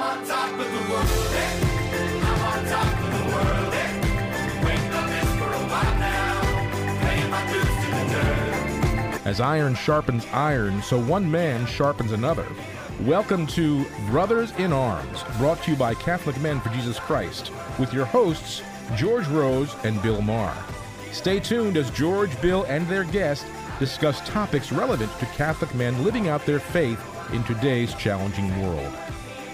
I'm 0.00 0.20
on 0.20 0.24
top 0.28 0.52
of 0.52 0.58
the 0.58 0.92
world. 0.92 1.08
eh? 1.34 1.58
Eh? 8.14 9.28
As 9.28 9.40
iron 9.40 9.74
sharpens 9.74 10.24
iron, 10.32 10.80
so 10.82 11.00
one 11.00 11.28
man 11.28 11.66
sharpens 11.66 12.12
another. 12.12 12.46
Welcome 13.00 13.48
to 13.48 13.84
Brothers 14.08 14.52
in 14.52 14.72
Arms, 14.72 15.24
brought 15.36 15.60
to 15.64 15.72
you 15.72 15.76
by 15.76 15.94
Catholic 15.94 16.40
Men 16.40 16.60
for 16.60 16.68
Jesus 16.68 17.00
Christ, 17.00 17.50
with 17.80 17.92
your 17.92 18.04
hosts, 18.04 18.62
George 18.94 19.26
Rose 19.26 19.74
and 19.82 20.00
Bill 20.00 20.22
Maher. 20.22 20.56
Stay 21.10 21.40
tuned 21.40 21.76
as 21.76 21.90
George, 21.90 22.40
Bill, 22.40 22.62
and 22.68 22.86
their 22.86 23.02
guest 23.02 23.46
discuss 23.80 24.20
topics 24.28 24.70
relevant 24.70 25.10
to 25.18 25.26
Catholic 25.26 25.74
men 25.74 26.04
living 26.04 26.28
out 26.28 26.46
their 26.46 26.60
faith 26.60 27.04
in 27.32 27.42
today's 27.42 27.94
challenging 27.94 28.48
world. 28.62 28.94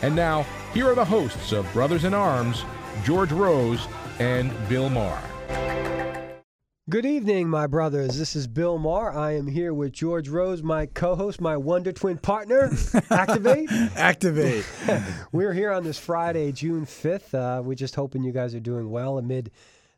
And 0.05 0.14
now, 0.14 0.43
here 0.75 0.86
are 0.86 0.95
the 0.95 1.02
hosts 1.02 1.52
of 1.52 1.73
Brothers 1.73 2.04
in 2.04 2.13
Arms, 2.13 2.67
George 3.04 3.32
Rose 3.32 3.89
and 4.18 4.53
Bill 4.68 4.90
Maher. 4.90 5.18
Good 6.90 7.07
evening, 7.07 7.49
my 7.49 7.67
brothers. 7.67 8.18
This 8.18 8.36
is 8.36 8.46
Bill 8.46 8.77
Maher. 8.77 9.13
I 9.17 9.35
am 9.35 9.46
here 9.46 9.72
with 9.72 9.94
George 9.94 10.29
Rose, 10.29 10.63
my 10.63 10.85
co-host, 10.85 11.40
my 11.40 11.57
Wonder 11.57 11.90
Twin 11.90 12.18
partner. 12.18 12.71
Activate. 13.11 13.72
Activate. 13.96 14.67
We're 15.32 15.54
here 15.54 15.72
on 15.72 15.85
this 15.85 15.99
Friday, 15.99 16.52
June 16.52 16.85
fifth. 16.85 17.35
Uh, 17.35 17.63
we're 17.64 17.75
just 17.75 17.94
hoping 17.94 18.25
you 18.25 18.32
guys 18.32 18.55
are 18.55 18.61
doing 18.61 18.91
well 18.91 19.16
amid 19.16 19.52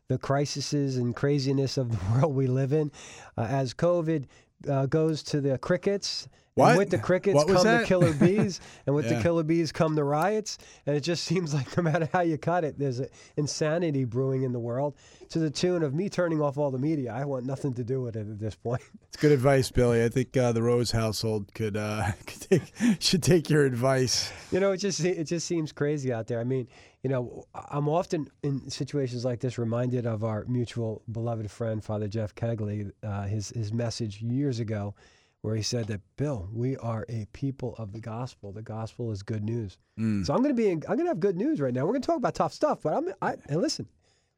the 0.07 0.17
crises 0.17 0.95
and 0.95 1.17
craziness 1.17 1.75
of 1.75 1.91
the 1.91 1.99
world 2.13 2.33
we 2.33 2.47
live 2.47 2.71
in. 2.71 2.93
Uh, 3.37 3.41
as 3.41 3.73
COVID 3.73 4.23
uh, 4.69 4.85
goes 4.85 5.21
to 5.23 5.41
the 5.41 5.57
crickets. 5.57 6.29
What? 6.57 6.69
And 6.77 6.77
with 6.77 6.89
the 6.89 6.97
crickets 6.97 7.43
come 7.43 7.63
the 7.63 7.83
killer 7.85 8.13
bees, 8.13 8.59
and 8.85 8.95
with 8.95 9.07
the 9.07 9.21
killer 9.21 9.43
bees 9.43 9.71
come 9.71 9.95
the 9.95 10.03
riots. 10.03 10.57
And 10.85 10.95
it 10.95 11.01
just 11.01 11.23
seems 11.31 11.53
like 11.53 11.75
no 11.77 11.83
matter 11.83 12.09
how 12.11 12.21
you 12.21 12.37
cut 12.37 12.63
it, 12.63 12.77
there's 12.77 12.99
a 12.99 13.07
insanity 13.35 14.05
brewing 14.05 14.43
in 14.43 14.51
the 14.51 14.59
world 14.59 14.95
to 15.29 15.39
the 15.39 15.49
tune 15.49 15.83
of 15.83 15.93
me 15.93 16.09
turning 16.09 16.41
off 16.41 16.57
all 16.57 16.71
the 16.71 16.79
media. 16.79 17.13
I 17.13 17.25
want 17.25 17.45
nothing 17.45 17.73
to 17.75 17.83
do 17.83 18.01
with 18.01 18.15
it 18.15 18.27
at 18.27 18.39
this 18.39 18.55
point. 18.55 18.81
It's 19.07 19.21
good 19.21 19.31
advice, 19.31 19.71
Billy. 19.71 20.03
I 20.03 20.09
think 20.09 20.35
uh, 20.35 20.51
the 20.51 20.61
Rose 20.61 20.91
household 20.91 21.53
could, 21.53 21.77
uh, 21.77 22.11
could 22.25 22.41
take, 22.49 23.01
should 23.01 23.23
take 23.23 23.49
your 23.49 23.65
advice. 23.65 24.31
You 24.51 24.59
know, 24.59 24.73
it 24.73 24.77
just 24.77 24.99
it 24.99 25.23
just 25.23 25.47
seems 25.47 25.71
crazy 25.71 26.11
out 26.11 26.27
there. 26.27 26.41
I 26.41 26.43
mean, 26.43 26.67
you 27.03 27.09
know, 27.09 27.45
I'm 27.53 27.87
often 27.87 28.29
in 28.43 28.69
situations 28.69 29.23
like 29.23 29.39
this 29.39 29.57
reminded 29.57 30.05
of 30.05 30.23
our 30.25 30.43
mutual 30.45 31.03
beloved 31.11 31.49
friend, 31.49 31.83
Father 31.83 32.07
Jeff 32.09 32.35
Kegley, 32.35 32.91
uh, 33.01 33.23
his 33.23 33.49
his 33.51 33.71
message 33.71 34.21
years 34.21 34.59
ago, 34.59 34.93
where 35.41 35.55
he 35.55 35.61
said 35.61 35.87
that 35.87 36.01
Bill, 36.17 36.49
we 36.51 36.77
are 36.77 37.05
a 37.09 37.27
people 37.33 37.75
of 37.77 37.91
the 37.93 37.99
gospel. 37.99 38.51
The 38.51 38.61
gospel 38.61 39.11
is 39.11 39.23
good 39.23 39.43
news. 39.43 39.77
Mm. 39.99 40.25
So 40.25 40.33
I'm 40.33 40.41
going 40.41 40.55
to 40.55 40.61
be 40.61 40.69
in, 40.69 40.83
I'm 40.87 40.95
going 40.95 41.05
to 41.05 41.11
have 41.11 41.19
good 41.19 41.37
news 41.37 41.61
right 41.61 41.73
now. 41.73 41.81
We're 41.81 41.91
going 41.91 42.01
to 42.01 42.07
talk 42.07 42.17
about 42.17 42.35
tough 42.35 42.53
stuff, 42.53 42.79
but 42.83 42.93
I'm 42.93 43.13
I 43.21 43.35
and 43.47 43.61
listen, 43.61 43.87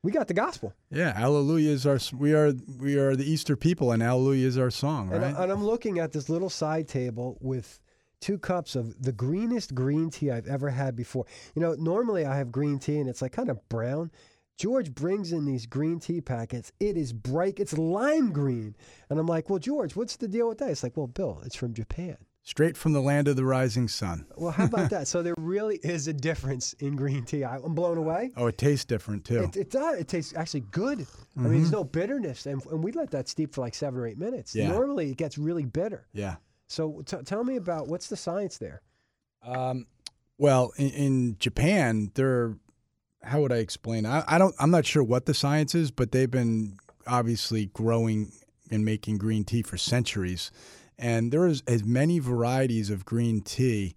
we 0.03 0.11
got 0.11 0.27
the 0.27 0.33
gospel. 0.33 0.73
Yeah, 0.91 1.17
Hallelujah 1.17 1.71
is 1.71 1.85
our 1.85 1.99
we 2.15 2.33
are 2.33 2.53
we 2.77 2.97
are 2.97 3.15
the 3.15 3.29
Easter 3.29 3.55
people, 3.55 3.91
and 3.91 4.01
Hallelujah 4.01 4.47
is 4.47 4.57
our 4.57 4.71
song, 4.71 5.11
And, 5.11 5.21
right? 5.21 5.35
I, 5.35 5.43
and 5.43 5.51
I'm 5.51 5.63
looking 5.63 5.99
at 5.99 6.11
this 6.11 6.29
little 6.29 6.49
side 6.49 6.87
table 6.87 7.37
with 7.41 7.79
two 8.21 8.37
cups 8.37 8.75
of 8.75 9.01
the 9.01 9.11
greenest 9.11 9.73
green 9.73 10.09
tea 10.09 10.31
I've 10.31 10.47
ever 10.47 10.69
had 10.69 10.95
before. 10.95 11.25
You 11.55 11.61
know, 11.61 11.75
normally 11.75 12.25
I 12.25 12.37
have 12.37 12.51
green 12.51 12.79
tea 12.79 12.99
and 12.99 13.09
it's 13.09 13.21
like 13.21 13.31
kind 13.31 13.49
of 13.49 13.67
brown. 13.69 14.11
George 14.59 14.93
brings 14.93 15.31
in 15.31 15.45
these 15.45 15.65
green 15.65 16.01
tea 16.01 16.19
packets. 16.19 16.73
It 16.81 16.97
is 16.97 17.13
bright. 17.13 17.61
It's 17.61 17.77
lime 17.77 18.33
green. 18.33 18.75
And 19.09 19.17
I'm 19.17 19.25
like, 19.25 19.49
well, 19.49 19.57
George, 19.57 19.95
what's 19.95 20.17
the 20.17 20.27
deal 20.27 20.49
with 20.49 20.57
that? 20.57 20.69
It's 20.69 20.83
like, 20.83 20.97
well, 20.97 21.07
Bill, 21.07 21.41
it's 21.45 21.55
from 21.55 21.73
Japan. 21.73 22.17
Straight 22.43 22.75
from 22.75 22.91
the 22.91 22.99
land 22.99 23.29
of 23.29 23.37
the 23.37 23.45
rising 23.45 23.87
sun. 23.87 24.25
Well, 24.35 24.51
how 24.51 24.65
about 24.65 24.89
that? 24.91 25.07
So 25.07 25.23
there 25.23 25.33
really 25.37 25.79
is 25.81 26.09
a 26.09 26.13
difference 26.13 26.73
in 26.73 26.97
green 26.97 27.23
tea. 27.23 27.45
I, 27.45 27.55
I'm 27.55 27.73
blown 27.73 27.97
away. 27.97 28.33
Oh, 28.35 28.47
it 28.47 28.57
tastes 28.57 28.83
different 28.83 29.23
too. 29.23 29.43
It, 29.43 29.55
it 29.55 29.69
does. 29.71 29.97
It 29.97 30.09
tastes 30.09 30.33
actually 30.35 30.65
good. 30.71 31.07
I 31.37 31.41
mean, 31.41 31.53
there's 31.53 31.71
no 31.71 31.85
bitterness. 31.85 32.45
And, 32.45 32.61
and 32.65 32.83
we 32.83 32.91
let 32.91 33.11
that 33.11 33.29
steep 33.29 33.55
for 33.55 33.61
like 33.61 33.73
seven 33.73 33.97
or 33.97 34.07
eight 34.07 34.17
minutes. 34.19 34.53
Yeah. 34.53 34.67
Normally 34.67 35.09
it 35.09 35.17
gets 35.17 35.37
really 35.37 35.63
bitter. 35.65 36.05
yeah. 36.11 36.35
So 36.67 37.01
t- 37.05 37.17
tell 37.25 37.43
me 37.45 37.55
about 37.55 37.87
what's 37.87 38.07
the 38.07 38.17
science 38.17 38.57
there? 38.57 38.81
Um, 39.41 39.87
well, 40.37 40.71
in, 40.77 40.89
in 40.89 41.35
Japan, 41.39 42.11
they're 42.13 42.57
how 43.23 43.41
would 43.41 43.51
I 43.51 43.57
explain? 43.57 44.05
I, 44.05 44.23
I 44.27 44.37
don't. 44.37 44.55
I'm 44.59 44.71
not 44.71 44.85
sure 44.85 45.03
what 45.03 45.25
the 45.25 45.33
science 45.33 45.75
is, 45.75 45.91
but 45.91 46.11
they've 46.11 46.31
been 46.31 46.77
obviously 47.07 47.67
growing 47.67 48.31
and 48.71 48.85
making 48.85 49.17
green 49.17 49.43
tea 49.43 49.61
for 49.61 49.77
centuries, 49.77 50.51
and 50.97 51.31
there 51.31 51.45
is 51.47 51.63
as 51.67 51.83
many 51.83 52.19
varieties 52.19 52.89
of 52.89 53.05
green 53.05 53.41
tea 53.41 53.95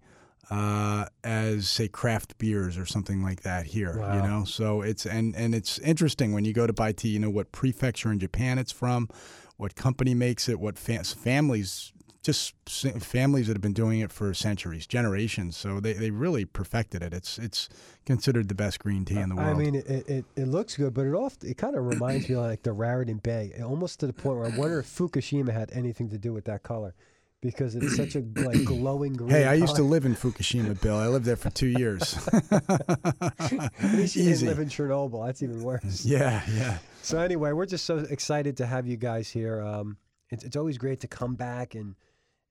uh, 0.49 1.05
as 1.23 1.69
say 1.69 1.87
craft 1.87 2.37
beers 2.37 2.77
or 2.77 2.85
something 2.85 3.23
like 3.23 3.41
that 3.41 3.65
here. 3.65 3.93
You 4.15 4.21
know, 4.21 4.43
so 4.45 4.81
it's 4.81 5.05
and 5.05 5.35
and 5.35 5.55
it's 5.55 5.79
interesting 5.79 6.33
when 6.33 6.45
you 6.45 6.53
go 6.53 6.67
to 6.67 6.73
buy 6.73 6.91
tea. 6.91 7.09
You 7.09 7.19
know 7.19 7.29
what 7.29 7.51
prefecture 7.51 8.11
in 8.11 8.19
Japan 8.19 8.57
it's 8.59 8.71
from, 8.71 9.09
what 9.57 9.75
company 9.75 10.13
makes 10.13 10.49
it, 10.49 10.59
what 10.59 10.77
fa- 10.77 11.03
families 11.03 11.93
just 12.23 12.53
families 13.01 13.47
that 13.47 13.53
have 13.53 13.61
been 13.61 13.73
doing 13.73 13.99
it 13.99 14.11
for 14.11 14.33
centuries, 14.33 14.87
generations. 14.87 15.57
So 15.57 15.81
they, 15.81 15.93
they 15.93 16.09
really 16.09 16.45
perfected 16.45 17.03
it. 17.03 17.13
It's 17.13 17.37
it's 17.37 17.67
considered 18.05 18.47
the 18.47 18.55
best 18.55 18.79
green 18.79 19.03
tea 19.03 19.19
in 19.19 19.29
the 19.29 19.35
world. 19.35 19.49
I 19.49 19.53
mean, 19.53 19.75
it, 19.75 19.87
it, 19.87 20.25
it, 20.35 20.47
looks 20.47 20.77
good, 20.77 20.93
but 20.93 21.05
it 21.05 21.13
oft, 21.13 21.43
it 21.43 21.57
kind 21.57 21.75
of 21.75 21.85
reminds 21.85 22.29
me 22.29 22.35
of 22.35 22.41
like 22.41 22.63
the 22.63 22.71
Raritan 22.71 23.17
Bay, 23.17 23.53
almost 23.63 23.99
to 23.99 24.07
the 24.07 24.13
point 24.13 24.37
where 24.37 24.47
I 24.47 24.57
wonder 24.57 24.79
if 24.79 24.85
Fukushima 24.85 25.51
had 25.53 25.71
anything 25.73 26.09
to 26.09 26.17
do 26.17 26.33
with 26.33 26.45
that 26.45 26.63
color, 26.63 26.95
because 27.41 27.75
it's 27.75 27.95
such 27.95 28.15
a 28.15 28.23
like 28.41 28.63
glowing 28.65 29.13
green. 29.13 29.29
hey, 29.29 29.45
I 29.45 29.55
used 29.55 29.75
to 29.75 29.83
live 29.83 30.05
in 30.05 30.15
Fukushima, 30.15 30.79
Bill. 30.79 30.97
I 30.97 31.07
lived 31.07 31.25
there 31.25 31.35
for 31.35 31.49
two 31.49 31.67
years. 31.67 32.17
At 32.51 33.69
least 33.81 34.15
you 34.15 34.23
didn't 34.23 34.33
Easy. 34.33 34.47
live 34.47 34.59
in 34.59 34.69
Chernobyl. 34.69 35.25
That's 35.25 35.43
even 35.43 35.61
worse. 35.61 36.05
Yeah, 36.13 36.41
yeah. 36.53 36.77
So 37.01 37.19
anyway, 37.19 37.51
we're 37.51 37.65
just 37.65 37.85
so 37.85 37.97
excited 37.97 38.57
to 38.57 38.65
have 38.65 38.87
you 38.87 38.95
guys 38.95 39.29
here. 39.29 39.61
Um, 39.61 39.97
it's, 40.29 40.45
it's 40.45 40.55
always 40.55 40.77
great 40.77 41.01
to 41.01 41.07
come 41.07 41.35
back 41.35 41.75
and 41.75 41.95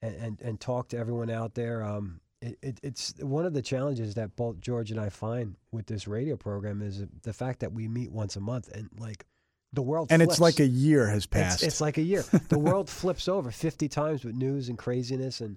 and, 0.03 0.15
and, 0.17 0.41
and 0.43 0.61
talk 0.61 0.89
to 0.89 0.99
everyone 0.99 1.31
out 1.31 1.55
there. 1.55 1.83
Um, 1.83 2.21
it, 2.41 2.59
it, 2.61 2.81
it's 2.83 3.15
one 3.21 3.47
of 3.47 3.55
the 3.55 3.63
challenges 3.63 4.15
that 4.17 4.35
both 4.35 4.61
George 4.61 4.91
and 4.91 5.01
I 5.01 5.09
find 5.09 5.55
with 5.71 5.87
this 5.87 6.09
radio 6.09 6.37
program 6.37 6.83
is 6.83 7.05
the 7.23 7.33
fact 7.33 7.61
that 7.61 7.73
we 7.73 7.87
meet 7.87 8.11
once 8.11 8.35
a 8.37 8.41
month 8.41 8.69
and 8.75 8.89
like 8.99 9.25
the 9.73 9.83
world 9.83 10.09
And 10.11 10.21
it's 10.21 10.41
like 10.41 10.59
a 10.61 10.67
year 10.67 11.07
has 11.07 11.19
It's, 11.19 11.27
passed. 11.27 11.63
it's 11.63 11.81
like 11.81 11.99
a 11.99 12.03
year. 12.03 12.25
The 12.49 12.59
world 12.69 12.91
flips 12.91 13.29
over 13.29 13.51
50 13.51 13.89
times 13.89 14.25
with 14.25 14.35
news 14.35 14.69
and 14.69 14.77
craziness 14.77 15.41
and 15.41 15.57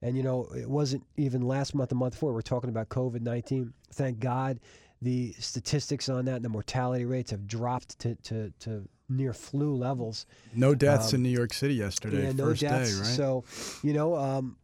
and 0.00 0.16
you 0.16 0.22
know 0.22 0.46
it 0.56 0.70
wasn't 0.70 1.04
even 1.16 1.42
last 1.42 1.74
month, 1.74 1.88
the 1.88 1.96
month 1.96 2.12
before. 2.14 2.32
We're 2.32 2.40
talking 2.42 2.70
about 2.70 2.88
COVID 2.88 3.20
19. 3.22 3.72
Thank 3.94 4.20
God, 4.20 4.60
the 5.02 5.32
statistics 5.40 6.08
on 6.08 6.26
that 6.26 6.36
and 6.36 6.44
the 6.44 6.48
mortality 6.50 7.04
rates 7.04 7.32
have 7.32 7.48
dropped 7.48 7.98
to 8.00 8.14
to, 8.16 8.52
to 8.60 8.88
near 9.08 9.32
flu 9.32 9.74
levels. 9.74 10.26
no 10.54 10.74
deaths 10.74 11.12
um, 11.12 11.16
in 11.16 11.22
New 11.22 11.30
York 11.30 11.52
City 11.52 11.74
yesterday, 11.74 12.24
yeah, 12.24 12.32
no 12.32 12.46
first 12.46 12.60
deaths. 12.60 12.92
day, 12.92 12.98
right? 12.98 13.16
So, 13.16 13.44
you 13.82 13.92
know, 13.92 14.16
um, 14.16 14.56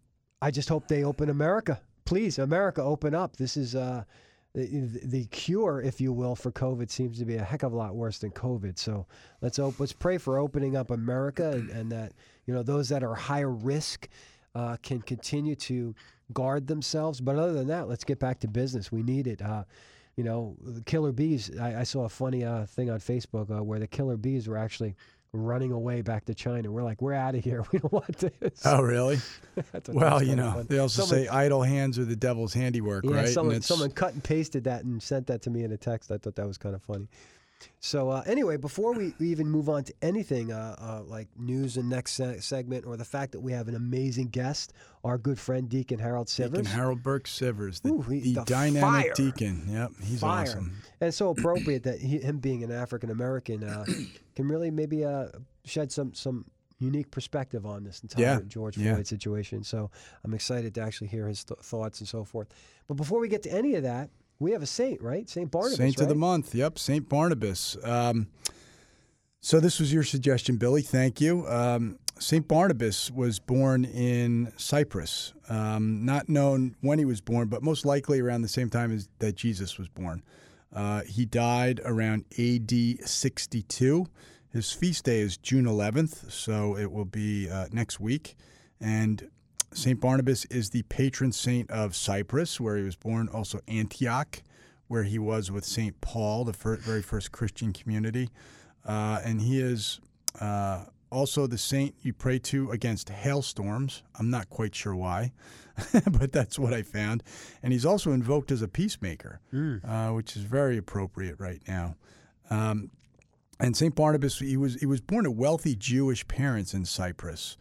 I 0.42 0.50
just 0.50 0.68
hope 0.68 0.88
they 0.88 1.04
open 1.04 1.30
America. 1.30 1.80
Please, 2.04 2.38
America, 2.38 2.82
open 2.82 3.14
up. 3.14 3.36
This 3.36 3.56
is 3.56 3.74
uh, 3.74 4.04
the, 4.54 5.00
the 5.02 5.24
cure, 5.26 5.80
if 5.80 6.00
you 6.00 6.12
will, 6.12 6.36
for 6.36 6.52
COVID 6.52 6.90
seems 6.90 7.18
to 7.18 7.24
be 7.24 7.36
a 7.36 7.42
heck 7.42 7.62
of 7.62 7.72
a 7.72 7.76
lot 7.76 7.94
worse 7.94 8.18
than 8.18 8.30
COVID. 8.30 8.78
So 8.78 9.06
let's 9.40 9.58
op- 9.58 9.80
let's 9.80 9.92
pray 9.92 10.18
for 10.18 10.38
opening 10.38 10.76
up 10.76 10.90
America 10.90 11.52
and, 11.52 11.70
and 11.70 11.92
that 11.92 12.12
you 12.46 12.54
know 12.54 12.62
those 12.62 12.88
that 12.90 13.02
are 13.02 13.14
higher 13.14 13.50
risk 13.50 14.08
uh, 14.54 14.76
can 14.82 15.02
continue 15.02 15.56
to 15.56 15.94
guard 16.32 16.66
themselves. 16.66 17.20
But 17.20 17.36
other 17.36 17.52
than 17.52 17.66
that, 17.68 17.88
let's 17.88 18.04
get 18.04 18.18
back 18.20 18.38
to 18.40 18.48
business. 18.48 18.92
We 18.92 19.02
need 19.02 19.26
it. 19.26 19.42
Uh, 19.42 19.64
you 20.16 20.24
know, 20.24 20.56
the 20.62 20.80
killer 20.82 21.12
bees. 21.12 21.50
I, 21.58 21.80
I 21.80 21.82
saw 21.84 22.04
a 22.04 22.08
funny 22.08 22.44
uh, 22.44 22.66
thing 22.66 22.90
on 22.90 22.98
Facebook 23.00 23.50
uh, 23.50 23.62
where 23.62 23.78
the 23.78 23.86
killer 23.86 24.16
bees 24.16 24.46
were 24.48 24.56
actually 24.56 24.94
running 25.32 25.72
away 25.72 26.00
back 26.00 26.24
to 26.26 26.34
China. 26.34 26.70
We're 26.70 26.84
like, 26.84 27.02
we're 27.02 27.12
out 27.14 27.34
of 27.34 27.42
here. 27.42 27.64
We 27.72 27.80
don't 27.80 27.92
want 27.92 28.16
this. 28.18 28.62
oh, 28.64 28.80
really? 28.82 29.18
Well, 29.88 30.22
you 30.22 30.36
know, 30.36 30.52
fun. 30.52 30.66
they 30.68 30.78
also 30.78 31.02
Someone- 31.02 31.24
say 31.26 31.28
idle 31.28 31.62
hands 31.62 31.98
are 31.98 32.04
the 32.04 32.14
devil's 32.16 32.54
handiwork, 32.54 33.04
yeah, 33.04 33.16
right? 33.16 33.28
someone, 33.28 33.60
someone 33.62 33.90
cut 33.90 34.12
and 34.14 34.22
pasted 34.22 34.64
that 34.64 34.84
and 34.84 35.02
sent 35.02 35.26
that 35.28 35.42
to 35.42 35.50
me 35.50 35.64
in 35.64 35.72
a 35.72 35.76
text. 35.76 36.10
I 36.12 36.18
thought 36.18 36.36
that 36.36 36.46
was 36.46 36.58
kind 36.58 36.74
of 36.74 36.82
funny. 36.82 37.08
So 37.80 38.10
uh, 38.10 38.22
anyway, 38.26 38.56
before 38.56 38.92
we 38.94 39.14
we 39.18 39.28
even 39.28 39.48
move 39.48 39.68
on 39.68 39.84
to 39.84 39.94
anything 40.02 40.52
uh, 40.52 40.76
uh, 40.78 41.02
like 41.06 41.28
news 41.38 41.76
and 41.76 41.88
next 41.88 42.12
se- 42.12 42.40
segment, 42.40 42.86
or 42.86 42.96
the 42.96 43.04
fact 43.04 43.32
that 43.32 43.40
we 43.40 43.52
have 43.52 43.68
an 43.68 43.74
amazing 43.74 44.28
guest, 44.28 44.72
our 45.04 45.18
good 45.18 45.38
friend 45.38 45.68
Deacon 45.68 45.98
Harold 45.98 46.28
Sivers, 46.28 46.50
Deacon 46.52 46.64
Harold 46.66 47.02
Burke 47.02 47.24
Sivers, 47.26 47.82
the, 47.82 47.90
Ooh, 47.90 48.00
he- 48.02 48.20
the 48.20 48.32
the 48.40 48.44
dynamic 48.44 48.80
fire. 48.82 49.12
deacon. 49.14 49.66
Yep, 49.68 49.90
he's 50.02 50.20
Fire. 50.20 50.42
awesome. 50.42 50.76
and 51.00 51.12
so 51.12 51.30
appropriate 51.30 51.82
that 51.84 51.98
he, 52.00 52.18
him 52.18 52.38
being 52.38 52.62
an 52.64 52.72
African 52.72 53.10
American 53.10 53.62
uh, 53.64 53.84
can 54.36 54.48
really 54.48 54.70
maybe 54.70 55.04
uh, 55.04 55.26
shed 55.64 55.92
some 55.92 56.14
some 56.14 56.46
unique 56.80 57.10
perspective 57.10 57.64
on 57.64 57.84
this 57.84 58.00
entire 58.00 58.22
Yeah, 58.24 58.40
George 58.48 58.76
yeah. 58.76 58.94
Floyd 58.94 59.06
situation. 59.06 59.62
So 59.62 59.90
I'm 60.24 60.34
excited 60.34 60.74
to 60.74 60.80
actually 60.82 61.06
hear 61.06 61.28
his 61.28 61.44
th- 61.44 61.60
thoughts 61.60 62.00
and 62.00 62.08
so 62.08 62.24
forth. 62.24 62.48
But 62.88 62.94
before 62.96 63.20
we 63.20 63.28
get 63.28 63.42
to 63.44 63.52
any 63.52 63.76
of 63.76 63.84
that, 63.84 64.10
we 64.44 64.52
have 64.52 64.62
a 64.62 64.66
saint, 64.66 65.02
right? 65.02 65.28
Saint 65.28 65.50
Barnabas. 65.50 65.78
Saint 65.78 66.00
of 66.00 66.08
the 66.08 66.14
month. 66.14 66.54
Yep, 66.54 66.78
Saint 66.78 67.08
Barnabas. 67.08 67.76
Um, 67.82 68.28
So 69.40 69.60
this 69.60 69.78
was 69.78 69.92
your 69.92 70.04
suggestion, 70.04 70.56
Billy. 70.56 70.80
Thank 70.80 71.20
you. 71.20 71.46
Um, 71.46 71.98
Saint 72.18 72.48
Barnabas 72.48 73.10
was 73.10 73.38
born 73.38 73.84
in 73.84 74.52
Cyprus. 74.56 75.34
Um, 75.50 76.04
not 76.04 76.28
known 76.30 76.76
when 76.80 76.98
he 76.98 77.04
was 77.04 77.20
born, 77.20 77.48
but 77.48 77.62
most 77.62 77.84
likely 77.84 78.20
around 78.20 78.40
the 78.42 78.48
same 78.48 78.70
time 78.70 78.90
as 78.90 79.08
that 79.18 79.34
Jesus 79.34 79.76
was 79.78 79.88
born. 79.88 80.22
Uh, 80.72 81.02
he 81.02 81.26
died 81.26 81.80
around 81.84 82.24
AD 82.38 82.72
62. 83.06 84.06
His 84.50 84.72
feast 84.72 85.04
day 85.04 85.20
is 85.20 85.36
June 85.36 85.64
11th, 85.66 86.30
so 86.30 86.76
it 86.76 86.90
will 86.90 87.04
be 87.04 87.50
uh, 87.50 87.66
next 87.72 88.00
week. 88.00 88.36
And 88.80 89.28
Saint 89.74 90.00
Barnabas 90.00 90.44
is 90.46 90.70
the 90.70 90.82
patron 90.84 91.32
saint 91.32 91.68
of 91.70 91.96
Cyprus, 91.96 92.60
where 92.60 92.76
he 92.76 92.84
was 92.84 92.94
born. 92.94 93.28
Also 93.28 93.58
Antioch, 93.66 94.40
where 94.86 95.02
he 95.02 95.18
was 95.18 95.50
with 95.50 95.64
Saint 95.64 96.00
Paul, 96.00 96.44
the 96.44 96.52
very 96.52 97.02
first 97.02 97.32
Christian 97.32 97.72
community. 97.72 98.30
Uh, 98.86 99.20
and 99.24 99.40
he 99.40 99.60
is 99.60 100.00
uh, 100.40 100.84
also 101.10 101.46
the 101.48 101.58
saint 101.58 101.94
you 102.02 102.12
pray 102.12 102.38
to 102.38 102.70
against 102.70 103.08
hailstorms. 103.08 104.02
I'm 104.18 104.30
not 104.30 104.48
quite 104.48 104.76
sure 104.76 104.94
why, 104.94 105.32
but 105.92 106.30
that's 106.30 106.56
what 106.58 106.72
I 106.72 106.82
found. 106.82 107.24
And 107.62 107.72
he's 107.72 107.84
also 107.84 108.12
invoked 108.12 108.52
as 108.52 108.62
a 108.62 108.68
peacemaker, 108.68 109.40
uh, 109.84 110.10
which 110.10 110.36
is 110.36 110.42
very 110.42 110.76
appropriate 110.76 111.40
right 111.40 111.62
now. 111.66 111.96
Um, 112.48 112.90
and 113.58 113.76
Saint 113.76 113.94
Barnabas, 113.94 114.38
he 114.38 114.56
was 114.56 114.76
he 114.76 114.86
was 114.86 115.00
born 115.00 115.24
to 115.24 115.30
wealthy 115.30 115.74
Jewish 115.74 116.26
parents 116.28 116.74
in 116.74 116.84
Cyprus, 116.84 117.56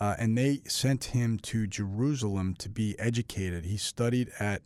uh, 0.00 0.14
and 0.18 0.36
they 0.36 0.60
sent 0.66 1.04
him 1.04 1.38
to 1.38 1.66
Jerusalem 1.66 2.54
to 2.58 2.68
be 2.68 2.98
educated. 2.98 3.64
He 3.64 3.76
studied 3.76 4.30
at 4.38 4.62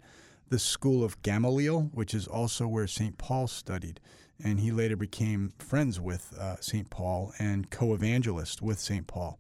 the 0.49 0.59
school 0.59 1.05
of 1.05 1.21
Gamaliel, 1.23 1.91
which 1.93 2.15
is 2.15 2.27
also 2.27 2.67
where 2.67 2.87
Saint 2.87 3.19
Paul 3.19 3.47
studied, 3.47 4.01
and 4.43 4.61
he 4.61 4.71
later 4.71 4.97
became 4.97 5.53
friends 5.59 6.01
with 6.01 6.35
uh, 6.39 6.57
Saint 6.61 6.91
Paul 6.91 7.33
and 7.39 7.71
co-evangelist 7.71 8.63
with 8.63 8.79
Saint 8.79 9.07
Paul. 9.07 9.39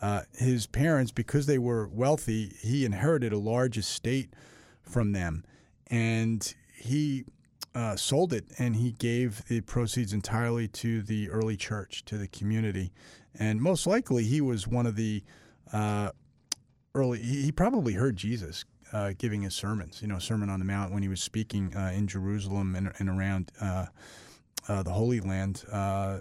Uh, 0.00 0.22
his 0.34 0.66
parents, 0.66 1.10
because 1.10 1.46
they 1.46 1.58
were 1.58 1.88
wealthy, 1.88 2.54
he 2.60 2.84
inherited 2.84 3.32
a 3.32 3.38
large 3.38 3.78
estate 3.78 4.32
from 4.82 5.12
them, 5.12 5.44
and 5.88 6.54
he 6.76 7.24
uh, 7.76 7.94
sold 7.94 8.32
it 8.32 8.46
and 8.58 8.76
he 8.76 8.92
gave 8.92 9.44
the 9.48 9.60
proceeds 9.60 10.14
entirely 10.14 10.66
to 10.66 11.02
the 11.02 11.28
early 11.28 11.58
church, 11.58 12.04
to 12.06 12.16
the 12.16 12.26
community. 12.26 12.90
And 13.38 13.60
most 13.60 13.86
likely 13.86 14.24
he 14.24 14.40
was 14.40 14.66
one 14.66 14.86
of 14.86 14.96
the 14.96 15.22
uh, 15.72 16.10
early, 16.94 17.20
he 17.20 17.52
probably 17.52 17.94
heard 17.94 18.16
Jesus 18.16 18.64
uh, 18.92 19.12
giving 19.18 19.42
his 19.42 19.54
sermons, 19.54 20.00
you 20.00 20.08
know, 20.08 20.18
Sermon 20.18 20.48
on 20.48 20.58
the 20.58 20.64
Mount 20.64 20.92
when 20.92 21.02
he 21.02 21.08
was 21.08 21.20
speaking 21.20 21.74
uh, 21.76 21.92
in 21.94 22.06
Jerusalem 22.06 22.74
and, 22.74 22.92
and 22.98 23.08
around 23.08 23.52
uh, 23.60 23.86
uh, 24.68 24.82
the 24.82 24.92
Holy 24.92 25.20
Land. 25.20 25.64
Uh, 25.70 26.18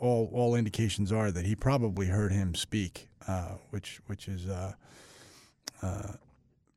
all, 0.00 0.30
all 0.32 0.54
indications 0.54 1.12
are 1.12 1.30
that 1.30 1.44
he 1.44 1.56
probably 1.56 2.06
heard 2.06 2.32
him 2.32 2.54
speak, 2.54 3.08
uh, 3.26 3.52
which, 3.70 4.00
which 4.06 4.28
is 4.28 4.46
uh, 4.46 4.72
uh, 5.82 6.12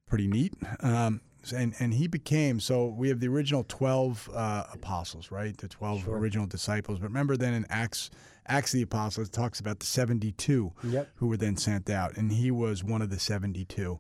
pretty 0.08 0.28
neat. 0.28 0.54
Um, 0.82 1.22
and 1.56 1.74
and 1.80 1.94
he 1.94 2.08
became 2.08 2.60
so 2.60 2.86
we 2.86 3.10
have 3.10 3.20
the 3.20 3.28
original 3.28 3.66
twelve 3.68 4.30
uh, 4.34 4.66
apostles, 4.74 5.32
right? 5.32 5.58
The 5.58 5.68
twelve 5.68 6.08
original 6.08 6.46
disciples. 6.46 7.00
But 7.00 7.08
remember, 7.08 7.36
then 7.36 7.54
in 7.54 7.66
Acts 7.70 8.12
Acts 8.52 8.74
of 8.74 8.78
the 8.78 8.84
Apostles 8.84 9.30
talks 9.30 9.60
about 9.60 9.80
the 9.80 9.86
seventy 9.86 10.32
two 10.34 10.74
Yep. 10.84 11.10
who 11.16 11.28
were 11.28 11.38
then 11.38 11.58
sent 11.58 11.90
out, 11.90 12.18
and 12.18 12.32
he 12.32 12.52
was 12.52 12.84
one 12.84 13.02
of 13.02 13.10
the 13.10 13.20
seventy 13.20 13.66
two, 13.66 14.00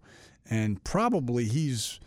and 0.49 0.83
probably 0.83 1.45
he's 1.45 1.99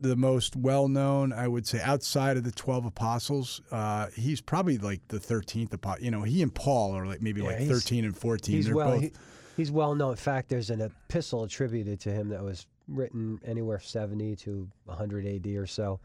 the 0.00 0.16
most 0.16 0.56
well 0.56 0.88
known, 0.88 1.32
I 1.32 1.46
would 1.48 1.66
say, 1.66 1.80
outside 1.80 2.36
of 2.36 2.44
the 2.44 2.50
twelve 2.50 2.84
apostles. 2.84 3.62
Uh, 3.70 4.08
he's 4.16 4.40
probably 4.40 4.76
like 4.78 5.00
the 5.08 5.20
thirteenth 5.20 5.72
apostle. 5.72 6.04
You 6.04 6.10
know, 6.10 6.22
he 6.22 6.42
and 6.42 6.54
Paul 6.54 6.96
are 6.96 7.06
like 7.06 7.22
maybe 7.22 7.40
Yeah, 7.42 7.48
like 7.48 7.68
thirteen 7.68 8.04
and 8.04 8.16
fourteen. 8.16 8.56
He's 8.56 8.66
They're 8.66 8.74
well. 8.74 8.90
both 8.92 9.02
He, 9.02 9.12
he's 9.56 9.70
well 9.70 9.94
known. 9.94 10.10
In 10.10 10.16
fact, 10.16 10.48
there's 10.48 10.70
an 10.70 10.80
epistle 10.80 11.44
attributed 11.44 12.00
to 12.00 12.10
him 12.12 12.28
that 12.30 12.42
was 12.42 12.66
written 12.88 13.40
anywhere 13.46 13.78
70 13.78 14.36
to 14.36 14.68
100 14.84 15.26
AD 15.26 15.46
or 15.56 15.66
so. 15.66 16.00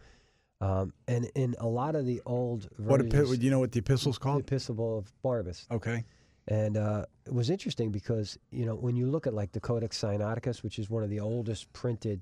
Um, 0.61 0.94
and 1.07 1.29
in 1.35 1.56
a 1.59 1.67
lot 1.67 1.95
of 1.95 2.06
the 2.06 2.21
old 2.25 2.67
what 2.77 3.01
versions, 3.01 3.29
epi- 3.29 3.38
do 3.38 3.45
you 3.45 3.51
know 3.51 3.59
what 3.59 3.71
the 3.71 3.79
epistle's 3.79 4.17
the 4.17 4.23
called? 4.23 4.41
epistle 4.41 4.97
of 4.97 5.11
Barnabas. 5.21 5.65
Okay. 5.71 6.03
And 6.47 6.77
uh, 6.77 7.06
it 7.25 7.33
was 7.33 7.50
interesting 7.50 7.91
because 7.91 8.38
you 8.51 8.65
know 8.65 8.75
when 8.75 8.95
you 8.95 9.06
look 9.06 9.27
at 9.27 9.33
like 9.33 9.51
the 9.51 9.59
Codex 9.59 10.01
Sinaiticus, 10.01 10.63
which 10.63 10.79
is 10.79 10.89
one 10.89 11.03
of 11.03 11.09
the 11.09 11.19
oldest 11.19 11.71
printed 11.73 12.21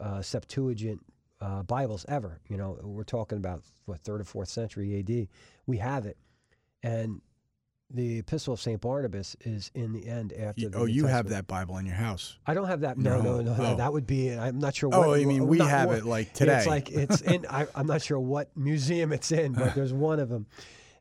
uh, 0.00 0.22
Septuagint 0.22 1.00
uh, 1.40 1.62
Bibles 1.64 2.06
ever. 2.08 2.40
You 2.48 2.56
know, 2.56 2.78
we're 2.82 3.04
talking 3.04 3.36
about 3.38 3.64
what 3.84 4.00
third 4.00 4.20
or 4.20 4.24
fourth 4.24 4.48
century 4.48 4.94
A.D. 4.96 5.28
We 5.66 5.78
have 5.78 6.06
it, 6.06 6.16
and 6.82 7.20
the 7.90 8.18
Epistle 8.18 8.54
of 8.54 8.60
Saint 8.60 8.80
Barnabas 8.80 9.36
is 9.40 9.70
in 9.74 9.92
the 9.92 10.06
end 10.06 10.32
after. 10.32 10.60
You- 10.62 10.68
the 10.68 10.78
oh, 10.78 10.84
New 10.84 10.92
you 10.92 11.06
have 11.06 11.28
that 11.30 11.46
Bible 11.46 11.78
in 11.78 11.86
your 11.86 11.94
house. 11.94 12.38
I 12.46 12.54
don't 12.54 12.66
have 12.66 12.80
that. 12.80 12.98
No, 12.98 13.20
no, 13.20 13.40
no, 13.40 13.54
no. 13.54 13.72
Oh. 13.72 13.76
That 13.76 13.92
would 13.92 14.06
be. 14.06 14.32
I'm 14.32 14.58
not 14.58 14.74
sure. 14.74 14.90
what. 14.90 14.98
Oh, 14.98 15.08
what, 15.08 15.20
I 15.20 15.24
mean, 15.24 15.46
we 15.46 15.58
not 15.58 15.70
have 15.70 15.88
what- 15.88 15.98
it 15.98 16.04
like 16.04 16.32
today. 16.32 16.58
It's 16.58 16.66
like 16.66 16.90
it's 16.90 17.22
in. 17.22 17.46
I, 17.48 17.66
I'm 17.74 17.86
not 17.86 18.02
sure 18.02 18.20
what 18.20 18.54
museum 18.56 19.12
it's 19.12 19.32
in, 19.32 19.52
but 19.52 19.74
there's 19.74 19.92
one 19.94 20.20
of 20.20 20.28
them, 20.28 20.46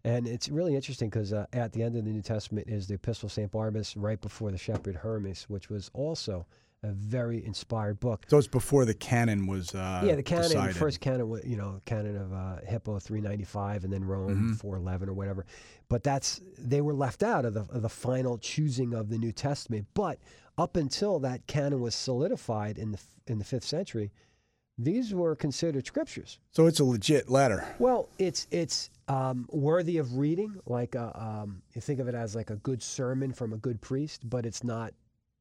and 0.03 0.27
it's 0.27 0.49
really 0.49 0.75
interesting 0.75 1.09
because 1.09 1.33
uh, 1.33 1.45
at 1.53 1.73
the 1.73 1.83
end 1.83 1.97
of 1.97 2.05
the 2.05 2.11
New 2.11 2.21
Testament 2.21 2.67
is 2.69 2.87
the 2.87 2.95
Epistle 2.95 3.27
of 3.27 3.33
Saint 3.33 3.51
Barnabas, 3.51 3.97
right 3.97 4.19
before 4.21 4.51
the 4.51 4.57
Shepherd 4.57 4.95
Hermes, 4.95 5.43
which 5.49 5.69
was 5.69 5.91
also 5.93 6.45
a 6.83 6.91
very 6.91 7.43
inspired 7.43 7.99
book. 7.99 8.25
So 8.27 8.37
it's 8.37 8.47
before 8.47 8.85
the 8.85 8.93
canon 8.93 9.47
was 9.47 9.73
uh, 9.73 10.03
yeah, 10.05 10.15
the 10.15 10.23
canon, 10.23 10.43
the 10.43 10.49
decided. 10.49 10.75
first 10.75 10.99
canon, 11.01 11.27
wa- 11.27 11.39
you 11.43 11.57
know, 11.57 11.81
canon 11.85 12.15
of 12.17 12.31
uh, 12.31 12.57
Hippo 12.67 12.99
395, 12.99 13.83
and 13.83 13.91
then 13.91 14.03
Rome 14.05 14.27
Mm-hmm. 14.29 14.53
411 14.53 15.09
or 15.09 15.13
whatever. 15.13 15.45
But 15.89 16.03
that's 16.03 16.41
they 16.57 16.81
were 16.81 16.93
left 16.93 17.23
out 17.23 17.45
of 17.45 17.53
the 17.53 17.61
of 17.69 17.81
the 17.81 17.89
final 17.89 18.37
choosing 18.37 18.93
of 18.93 19.09
the 19.09 19.17
New 19.17 19.31
Testament. 19.31 19.87
But 19.93 20.19
up 20.57 20.75
until 20.75 21.19
that 21.19 21.47
canon 21.47 21.79
was 21.81 21.95
solidified 21.95 22.77
in 22.77 22.91
the 22.91 22.99
in 23.25 23.39
the 23.39 23.45
fifth 23.45 23.65
century, 23.65 24.11
these 24.77 25.13
were 25.15 25.35
considered 25.35 25.87
scriptures. 25.87 26.39
So 26.51 26.67
it's 26.67 26.79
a 26.79 26.83
legit 26.85 27.29
letter. 27.29 27.67
Well, 27.79 28.07
it's 28.19 28.45
it's 28.51 28.91
um, 29.07 29.47
worthy 29.51 29.97
of 29.97 30.17
reading. 30.17 30.55
Like 30.67 30.93
a, 30.93 31.19
um, 31.19 31.63
you 31.73 31.81
think 31.81 31.99
of 31.99 32.07
it 32.07 32.13
as 32.15 32.35
like 32.35 32.51
a 32.51 32.55
good 32.57 32.83
sermon 32.83 33.33
from 33.33 33.53
a 33.53 33.57
good 33.57 33.81
priest, 33.81 34.29
but 34.29 34.45
it's 34.45 34.63
not. 34.63 34.93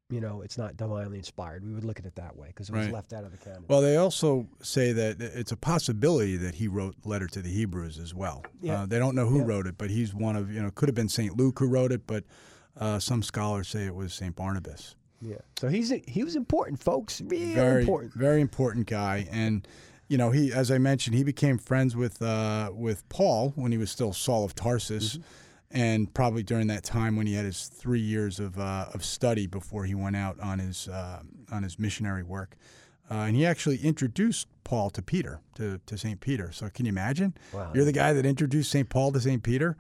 You 0.08 0.20
know, 0.20 0.40
it's 0.42 0.56
not 0.56 0.76
divinely 0.76 1.18
inspired. 1.18 1.64
We 1.64 1.74
would 1.74 1.84
look 1.84 1.98
at 1.98 2.06
it 2.06 2.14
that 2.14 2.36
way 2.36 2.46
because 2.48 2.68
it 2.68 2.72
was 2.76 2.84
Right. 2.86 2.94
left 2.94 3.12
out 3.12 3.24
of 3.24 3.32
the 3.32 3.38
canon. 3.38 3.64
Well, 3.66 3.80
they 3.80 3.96
also 3.96 4.46
say 4.62 4.92
that 4.92 5.20
it's 5.20 5.50
a 5.50 5.56
possibility 5.56 6.36
that 6.36 6.54
he 6.54 6.68
wrote 6.68 6.94
letter 7.04 7.26
to 7.26 7.42
the 7.42 7.48
Hebrews 7.50 7.98
as 7.98 8.14
well. 8.14 8.44
Yeah. 8.62 8.82
Uh, 8.82 8.86
they 8.86 9.00
don't 9.00 9.16
know 9.16 9.26
who 9.26 9.38
Yeah. 9.40 9.46
wrote 9.46 9.66
it, 9.66 9.76
but 9.76 9.90
he's 9.90 10.14
one 10.14 10.36
of 10.36 10.52
you 10.52 10.62
know 10.62 10.70
could 10.70 10.88
have 10.88 10.94
been 10.94 11.08
Saint 11.08 11.36
Luke 11.36 11.58
who 11.58 11.66
wrote 11.66 11.90
it, 11.90 12.06
but 12.06 12.22
uh, 12.76 13.00
some 13.00 13.20
scholars 13.20 13.66
say 13.66 13.84
it 13.84 13.96
was 13.96 14.14
Saint 14.14 14.36
Barnabas. 14.36 14.94
Yeah. 15.20 15.38
So 15.58 15.68
he's 15.68 15.90
he 16.06 16.22
was 16.22 16.36
important, 16.36 16.78
folks. 16.80 17.20
Real 17.20 17.54
very 17.56 17.80
important. 17.80 18.14
very 18.14 18.40
important 18.40 18.86
guy, 18.86 19.26
and 19.32 19.66
you 20.06 20.18
know 20.18 20.30
he, 20.30 20.52
as 20.52 20.70
I 20.70 20.78
mentioned, 20.78 21.16
he 21.16 21.24
became 21.24 21.58
friends 21.58 21.96
with 21.96 22.22
uh, 22.22 22.70
with 22.72 23.08
Paul 23.08 23.54
when 23.56 23.72
he 23.72 23.78
was 23.78 23.90
still 23.90 24.12
Saul 24.12 24.44
of 24.44 24.54
Tarsus, 24.54 25.18
and 25.70 26.12
probably 26.14 26.42
during 26.42 26.66
that 26.68 26.84
time 26.84 27.16
when 27.16 27.26
he 27.26 27.34
had 27.34 27.44
his 27.44 27.66
three 27.68 28.00
years 28.00 28.38
of 28.40 28.58
uh, 28.58 28.86
of 28.94 29.04
study 29.04 29.46
before 29.46 29.84
he 29.84 29.94
went 29.94 30.16
out 30.16 30.38
on 30.40 30.58
his 30.58 30.88
uh, 30.88 31.22
on 31.50 31.62
his 31.62 31.78
missionary 31.78 32.22
work, 32.22 32.56
uh, 33.10 33.14
and 33.14 33.36
he 33.36 33.44
actually 33.44 33.78
introduced 33.78 34.46
Paul 34.64 34.90
to 34.90 35.02
Peter 35.02 35.40
to 35.56 35.80
to 35.86 35.98
Saint 35.98 36.20
Peter. 36.20 36.52
So 36.52 36.68
can 36.68 36.86
you 36.86 36.90
imagine? 36.90 37.34
Wow. 37.52 37.72
You're 37.74 37.84
the 37.84 37.92
guy 37.92 38.12
that 38.12 38.24
introduced 38.26 38.70
Saint 38.70 38.88
Paul 38.88 39.12
to 39.12 39.20
Saint 39.20 39.42
Peter, 39.42 39.76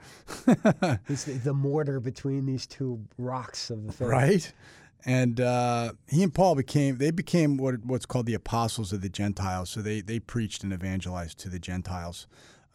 He's 1.08 1.24
the, 1.24 1.32
the 1.42 1.54
mortar 1.54 2.00
between 2.00 2.46
these 2.46 2.66
two 2.66 3.00
rocks 3.18 3.70
of 3.70 3.86
the 3.86 3.92
faith. 3.92 4.08
right? 4.08 4.52
And 5.04 5.40
uh, 5.40 5.92
he 6.08 6.24
and 6.24 6.34
Paul 6.34 6.56
became 6.56 6.98
they 6.98 7.12
became 7.12 7.58
what 7.58 7.84
what's 7.84 8.06
called 8.06 8.26
the 8.26 8.34
apostles 8.34 8.92
of 8.92 9.02
the 9.02 9.08
Gentiles. 9.08 9.70
So 9.70 9.80
they 9.80 10.00
they 10.00 10.18
preached 10.18 10.64
and 10.64 10.72
evangelized 10.72 11.38
to 11.40 11.48
the 11.48 11.60
Gentiles. 11.60 12.26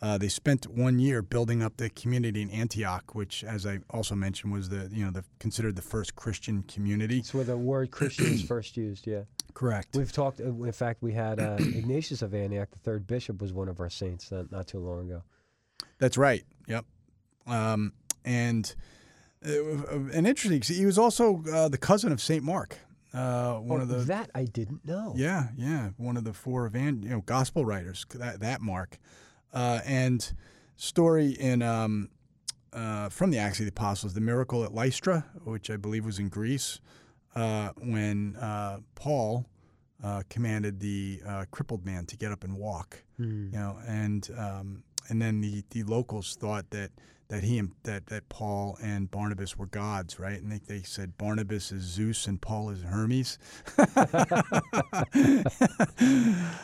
Uh, 0.02 0.18
they 0.18 0.28
spent 0.30 0.66
one 0.68 0.98
year 0.98 1.22
building 1.22 1.62
up 1.62 1.78
the 1.78 1.88
community 1.92 2.42
in 2.42 2.50
Antioch, 2.50 3.14
which, 3.14 3.44
as 3.44 3.68
I 3.68 3.80
also 3.92 4.16
mentioned, 4.16 4.52
was 4.52 4.70
the 4.70 4.90
you 4.92 5.06
know 5.06 5.12
the 5.12 5.24
considered 5.40 5.76
the 5.76 5.82
first 5.84 6.16
Christian 6.16 6.64
community. 6.64 7.20
It's 7.20 7.34
where 7.34 7.44
the 7.44 7.56
word 7.58 7.92
Christian 8.00 8.26
is 8.28 8.42
first 8.42 8.78
used. 8.78 9.06
Yeah. 9.06 9.22
Correct. 9.54 9.96
We've 9.96 10.12
talked. 10.12 10.40
uh, 10.42 10.46
In 10.46 10.72
fact, 10.72 11.04
we 11.04 11.14
had 11.14 11.40
uh, 11.40 11.58
Ignatius 11.60 12.22
of 12.24 12.34
Antioch, 12.34 12.72
the 12.72 12.80
third 12.80 13.06
bishop, 13.06 13.42
was 13.42 13.54
one 13.54 13.70
of 13.70 13.80
our 13.80 13.90
saints 13.92 14.32
uh, 14.32 14.46
not 14.50 14.66
too 14.68 14.80
long 14.80 15.02
ago. 15.10 15.24
That's 16.00 16.18
right. 16.18 16.44
Yep. 16.68 16.86
Um, 17.46 17.94
and 18.26 18.74
uh, 19.46 19.52
an 20.14 20.26
interesting. 20.26 20.62
He 20.76 20.86
was 20.86 20.98
also 20.98 21.44
uh, 21.54 21.70
the 21.70 21.78
cousin 21.78 22.12
of 22.12 22.20
Saint 22.22 22.44
Mark, 22.44 22.78
uh, 23.14 23.56
one 23.58 23.80
Oh, 23.80 23.84
of 23.84 23.88
the 23.90 23.98
that 24.06 24.32
I 24.34 24.46
didn't 24.46 24.84
know. 24.86 25.14
Yeah, 25.16 25.50
yeah, 25.56 25.90
one 25.98 26.18
of 26.18 26.24
the 26.24 26.34
four 26.34 26.66
evan- 26.66 27.04
you 27.04 27.10
know 27.10 27.22
gospel 27.22 27.66
writers. 27.66 28.06
That 28.16 28.40
that 28.40 28.62
Mark, 28.62 28.98
uh, 29.54 29.80
and 29.86 30.34
story 30.76 31.32
in 31.32 31.62
um, 31.62 32.10
uh, 32.74 33.10
from 33.10 33.32
the 33.32 33.38
Acts 33.38 33.60
of 33.60 33.66
the 33.66 33.70
Apostles, 33.70 34.14
the 34.14 34.22
miracle 34.22 34.64
at 34.64 34.74
Lystra, 34.74 35.26
which 35.44 35.70
I 35.70 35.78
believe 35.78 36.06
was 36.06 36.20
in 36.20 36.30
Greece, 36.30 36.80
uh, 37.36 37.70
when 37.78 38.36
uh, 38.38 38.80
Paul 38.96 39.46
uh, 40.04 40.24
commanded 40.30 40.80
the 40.80 41.22
uh, 41.28 41.46
crippled 41.52 41.86
man 41.86 42.06
to 42.08 42.18
get 42.18 42.32
up 42.32 42.44
and 42.44 42.58
walk. 42.58 43.04
Hmm. 43.18 43.48
You 43.54 43.60
know, 43.60 43.78
and 43.88 44.30
um, 44.38 44.84
and 45.10 45.22
then 45.22 45.42
the, 45.42 45.64
the 45.72 45.84
locals 45.84 46.36
thought 46.36 46.70
that 46.72 46.92
that 47.32 47.44
he 47.44 47.58
and 47.58 47.72
that, 47.84 48.08
that 48.08 48.28
Paul 48.28 48.78
and 48.84 49.10
Barnabas 49.10 49.58
were 49.58 49.66
gods, 49.68 50.20
right? 50.20 50.42
And 50.42 50.52
they, 50.52 50.60
they 50.68 50.82
said 50.82 51.18
Barnabas 51.18 51.72
is 51.72 51.82
Zeus 51.82 52.28
and 52.28 52.42
Paul 52.42 52.70
is 52.72 52.84
Hermes. 52.84 53.40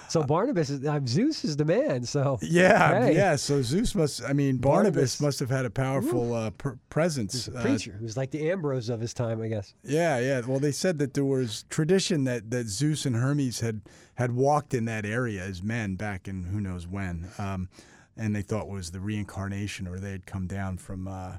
So 0.10 0.24
Barnabas 0.24 0.70
is 0.70 0.86
uh, 0.86 1.00
Zeus 1.06 1.44
is 1.44 1.58
the 1.58 1.66
man. 1.66 2.04
So 2.04 2.40
Yeah, 2.42 3.02
Hey. 3.06 3.16
yeah. 3.16 3.36
So 3.36 3.62
Zeus 3.62 3.94
must. 3.96 4.24
I 4.24 4.34
mean, 4.34 4.58
Barnabas, 4.58 4.94
Barnabas. 5.18 5.22
must 5.22 5.40
have 5.40 5.50
had 5.50 5.66
a 5.66 5.70
powerful 5.70 6.34
uh, 6.34 6.50
pr- 6.52 6.72
presence. 6.90 7.48
uh, 7.50 7.62
preacher 7.62 7.92
who's 8.00 8.18
like 8.18 8.32
the 8.32 8.50
Ambrose 8.50 8.90
of 8.90 9.00
his 9.00 9.14
time, 9.14 9.42
I 9.42 9.48
guess. 9.48 9.74
Yeah, 9.84 10.20
yeah. 10.20 10.42
Well, 10.46 10.60
they 10.60 10.72
said 10.72 10.98
that 11.00 11.14
there 11.14 11.26
was 11.26 11.64
tradition 11.70 12.24
that, 12.26 12.50
that 12.52 12.68
Zeus 12.68 13.06
and 13.06 13.16
Hermes 13.16 13.60
had 13.60 13.82
had 14.16 14.32
walked 14.32 14.74
in 14.74 14.86
that 14.86 15.06
area 15.06 15.44
as 15.44 15.62
men 15.62 15.96
back 15.96 16.28
in 16.28 16.44
who 16.44 16.60
knows 16.60 16.88
when, 16.88 17.30
um, 17.38 17.70
and 18.18 18.36
they 18.36 18.42
thought 18.42 18.68
was 18.68 18.92
the 18.92 19.00
reincarnation, 19.00 19.88
or 19.88 20.00
they 20.00 20.12
had 20.12 20.26
come 20.26 20.48
down 20.48 20.78
from, 20.78 21.08
uh, 21.08 21.38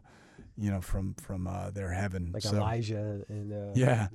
you 0.57 0.71
know, 0.71 0.81
from 0.81 1.15
from 1.15 1.47
uh, 1.47 1.71
their 1.71 1.93
heaven. 1.93 2.31
Like 2.33 2.43
So- 2.43 2.57
Elijah 2.57 3.25
and 3.29 3.53
uh, 3.53 3.73
Yeah. 3.75 4.09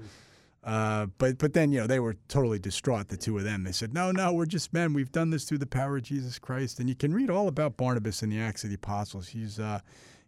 Uh, 0.63 1.07
but 1.17 1.37
but 1.39 1.51
then 1.51 1.73
you 1.73 1.81
know 1.81 1.87
they 1.87 1.99
were 1.99 2.15
totally 2.29 2.57
distraught 2.57 3.09
the 3.09 3.17
two 3.17 3.37
of 3.37 3.43
them. 3.43 3.65
They 3.65 3.73
said 3.73 3.93
no 3.93 4.11
no 4.13 4.31
we're 4.31 4.45
just 4.45 4.71
men 4.71 4.93
we've 4.93 5.11
done 5.11 5.29
this 5.29 5.43
through 5.43 5.57
the 5.57 5.65
power 5.65 5.97
of 5.97 6.03
Jesus 6.03 6.39
Christ 6.39 6.79
and 6.79 6.87
you 6.87 6.95
can 6.95 7.13
read 7.13 7.29
all 7.29 7.49
about 7.49 7.75
Barnabas 7.75 8.23
in 8.23 8.29
the 8.29 8.39
Acts 8.39 8.63
of 8.63 8.69
the 8.69 8.75
Apostles. 8.77 9.27
He's 9.27 9.59
uh, 9.59 9.81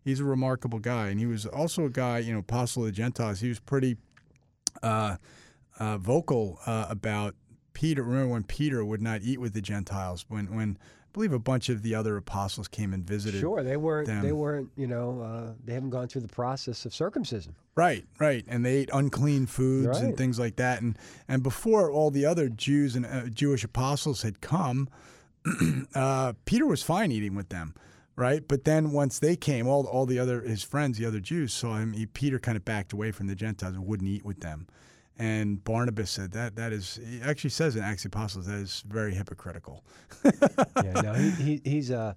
he's 0.04 0.20
a 0.20 0.26
remarkable 0.26 0.80
guy 0.80 1.08
and 1.08 1.22
he 1.22 1.26
was 1.26 1.46
also 1.46 1.86
a 1.86 1.90
guy 1.90 2.18
you 2.20 2.34
know 2.34 2.40
apostle 2.40 2.84
of 2.84 2.88
the 2.88 2.92
Gentiles. 2.92 3.40
He 3.40 3.48
was 3.48 3.62
pretty 3.62 3.96
uh, 4.84 5.16
uh, 5.80 5.98
vocal 6.00 6.60
uh, 6.66 6.88
about 6.90 7.36
Peter. 7.72 8.04
Remember 8.04 8.34
when 8.34 8.44
Peter 8.44 8.84
would 8.84 9.02
not 9.02 9.22
eat 9.24 9.40
with 9.40 9.54
the 9.54 9.62
Gentiles 9.62 10.26
when 10.28 10.54
when 10.54 10.78
believe 11.16 11.32
a 11.32 11.40
bunch 11.40 11.70
of 11.70 11.82
the 11.82 11.96
other 11.96 12.18
apostles 12.18 12.68
came 12.68 12.94
and 12.94 13.08
visited. 13.08 13.40
Sure, 13.40 13.64
they 13.64 13.78
weren't. 13.78 14.22
They 14.22 14.34
weren't. 14.34 14.70
You 14.76 14.88
know, 14.88 15.22
uh, 15.22 15.54
they 15.64 15.74
haven't 15.74 15.90
gone 15.90 16.10
through 16.10 16.22
the 16.22 16.28
process 16.28 16.86
of 16.86 16.94
circumcision. 16.94 17.56
Right, 17.74 18.06
right, 18.20 18.44
and 18.48 18.66
they 18.66 18.76
ate 18.76 18.90
unclean 18.94 19.48
foods 19.48 19.98
and 20.00 20.18
things 20.18 20.38
like 20.38 20.58
that, 20.58 20.82
and 20.82 20.98
and 21.28 21.42
before 21.42 21.90
all 21.90 22.12
the 22.12 22.26
other 22.26 22.50
Jews 22.50 22.96
and 22.96 23.06
uh, 23.06 23.28
Jewish 23.28 23.64
apostles 23.64 24.24
had 24.24 24.42
come, 24.42 24.90
uh, 25.96 26.34
Peter 26.44 26.66
was 26.66 26.84
fine 26.84 27.12
eating 27.14 27.34
with 27.34 27.48
them, 27.48 27.74
right? 28.18 28.46
But 28.46 28.66
then 28.66 28.92
once 28.92 29.18
they 29.20 29.38
came, 29.38 29.68
all 29.68 29.86
all 29.88 30.06
the 30.06 30.20
other 30.20 30.42
his 30.42 30.64
friends, 30.64 30.98
the 30.98 31.06
other 31.06 31.22
Jews, 31.22 31.54
saw 31.54 31.78
him. 31.78 31.94
He, 31.94 32.06
Peter 32.06 32.40
kind 32.40 32.58
of 32.58 32.66
backed 32.66 32.92
away 32.92 33.12
from 33.12 33.28
the 33.28 33.36
Gentiles 33.36 33.76
and 33.76 33.88
wouldn't 33.88 34.10
eat 34.10 34.26
with 34.26 34.42
them. 34.42 34.68
And 35.18 35.64
Barnabas 35.64 36.12
said 36.12 36.34
that 36.34 36.58
that 36.58 36.74
is 36.74 37.00
he 37.08 37.22
actually 37.22 37.52
says 37.52 37.76
in 37.76 37.84
Acts 37.84 38.04
of 38.04 38.12
the 38.12 38.18
Apostles 38.18 38.48
that 38.48 38.56
is 38.56 38.84
very 38.88 39.14
hypocritical. 39.14 39.84
Yeah, 40.84 41.02
no, 41.02 41.14
he, 41.14 41.30
he, 41.32 41.62
he's 41.64 41.90
uh, 41.90 42.16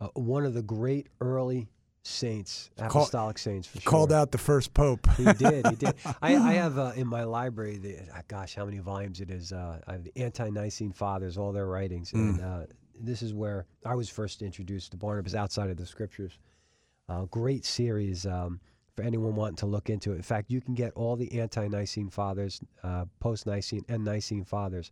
uh, 0.00 0.08
one 0.14 0.44
of 0.44 0.54
the 0.54 0.62
great 0.62 1.08
early 1.20 1.68
saints, 2.02 2.70
Call- 2.76 2.86
apostolic 2.86 3.38
saints 3.38 3.68
for 3.68 3.80
sure. 3.80 3.90
Called 3.90 4.12
out 4.12 4.32
the 4.32 4.38
first 4.38 4.74
pope. 4.74 5.06
He 5.16 5.24
did. 5.24 5.66
He 5.68 5.76
did. 5.76 5.94
I, 6.22 6.34
I 6.36 6.52
have 6.54 6.78
uh, 6.78 6.92
in 6.96 7.06
my 7.06 7.24
library. 7.24 7.78
The, 7.78 7.98
uh, 7.98 8.22
gosh, 8.26 8.54
how 8.54 8.64
many 8.64 8.78
volumes 8.78 9.20
it 9.20 9.30
is? 9.30 9.52
Uh, 9.52 9.80
I 9.86 9.92
have 9.92 10.04
the 10.04 10.12
Ante-Nicene 10.16 10.92
Fathers, 10.92 11.36
all 11.36 11.52
their 11.52 11.66
writings, 11.66 12.12
and 12.12 12.40
uh, 12.40 12.60
this 12.98 13.22
is 13.22 13.34
where 13.34 13.66
I 13.84 13.94
was 13.94 14.08
first 14.08 14.42
introduced 14.42 14.92
to 14.92 14.96
Barnabas 14.96 15.34
outside 15.34 15.70
of 15.70 15.76
the 15.76 15.86
Scriptures. 15.86 16.38
Uh, 17.08 17.24
great 17.26 17.64
series 17.64 18.24
um, 18.26 18.60
for 19.00 19.06
anyone 19.06 19.34
wanting 19.34 19.56
to 19.56 19.66
look 19.66 19.88
into 19.88 20.12
it. 20.12 20.16
In 20.16 20.22
fact, 20.22 20.50
you 20.50 20.60
can 20.60 20.74
get 20.74 20.92
all 20.94 21.16
the 21.16 21.40
Ante-Nicene 21.40 22.10
Fathers, 22.10 22.60
uh, 22.82 23.06
post-Nicene, 23.18 23.84
and 23.88 24.04
Nicene 24.04 24.44
Fathers 24.44 24.90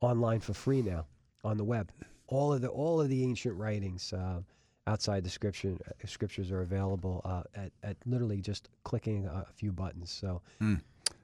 online 0.00 0.40
for 0.40 0.52
free 0.52 0.82
now 0.82 1.06
on 1.44 1.56
the 1.56 1.64
web. 1.64 1.90
All 2.26 2.52
of 2.52 2.60
the 2.60 2.68
all 2.68 3.00
of 3.00 3.08
the 3.08 3.24
ancient 3.24 3.56
writings. 3.56 4.12
Uh, 4.12 4.40
outside 4.86 5.22
the 5.22 5.28
scripture 5.28 5.76
uh, 5.86 6.06
scriptures 6.06 6.50
are 6.50 6.62
available 6.62 7.20
uh, 7.26 7.42
at, 7.54 7.72
at 7.82 7.96
literally 8.06 8.40
just 8.40 8.70
clicking 8.84 9.26
a, 9.26 9.44
a 9.46 9.52
few 9.52 9.70
buttons. 9.70 10.10
So 10.10 10.40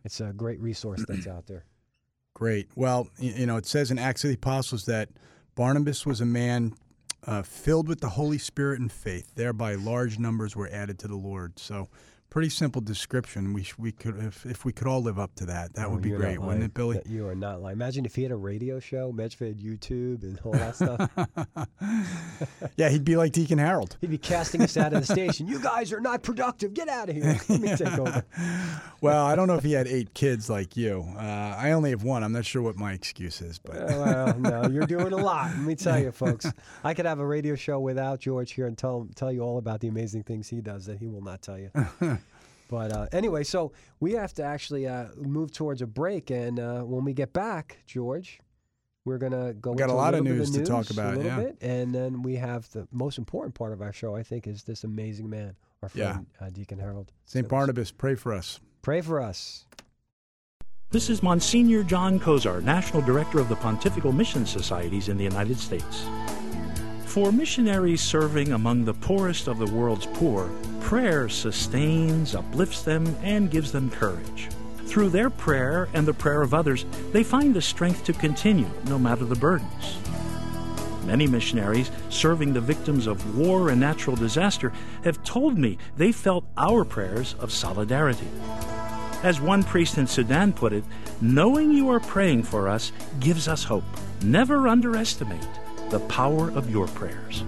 it's 0.04 0.20
a 0.20 0.34
great 0.34 0.60
resource 0.60 1.02
that's 1.08 1.26
out 1.26 1.46
there. 1.46 1.64
Great. 2.34 2.68
Well, 2.74 3.08
you 3.18 3.46
know, 3.46 3.56
it 3.56 3.64
says 3.64 3.90
in 3.90 3.98
Acts 3.98 4.22
of 4.24 4.28
the 4.28 4.34
Apostles 4.34 4.84
that 4.84 5.08
Barnabas 5.54 6.04
was 6.04 6.20
a 6.20 6.26
man 6.26 6.74
uh, 7.26 7.42
filled 7.42 7.88
with 7.88 8.00
the 8.00 8.10
Holy 8.10 8.38
Spirit 8.38 8.80
and 8.80 8.90
faith. 8.90 9.34
Thereby, 9.34 9.74
large 9.74 10.18
numbers 10.18 10.54
were 10.54 10.68
added 10.70 10.98
to 11.00 11.08
the 11.08 11.16
Lord. 11.16 11.58
So, 11.58 11.88
pretty 12.34 12.48
simple 12.48 12.80
description. 12.82 13.52
We 13.52 13.62
sh- 13.62 13.74
we 13.78 13.92
could 13.92 14.18
if, 14.18 14.44
if 14.44 14.64
we 14.64 14.72
could 14.72 14.88
all 14.88 15.00
live 15.00 15.20
up 15.20 15.36
to 15.36 15.46
that, 15.46 15.72
that 15.74 15.86
Oh, 15.86 15.90
would 15.90 16.02
be 16.02 16.10
great, 16.10 16.40
wouldn't 16.40 16.64
it, 16.64 16.74
Billy? 16.74 17.00
You 17.06 17.28
are 17.28 17.34
not 17.36 17.62
lying. 17.62 17.74
Imagine 17.76 18.04
if 18.04 18.16
he 18.16 18.24
had 18.24 18.32
a 18.32 18.36
radio 18.36 18.80
show, 18.80 19.12
Medfed 19.12 19.62
YouTube, 19.62 20.24
and 20.24 20.40
all 20.42 20.50
that 20.50 20.74
stuff. 20.74 21.68
yeah, 22.76 22.88
he'd 22.88 23.04
be 23.04 23.14
like 23.16 23.30
Deacon 23.30 23.58
Harold. 23.58 23.96
He'd 24.00 24.10
be 24.10 24.18
casting 24.18 24.62
us 24.62 24.76
out 24.76 24.92
of 24.92 25.06
the 25.06 25.12
station. 25.14 25.46
You 25.46 25.60
guys 25.60 25.92
are 25.92 26.00
not 26.00 26.24
productive. 26.24 26.74
Get 26.74 26.88
out 26.88 27.08
of 27.08 27.14
here. 27.14 27.38
Let 27.48 27.60
me 27.60 27.76
take 27.76 27.96
over. 27.98 28.24
Well, 29.00 29.24
I 29.26 29.36
don't 29.36 29.46
know 29.46 29.54
if 29.54 29.62
he 29.62 29.72
had 29.72 29.86
eight 29.86 30.12
kids 30.14 30.50
like 30.50 30.76
you. 30.76 31.04
Uh, 31.16 31.20
I 31.56 31.70
only 31.70 31.90
have 31.90 32.02
one. 32.02 32.24
I'm 32.24 32.32
not 32.32 32.44
sure 32.44 32.62
what 32.62 32.74
my 32.76 32.94
excuse 32.94 33.40
is, 33.42 33.60
but 33.60 33.76
Uh, 33.76 33.86
well, 33.88 34.38
no, 34.40 34.68
you're 34.70 34.86
doing 34.86 35.12
a 35.12 35.16
lot. 35.16 35.50
Let 35.50 35.60
me 35.60 35.76
tell 35.76 36.00
you, 36.00 36.10
folks. 36.24 36.50
I 36.82 36.94
could 36.94 37.06
have 37.06 37.20
a 37.20 37.26
radio 37.26 37.54
show 37.54 37.78
without 37.78 38.18
George 38.18 38.50
here 38.54 38.66
and 38.66 38.76
tell 38.76 39.06
tell 39.14 39.30
you 39.30 39.42
all 39.42 39.58
about 39.58 39.78
the 39.80 39.86
amazing 39.86 40.24
things 40.24 40.48
he 40.48 40.60
does 40.60 40.86
that 40.86 40.98
he 40.98 41.06
will 41.06 41.22
not 41.22 41.40
tell 41.40 41.58
you. 41.60 41.70
But 42.68 42.92
uh, 42.92 43.06
anyway, 43.12 43.44
so 43.44 43.72
we 44.00 44.12
have 44.12 44.32
to 44.34 44.42
actually 44.42 44.86
uh, 44.86 45.06
move 45.16 45.52
towards 45.52 45.82
a 45.82 45.86
break, 45.86 46.30
and 46.30 46.58
uh, 46.58 46.80
when 46.82 47.04
we 47.04 47.12
get 47.12 47.32
back, 47.32 47.78
George, 47.86 48.40
we're 49.04 49.18
gonna 49.18 49.52
go. 49.54 49.74
got 49.74 49.84
a 49.84 49.92
into 49.92 49.94
lot 49.94 50.14
of 50.14 50.20
little 50.24 50.38
bit 50.38 50.48
news 50.48 50.50
to 50.52 50.64
talk 50.64 50.84
news, 50.84 50.90
about, 50.92 51.14
A 51.14 51.16
little 51.18 51.24
yeah. 51.32 51.40
bit, 51.48 51.58
and 51.60 51.94
then 51.94 52.22
we 52.22 52.36
have 52.36 52.68
the 52.70 52.88
most 52.90 53.18
important 53.18 53.54
part 53.54 53.72
of 53.72 53.82
our 53.82 53.92
show. 53.92 54.16
I 54.16 54.22
think 54.22 54.46
is 54.46 54.62
this 54.64 54.84
amazing 54.84 55.28
man, 55.28 55.56
our 55.82 55.90
Yeah. 55.94 56.12
friend 56.14 56.26
uh, 56.40 56.50
Deacon 56.50 56.78
Harold. 56.78 57.12
St. 57.26 57.48
Barnabas, 57.48 57.90
pray 57.90 58.14
for 58.14 58.32
us. 58.32 58.60
Pray 58.82 59.00
for 59.00 59.20
us. 59.20 59.66
This 60.90 61.10
is 61.10 61.22
Monsignor 61.22 61.82
John 61.82 62.20
Kozar, 62.20 62.62
National 62.62 63.02
Director 63.02 63.40
of 63.40 63.48
the 63.48 63.56
Pontifical 63.56 64.12
Mission 64.12 64.46
Societies 64.46 65.08
in 65.08 65.16
the 65.16 65.24
United 65.24 65.58
States. 65.58 66.06
For 67.14 67.30
missionaries 67.30 68.00
serving 68.00 68.50
among 68.50 68.84
the 68.84 68.92
poorest 68.92 69.46
of 69.46 69.58
the 69.58 69.72
world's 69.72 70.06
poor, 70.14 70.50
prayer 70.80 71.28
sustains, 71.28 72.34
uplifts 72.34 72.82
them, 72.82 73.06
and 73.22 73.52
gives 73.52 73.70
them 73.70 73.88
courage. 73.88 74.48
Through 74.86 75.10
their 75.10 75.30
prayer 75.30 75.88
and 75.94 76.08
the 76.08 76.12
prayer 76.12 76.42
of 76.42 76.52
others, 76.52 76.84
they 77.12 77.22
find 77.22 77.54
the 77.54 77.62
strength 77.62 78.02
to 78.06 78.14
continue 78.14 78.68
no 78.88 78.98
matter 78.98 79.24
the 79.24 79.36
burdens. 79.36 79.96
Many 81.04 81.28
missionaries 81.28 81.92
serving 82.08 82.52
the 82.52 82.60
victims 82.60 83.06
of 83.06 83.38
war 83.38 83.70
and 83.70 83.78
natural 83.78 84.16
disaster 84.16 84.72
have 85.04 85.22
told 85.22 85.56
me 85.56 85.78
they 85.96 86.10
felt 86.10 86.44
our 86.56 86.84
prayers 86.84 87.36
of 87.38 87.52
solidarity. 87.52 88.26
As 89.22 89.40
one 89.40 89.62
priest 89.62 89.98
in 89.98 90.08
Sudan 90.08 90.52
put 90.52 90.72
it, 90.72 90.82
knowing 91.20 91.70
you 91.70 91.90
are 91.90 92.00
praying 92.00 92.42
for 92.42 92.68
us 92.68 92.90
gives 93.20 93.46
us 93.46 93.62
hope. 93.62 93.84
Never 94.20 94.66
underestimate 94.66 95.46
the 95.94 96.00
power 96.08 96.50
of 96.56 96.68
your 96.68 96.88
prayers. 96.88 97.44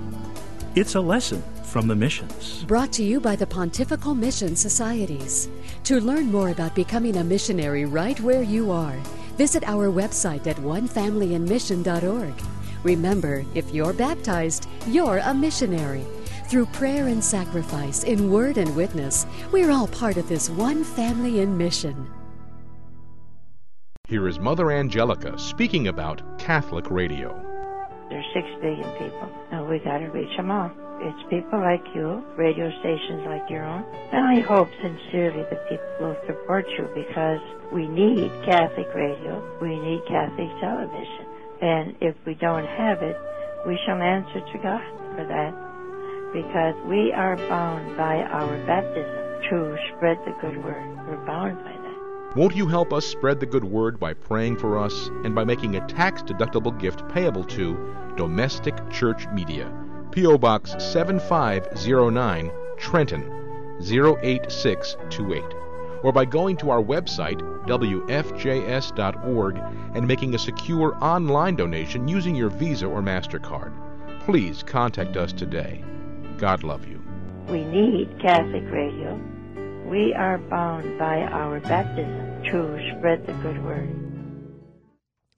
It's 0.77 0.95
a 0.95 1.01
lesson 1.01 1.43
from 1.65 1.89
the 1.89 1.97
missions. 1.97 2.63
Brought 2.63 2.93
to 2.93 3.03
you 3.03 3.19
by 3.19 3.35
the 3.35 3.45
Pontifical 3.45 4.15
Mission 4.15 4.55
Societies. 4.55 5.49
To 5.83 6.01
learn 6.01 6.31
more 6.31 6.51
about 6.51 6.77
becoming 6.77 7.17
a 7.17 7.25
missionary 7.25 7.87
right 7.87 8.21
where 8.21 8.45
you 8.45 8.71
are, 8.71 8.97
visit 9.37 9.65
our 9.65 9.89
website 9.89 10.47
at 10.47 10.59
onefamilyinmission.org. 10.59 12.35
Remember, 12.85 13.45
if 13.57 13.75
you're 13.75 13.93
baptized, 13.93 14.69
you're 14.87 15.19
a 15.19 15.35
missionary. 15.35 16.07
Through 16.45 16.67
prayer 16.67 17.09
and 17.09 17.25
sacrifice, 17.25 18.05
in 18.05 18.31
word 18.31 18.59
and 18.59 18.77
witness, 18.77 19.27
we're 19.51 19.73
all 19.73 19.89
part 19.89 20.19
of 20.19 20.29
this 20.29 20.49
one 20.49 20.85
family 20.85 21.41
in 21.41 21.59
mission. 21.59 22.09
Here 24.07 24.29
is 24.29 24.39
Mother 24.39 24.71
Angelica 24.71 25.37
speaking 25.37 25.89
about 25.89 26.39
Catholic 26.39 26.93
radio. 26.93 27.46
There's 28.09 28.27
six 28.35 28.47
billion 28.61 28.89
people, 28.99 29.29
and 29.51 29.69
we 29.69 29.79
got 29.81 29.99
to 29.99 30.07
reach 30.07 30.37
them 30.37 30.51
all. 30.51 30.71
It's 31.01 31.23
people 31.29 31.61
like 31.61 31.85
you, 31.95 32.25
radio 32.37 32.71
stations 32.81 33.27
like 33.27 33.51
your 33.51 33.65
own, 33.65 33.85
and 34.13 34.25
I 34.25 34.41
hope 34.41 34.69
sincerely 34.81 35.43
that 35.51 35.69
people 35.69 35.87
will 36.01 36.17
support 36.27 36.65
you 36.79 36.89
because 36.95 37.41
we 37.73 37.87
need 37.87 38.31
Catholic 38.45 38.89
radio, 38.95 39.43
we 39.61 39.79
need 39.79 40.01
Catholic 40.09 40.49
television, 40.61 41.27
and 41.61 41.97
if 42.01 42.15
we 42.25 42.35
don't 42.35 42.67
have 42.67 43.03
it, 43.03 43.17
we 43.67 43.79
shall 43.85 44.01
answer 44.01 44.41
to 44.41 44.59
God 44.63 44.83
for 45.17 45.27
that 45.27 45.67
because 46.33 46.75
we 46.87 47.13
are 47.13 47.37
bound 47.49 47.97
by 47.97 48.17
our 48.17 48.57
baptism 48.67 49.27
to 49.51 49.77
spread 49.97 50.19
the 50.25 50.35
good 50.41 50.63
word. 50.65 50.97
We're 51.09 51.25
bound 51.27 51.63
by. 51.65 51.76
Won't 52.37 52.55
you 52.55 52.67
help 52.67 52.93
us 52.93 53.07
spread 53.07 53.41
the 53.41 53.47
good 53.47 53.65
word 53.65 53.99
by 53.99 54.13
praying 54.13 54.59
for 54.59 54.79
us 54.79 55.09
and 55.25 55.35
by 55.35 55.43
making 55.43 55.77
a 55.77 55.87
tax 55.87 56.21
deductible 56.21 56.79
gift 56.79 57.03
payable 57.09 57.45
to 57.45 57.95
Domestic 58.19 58.75
Church 58.91 59.27
Media, 59.29 59.73
P.O. 60.11 60.37
Box 60.37 60.73
7509, 60.79 62.51
Trenton 62.77 63.23
08628, 63.81 65.45
or 66.03 66.13
by 66.13 66.27
going 66.27 66.59
to 66.59 66.69
our 66.69 66.83
website, 66.83 67.41
wfjs.org, 67.67 69.57
and 69.95 70.07
making 70.07 70.35
a 70.35 70.39
secure 70.39 70.95
online 71.03 71.57
donation 71.57 72.07
using 72.07 72.35
your 72.35 72.51
Visa 72.51 72.85
or 72.85 73.01
MasterCard. 73.01 73.73
please 74.27 74.63
contact 74.63 75.17
us 75.17 75.33
today. 75.33 75.83
God 76.37 76.63
love 76.65 76.87
you. 76.87 77.03
We 77.49 77.65
need 77.65 78.21
Catholic 78.21 78.65
radio. 78.71 79.19
We 79.91 80.13
are 80.15 80.39
bound 80.39 80.99
by 80.99 81.19
our 81.21 81.61
baptism 81.61 82.43
to 82.51 82.97
spread 82.99 83.25
the 83.25 83.35
good 83.35 83.65
word. 83.65 83.89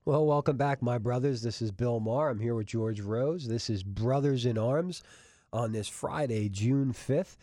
Well, 0.06 0.24
welcome 0.24 0.56
back, 0.56 0.80
my 0.80 0.96
brothers. 0.96 1.42
This 1.42 1.60
is 1.60 1.70
Bill 1.70 2.00
Maher. 2.00 2.30
I'm 2.30 2.40
here 2.40 2.54
with 2.54 2.66
George 2.66 3.02
Rose. 3.02 3.46
This 3.46 3.68
is 3.68 3.82
Brothers 3.82 4.46
in 4.46 4.56
Arms 4.56 5.02
on 5.52 5.72
this 5.72 5.86
Friday, 5.86 6.48
June 6.48 6.94
5th. 6.94 7.36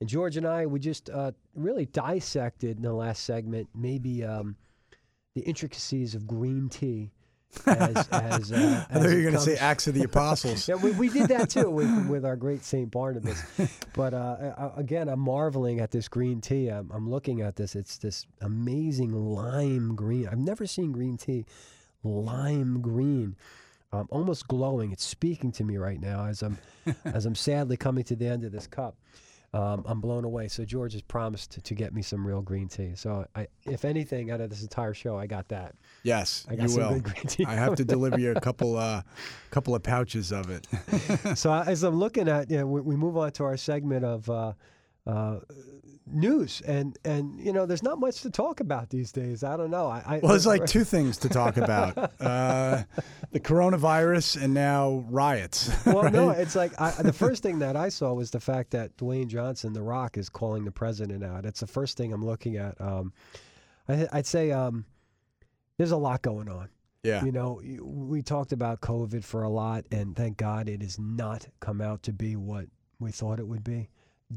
And 0.00 0.08
George 0.08 0.36
and 0.36 0.46
I, 0.46 0.66
we 0.66 0.80
just 0.80 1.08
uh, 1.08 1.32
really 1.54 1.86
dissected 1.86 2.76
in 2.76 2.82
the 2.82 2.92
last 2.92 3.24
segment 3.24 3.70
maybe 3.74 4.22
um, 4.22 4.54
the 5.34 5.40
intricacies 5.40 6.14
of 6.14 6.26
green 6.26 6.68
tea. 6.68 7.10
As, 7.66 8.08
as, 8.10 8.52
uh, 8.52 8.84
I 8.90 8.94
thought 8.94 9.10
you 9.10 9.16
were 9.16 9.22
going 9.22 9.34
to 9.34 9.40
say 9.40 9.56
Acts 9.56 9.86
of 9.86 9.94
the 9.94 10.04
Apostles. 10.04 10.68
yeah, 10.68 10.76
we, 10.76 10.92
we 10.92 11.08
did 11.08 11.28
that 11.28 11.50
too 11.50 11.68
with, 11.68 12.08
with 12.08 12.24
our 12.24 12.36
great 12.36 12.64
St. 12.64 12.90
Barnabas. 12.90 13.42
But 13.92 14.14
uh, 14.14 14.70
again, 14.76 15.08
I'm 15.08 15.20
marveling 15.20 15.80
at 15.80 15.90
this 15.90 16.08
green 16.08 16.40
tea. 16.40 16.68
I'm, 16.68 16.90
I'm 16.92 17.10
looking 17.10 17.40
at 17.40 17.56
this. 17.56 17.74
It's 17.74 17.98
this 17.98 18.26
amazing 18.40 19.12
lime 19.12 19.94
green. 19.94 20.28
I've 20.28 20.38
never 20.38 20.66
seen 20.66 20.92
green 20.92 21.16
tea 21.16 21.44
lime 22.04 22.80
green. 22.80 23.36
Um, 23.92 24.06
almost 24.10 24.46
glowing. 24.46 24.92
It's 24.92 25.04
speaking 25.04 25.50
to 25.52 25.64
me 25.64 25.76
right 25.76 26.00
now 26.00 26.26
as 26.26 26.42
I'm 26.42 26.58
as 27.04 27.26
I'm 27.26 27.34
sadly 27.34 27.76
coming 27.76 28.04
to 28.04 28.16
the 28.16 28.26
end 28.26 28.44
of 28.44 28.52
this 28.52 28.66
cup. 28.66 28.96
Um, 29.52 29.82
I'm 29.84 30.00
blown 30.00 30.24
away. 30.24 30.46
So 30.46 30.64
George 30.64 30.92
has 30.92 31.02
promised 31.02 31.50
to, 31.52 31.60
to 31.62 31.74
get 31.74 31.92
me 31.92 32.02
some 32.02 32.24
real 32.24 32.40
green 32.40 32.68
tea. 32.68 32.92
So 32.94 33.26
I, 33.34 33.48
if 33.64 33.84
anything, 33.84 34.30
out 34.30 34.40
of 34.40 34.48
this 34.48 34.62
entire 34.62 34.94
show, 34.94 35.18
I 35.18 35.26
got 35.26 35.48
that. 35.48 35.74
Yes, 36.04 36.46
I 36.48 36.54
got 36.54 36.62
you 36.62 36.68
some 36.68 36.82
will. 36.82 37.00
good 37.00 37.14
green 37.14 37.26
tea 37.26 37.44
I 37.44 37.54
have 37.54 37.74
to 37.74 37.84
deliver 37.84 38.20
you 38.20 38.30
a 38.30 38.40
couple, 38.40 38.76
uh, 38.76 39.02
couple 39.50 39.74
of 39.74 39.82
pouches 39.82 40.30
of 40.30 40.50
it. 40.50 40.68
so 41.36 41.52
as 41.66 41.82
I'm 41.82 41.96
looking 41.96 42.28
at, 42.28 42.48
you 42.48 42.58
know, 42.58 42.66
we, 42.66 42.80
we 42.80 42.96
move 42.96 43.16
on 43.16 43.32
to 43.32 43.44
our 43.44 43.56
segment 43.56 44.04
of 44.04 44.30
uh, 44.30 44.52
uh, 45.06 45.38
news, 46.06 46.60
and 46.66 46.98
and 47.04 47.40
you 47.40 47.52
know, 47.52 47.66
there's 47.66 47.82
not 47.82 47.98
much 47.98 48.22
to 48.22 48.30
talk 48.30 48.60
about 48.60 48.90
these 48.90 49.12
days. 49.12 49.42
I 49.44 49.56
don't 49.56 49.70
know. 49.70 49.86
I, 49.86 50.02
I 50.06 50.18
Well, 50.22 50.30
there's 50.30 50.46
like 50.46 50.66
two 50.66 50.84
things 50.84 51.18
to 51.18 51.28
talk 51.28 51.56
about: 51.56 51.96
uh, 52.20 52.82
the 53.32 53.40
coronavirus 53.40 54.42
and 54.42 54.54
now 54.54 55.04
riots. 55.08 55.70
Well, 55.86 56.10
no, 56.10 56.30
it's 56.30 56.54
like 56.54 56.78
I, 56.80 56.90
the 57.02 57.12
first 57.12 57.42
thing 57.42 57.58
that 57.60 57.76
I 57.76 57.88
saw 57.88 58.12
was 58.12 58.30
the 58.30 58.40
fact 58.40 58.70
that 58.72 58.96
Dwayne 58.96 59.26
Johnson, 59.26 59.72
The 59.72 59.82
Rock, 59.82 60.16
is 60.16 60.28
calling 60.28 60.64
the 60.64 60.70
president 60.70 61.24
out. 61.24 61.44
It's 61.44 61.60
the 61.60 61.66
first 61.66 61.96
thing 61.96 62.12
I'm 62.12 62.24
looking 62.24 62.56
at. 62.56 62.80
Um, 62.80 63.12
I, 63.88 64.06
I'd 64.12 64.26
say 64.26 64.52
um, 64.52 64.84
there's 65.78 65.90
a 65.90 65.96
lot 65.96 66.22
going 66.22 66.48
on. 66.48 66.68
yeah. 67.02 67.24
You 67.24 67.32
know, 67.32 67.60
we 67.82 68.22
talked 68.22 68.52
about 68.52 68.80
COVID 68.80 69.24
for 69.24 69.42
a 69.42 69.48
lot, 69.48 69.84
and 69.90 70.14
thank 70.14 70.36
God 70.36 70.68
it 70.68 70.82
has 70.82 70.98
not 70.98 71.46
come 71.58 71.80
out 71.80 72.02
to 72.04 72.12
be 72.12 72.36
what 72.36 72.66
we 73.00 73.10
thought 73.10 73.40
it 73.40 73.48
would 73.48 73.64
be. 73.64 73.88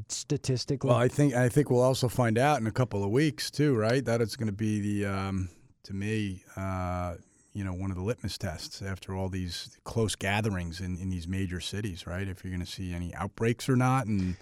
Statistically, 0.08 0.88
Well, 0.88 0.98
I 0.98 1.08
think 1.08 1.34
I 1.34 1.48
think 1.48 1.70
we'll 1.70 1.82
also 1.82 2.08
find 2.08 2.36
out 2.36 2.60
in 2.60 2.66
a 2.66 2.72
couple 2.72 3.04
of 3.04 3.10
weeks 3.10 3.50
too, 3.50 3.76
right? 3.76 4.04
That 4.04 4.20
it's 4.20 4.34
going 4.34 4.48
to 4.48 4.52
be 4.52 4.80
the, 4.80 5.06
um, 5.06 5.48
to 5.84 5.94
me, 5.94 6.42
uh, 6.56 7.14
you 7.52 7.62
know, 7.62 7.72
one 7.72 7.90
of 7.90 7.96
the 7.96 8.02
litmus 8.02 8.36
tests 8.36 8.82
after 8.82 9.14
all 9.14 9.28
these 9.28 9.78
close 9.84 10.16
gatherings 10.16 10.80
in, 10.80 10.96
in 10.96 11.10
these 11.10 11.28
major 11.28 11.60
cities, 11.60 12.06
right? 12.06 12.26
If 12.26 12.42
you're 12.42 12.50
going 12.50 12.64
to 12.64 12.70
see 12.70 12.92
any 12.92 13.14
outbreaks 13.14 13.68
or 13.68 13.76
not, 13.76 14.06
and 14.06 14.36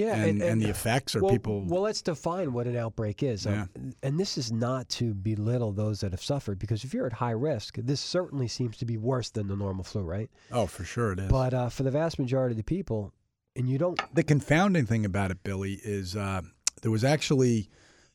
yeah, 0.00 0.14
and, 0.16 0.42
and, 0.42 0.62
the 0.62 0.70
effects 0.70 1.14
or 1.14 1.20
well, 1.20 1.32
people. 1.32 1.64
Well, 1.66 1.82
let's 1.82 2.00
define 2.00 2.52
what 2.52 2.66
an 2.66 2.76
outbreak 2.76 3.22
is. 3.22 3.46
Um, 3.46 3.68
and 4.02 4.18
this 4.18 4.38
is 4.38 4.50
not 4.50 4.88
to 4.90 5.12
belittle 5.12 5.72
those 5.72 6.00
that 6.00 6.12
have 6.12 6.22
suffered, 6.22 6.58
because 6.58 6.84
if 6.84 6.94
you're 6.94 7.06
at 7.06 7.12
high 7.12 7.32
risk, 7.32 7.76
this 7.76 8.00
certainly 8.00 8.48
seems 8.48 8.78
to 8.78 8.86
be 8.86 8.96
worse 8.96 9.30
than 9.30 9.46
the 9.46 9.56
normal 9.56 9.84
flu, 9.84 10.02
right? 10.02 10.30
oh, 10.52 10.66
for 10.66 10.84
sure 10.84 11.12
it 11.12 11.20
is. 11.20 11.28
But 11.28 11.52
uh, 11.52 11.68
for 11.68 11.82
the 11.82 11.90
vast 11.90 12.18
majority 12.18 12.54
of 12.54 12.56
the 12.56 12.64
people, 12.64 13.12
and 13.60 13.68
you 13.68 13.78
don't. 13.78 14.00
the 14.14 14.22
confounding 14.22 14.86
thing 14.86 15.04
about 15.04 15.30
it, 15.30 15.42
Billy, 15.44 15.80
is 15.84 16.16
uh, 16.16 16.42
there 16.82 16.90
was 16.90 17.04
actually 17.04 17.68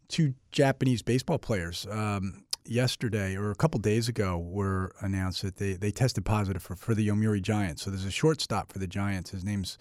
two 0.08 0.34
Japanese 0.52 1.02
baseball 1.02 1.38
players 1.38 1.88
um, 1.90 2.44
yesterday 2.66 3.36
or 3.36 3.52
a 3.52 3.56
couple 3.56 3.80
days 3.80 4.08
ago 4.10 4.38
were 4.38 4.92
announced 5.02 5.42
that 5.44 5.58
they, 5.58 5.74
they 5.74 5.92
tested 5.92 6.26
positive 6.26 6.62
for, 6.62 6.76
for 6.76 6.94
the 6.94 7.08
Yomiuri 7.08 7.42
Giants. 7.42 7.84
So 7.84 7.90
there's 7.90 8.06
a 8.06 8.12
shortstop 8.12 8.72
for 8.72 8.80
the 8.80 8.88
Giants. 8.88 9.32
His 9.32 9.44
name's 9.44 9.78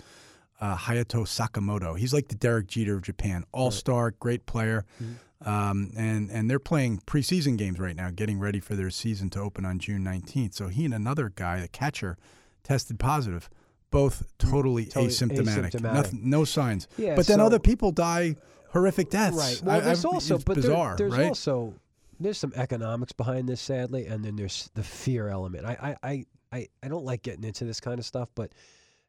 uh, 0.61 0.77
Hayato 0.77 1.27
Sakamoto. 1.27 1.99
He's 1.99 2.15
like 2.15 2.29
the 2.29 2.35
Derek 2.35 2.69
Jeter 2.69 2.95
of 2.95 3.03
Japan, 3.03 3.45
all 3.53 3.71
star, 3.71 4.13
great 4.13 4.47
player. 4.47 4.85
Um, 5.45 5.93
and, 5.97 6.31
and 6.31 6.49
they're 6.49 6.59
playing 6.59 7.01
preseason 7.07 7.59
games 7.59 7.79
right 7.79 7.97
now, 7.97 8.11
getting 8.11 8.39
ready 8.39 8.61
for 8.61 8.75
their 8.75 8.89
season 8.89 9.29
to 9.31 9.41
open 9.41 9.67
on 9.67 9.79
June 9.79 10.03
19th. 10.03 10.55
So 10.55 10.69
he 10.69 10.85
and 10.87 10.95
another 10.95 11.33
guy, 11.35 11.61
the 11.61 11.69
catcher, 11.69 12.17
tested 12.63 12.99
positive, 12.99 13.51
both 13.95 14.25
totally, 14.39 14.87
Totally 14.87 15.09
asymptomatic, 15.09 15.71
asymptomatic. 15.71 15.81
Nothing, 15.95 16.21
no 16.29 16.45
signs. 16.45 16.89
Yeah, 16.99 17.15
but 17.17 17.27
then 17.27 17.39
so- 17.39 17.47
other 17.47 17.59
people 17.59 17.93
die 17.93 18.37
horrific 18.73 19.09
deaths. 19.09 19.37
Right. 19.37 19.63
Well, 19.63 19.77
I- 19.77 19.81
there's 19.81 20.05
I've- 20.05 20.15
also, 20.15 20.35
it's 20.35 20.45
but 20.45 20.55
there- 20.57 20.63
bizarre, 20.63 20.97
there's 20.97 21.13
right? 21.13 21.29
also 21.29 21.75
there's 22.21 22.39
some 22.39 22.53
economics 22.57 23.13
behind 23.13 23.49
this, 23.49 23.61
sadly, 23.61 24.07
and 24.07 24.25
then 24.25 24.37
there's 24.37 24.71
the 24.75 24.83
fear 24.83 25.29
element. 25.29 25.65
I, 25.65 25.97
I, 26.03 26.09
I, 26.11 26.25
I, 26.53 26.69
I 26.83 26.89
don't 26.89 27.05
like 27.05 27.23
getting 27.23 27.45
into 27.45 27.65
this 27.65 27.81
kind 27.81 27.99
of 27.99 28.05
stuff, 28.05 28.29
but 28.35 28.53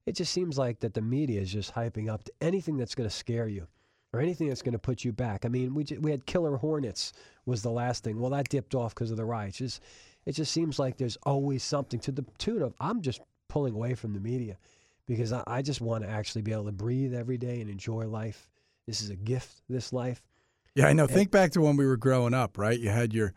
it 0.05 0.15
just 0.15 0.31
seems 0.33 0.57
like 0.57 0.79
that 0.79 0.93
the 0.93 1.01
media 1.01 1.41
is 1.41 1.51
just 1.51 1.73
hyping 1.73 2.09
up 2.09 2.23
to 2.23 2.31
anything 2.41 2.77
that's 2.77 2.95
going 2.95 3.09
to 3.09 3.15
scare 3.15 3.47
you 3.47 3.67
or 4.13 4.19
anything 4.21 4.47
that's 4.49 4.61
going 4.61 4.73
to 4.73 4.79
put 4.79 5.03
you 5.03 5.11
back. 5.11 5.45
I 5.45 5.49
mean, 5.49 5.73
we 5.75 5.85
we 5.99 6.09
had 6.11 6.25
killer 6.25 6.57
hornets 6.57 7.11
was 7.45 7.61
the 7.61 7.69
last 7.71 8.03
thing. 8.03 8.19
Well, 8.19 8.31
that 8.31 8.49
dipped 8.49 8.73
off 8.75 8.93
because 8.95 9.11
of 9.11 9.17
the 9.17 9.25
riots. 9.25 9.57
Just, 9.57 9.81
it 10.25 10.33
just 10.33 10.51
seems 10.51 10.79
like 10.79 10.97
there's 10.97 11.17
always 11.23 11.63
something 11.63 11.99
to 12.01 12.11
the 12.11 12.25
tune 12.37 12.61
of 12.63 12.73
I'm 12.79 13.01
just 13.01 13.21
pulling 13.55 13.73
away 13.73 13.93
from 13.95 14.11
the 14.13 14.19
media 14.19 14.57
because 15.07 15.31
I, 15.31 15.41
I 15.47 15.61
just 15.61 15.79
want 15.79 16.03
to 16.03 16.09
actually 16.09 16.41
be 16.41 16.51
able 16.51 16.65
to 16.65 16.73
breathe 16.73 17.13
every 17.13 17.37
day 17.37 17.61
and 17.61 17.69
enjoy 17.69 18.05
life. 18.05 18.49
This 18.85 18.99
is 19.01 19.09
a 19.11 19.15
gift. 19.15 19.61
This 19.69 19.93
life. 19.93 20.21
Yeah, 20.75 20.87
I 20.87 20.91
know. 20.93 21.07
Think 21.07 21.31
back 21.31 21.51
to 21.53 21.61
when 21.61 21.77
we 21.77 21.85
were 21.85 21.95
growing 21.95 22.33
up, 22.33 22.57
right? 22.57 22.77
You 22.77 22.89
had 22.89 23.13
your 23.13 23.33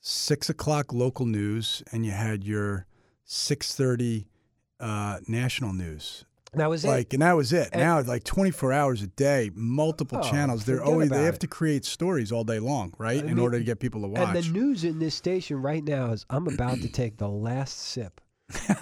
six 0.00 0.50
o'clock 0.50 0.92
local 0.92 1.24
news, 1.24 1.82
and 1.92 2.04
you 2.04 2.12
had 2.12 2.44
your 2.44 2.84
six 3.24 3.74
thirty 3.74 4.26
uh, 4.78 5.20
national 5.26 5.72
news. 5.72 6.26
That 6.52 6.68
was 6.68 6.84
Like, 6.84 7.06
it. 7.08 7.14
and 7.14 7.22
that 7.22 7.36
was 7.36 7.52
it. 7.54 7.70
And- 7.72 7.80
now, 7.80 8.02
like 8.02 8.24
twenty 8.24 8.50
four 8.50 8.70
hours 8.70 9.00
a 9.00 9.06
day, 9.06 9.50
multiple 9.54 10.18
Oh, 10.22 10.30
channels. 10.30 10.66
They're 10.66 10.84
always 10.84 11.08
they 11.08 11.22
have 11.24 11.36
it. 11.36 11.40
to 11.40 11.46
create 11.46 11.86
stories 11.86 12.32
all 12.32 12.44
day 12.44 12.58
long, 12.58 12.92
right? 12.98 13.24
I 13.24 13.26
in 13.28 13.38
order 13.38 13.56
to 13.58 13.64
get 13.64 13.80
people 13.80 14.02
to 14.02 14.08
watch. 14.08 14.28
And 14.28 14.36
the 14.36 14.50
news 14.50 14.84
in 14.84 14.98
this 14.98 15.14
station 15.14 15.62
right 15.62 15.82
now 15.82 16.12
is 16.12 16.26
I'm 16.28 16.46
about 16.48 16.82
to 16.82 16.88
take 16.90 17.16
the 17.16 17.28
last 17.30 17.78
sip 17.78 18.20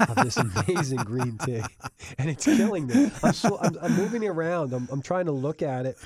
of 0.08 0.16
this 0.16 0.36
amazing 0.36 0.98
green 0.98 1.38
tea, 1.38 1.62
and 2.18 2.30
it's 2.30 2.44
killing 2.44 2.86
me. 2.86 3.10
I'm, 3.22 3.32
so, 3.32 3.58
I'm, 3.60 3.76
I'm 3.80 3.96
moving 3.96 4.26
around. 4.26 4.72
I'm, 4.72 4.88
I'm 4.90 5.02
trying 5.02 5.26
to 5.26 5.32
look 5.32 5.62
at 5.62 5.86
it, 5.86 5.96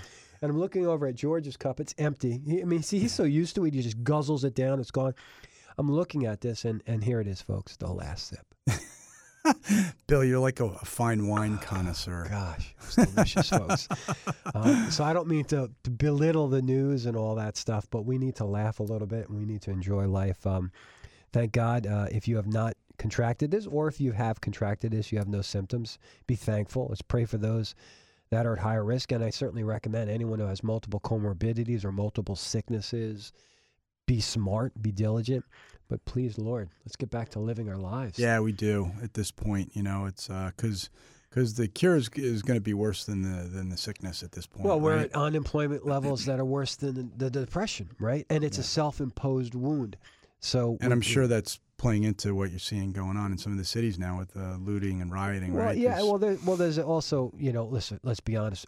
and 0.40 0.50
I'm 0.50 0.58
looking 0.58 0.86
over 0.86 1.06
at 1.06 1.14
George's 1.14 1.56
cup. 1.56 1.80
It's 1.80 1.94
empty. 1.98 2.40
He, 2.46 2.60
I 2.60 2.64
mean, 2.64 2.82
see, 2.82 2.98
he's 2.98 3.14
so 3.14 3.24
used 3.24 3.54
to 3.56 3.64
it, 3.64 3.74
he 3.74 3.82
just 3.82 4.02
guzzles 4.04 4.44
it 4.44 4.54
down. 4.54 4.80
It's 4.80 4.90
gone. 4.90 5.14
I'm 5.76 5.90
looking 5.90 6.26
at 6.26 6.40
this, 6.40 6.64
and, 6.64 6.82
and 6.86 7.04
here 7.04 7.20
it 7.20 7.26
is, 7.26 7.40
folks. 7.40 7.76
The 7.76 7.92
last 7.92 8.28
sip. 8.28 8.44
Bill, 10.06 10.24
you're 10.24 10.40
like 10.40 10.60
a, 10.60 10.66
a 10.66 10.84
fine 10.84 11.28
wine 11.28 11.58
connoisseur. 11.58 12.26
Gosh, 12.28 12.74
it's 12.82 12.96
delicious, 12.96 13.48
folks. 13.50 13.88
Um, 14.54 14.90
so 14.90 15.04
I 15.04 15.12
don't 15.12 15.28
mean 15.28 15.44
to, 15.46 15.70
to 15.84 15.90
belittle 15.90 16.48
the 16.48 16.62
news 16.62 17.04
and 17.04 17.16
all 17.16 17.34
that 17.34 17.58
stuff, 17.58 17.86
but 17.90 18.06
we 18.06 18.16
need 18.16 18.36
to 18.36 18.46
laugh 18.46 18.80
a 18.80 18.82
little 18.82 19.06
bit 19.06 19.28
and 19.28 19.38
we 19.38 19.44
need 19.44 19.60
to 19.62 19.70
enjoy 19.70 20.08
life. 20.08 20.46
Um, 20.46 20.72
thank 21.34 21.52
God, 21.52 21.86
uh, 21.86 22.06
if 22.10 22.26
you 22.26 22.36
have 22.36 22.46
not 22.46 22.74
contracted 22.98 23.50
this, 23.50 23.66
or 23.66 23.88
if 23.88 24.00
you 24.00 24.12
have 24.12 24.40
contracted 24.40 24.92
this, 24.92 25.10
you 25.12 25.18
have 25.18 25.28
no 25.28 25.40
symptoms, 25.40 25.98
be 26.26 26.34
thankful. 26.34 26.86
Let's 26.88 27.02
pray 27.02 27.24
for 27.24 27.38
those 27.38 27.74
that 28.30 28.46
are 28.46 28.54
at 28.54 28.58
higher 28.58 28.84
risk. 28.84 29.12
And 29.12 29.24
I 29.24 29.30
certainly 29.30 29.64
recommend 29.64 30.10
anyone 30.10 30.38
who 30.38 30.46
has 30.46 30.62
multiple 30.62 31.00
comorbidities 31.00 31.84
or 31.84 31.92
multiple 31.92 32.36
sicknesses, 32.36 33.32
be 34.06 34.20
smart, 34.20 34.72
be 34.82 34.92
diligent. 34.92 35.44
But 35.88 36.04
please, 36.04 36.36
Lord, 36.36 36.68
let's 36.84 36.96
get 36.96 37.10
back 37.10 37.30
to 37.30 37.38
living 37.38 37.70
our 37.70 37.78
lives. 37.78 38.18
Yeah, 38.18 38.40
we 38.40 38.52
do 38.52 38.90
at 39.02 39.14
this 39.14 39.30
point. 39.30 39.70
You 39.74 39.82
know, 39.82 40.04
it's 40.04 40.28
uh, 40.28 40.50
because 40.54 40.90
because 41.30 41.54
the 41.54 41.68
cure 41.68 41.96
is, 41.96 42.10
is 42.14 42.42
going 42.42 42.58
to 42.58 42.62
be 42.62 42.74
worse 42.74 43.04
than 43.04 43.22
the 43.22 43.48
than 43.48 43.70
the 43.70 43.76
sickness 43.78 44.22
at 44.22 44.32
this 44.32 44.46
point. 44.46 44.66
Well, 44.66 44.80
we're 44.80 44.96
right? 44.96 45.04
at 45.06 45.14
unemployment 45.14 45.86
levels 45.86 46.26
that 46.26 46.38
are 46.38 46.44
worse 46.44 46.76
than 46.76 47.12
the, 47.16 47.30
the 47.30 47.46
depression, 47.46 47.88
right? 47.98 48.26
And 48.28 48.44
it's 48.44 48.58
a 48.58 48.62
self-imposed 48.62 49.54
wound. 49.54 49.96
So, 50.40 50.76
and 50.80 50.92
I'm 50.92 51.00
sure 51.00 51.26
that's 51.26 51.58
playing 51.78 52.04
into 52.04 52.34
what 52.34 52.50
you're 52.50 52.58
seeing 52.58 52.92
going 52.92 53.16
on 53.16 53.32
in 53.32 53.38
some 53.38 53.52
of 53.52 53.58
the 53.58 53.64
cities 53.64 53.98
now 53.98 54.18
with 54.18 54.36
uh, 54.36 54.56
looting 54.58 55.00
and 55.00 55.10
rioting, 55.12 55.54
Well, 55.54 55.66
right? 55.66 55.78
yeah. 55.78 55.96
Well, 56.02 56.18
there, 56.18 56.36
well, 56.44 56.56
there's 56.56 56.78
also, 56.78 57.32
you 57.38 57.52
know, 57.52 57.64
listen. 57.64 57.98
Let's 58.02 58.20
be 58.20 58.36
honest. 58.36 58.66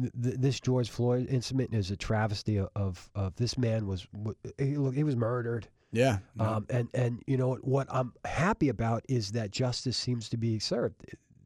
Th- 0.00 0.12
th- 0.22 0.36
This 0.38 0.60
George 0.60 0.90
Floyd 0.90 1.26
incident 1.30 1.72
is 1.74 1.90
a 1.90 1.96
travesty 1.96 2.58
of 2.58 2.68
of, 2.76 3.08
of 3.14 3.34
this 3.36 3.56
man 3.56 3.86
was 3.86 4.06
look 4.14 4.36
he 4.58 5.04
was 5.04 5.16
murdered. 5.16 5.68
yeah, 5.92 6.18
no, 6.36 6.44
Um, 6.44 6.66
and 6.70 6.88
and 6.94 7.22
you 7.26 7.36
know 7.36 7.48
what, 7.48 7.64
what 7.66 7.86
I'm 7.90 8.12
happy 8.24 8.68
about 8.68 9.04
is 9.08 9.32
that 9.32 9.50
justice 9.50 9.96
seems 9.96 10.28
to 10.30 10.36
be 10.36 10.58
served. 10.58 10.96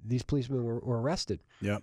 These 0.07 0.23
policemen 0.23 0.65
were, 0.65 0.81
were 0.81 1.01
arrested. 1.01 1.41
Yep. 1.61 1.83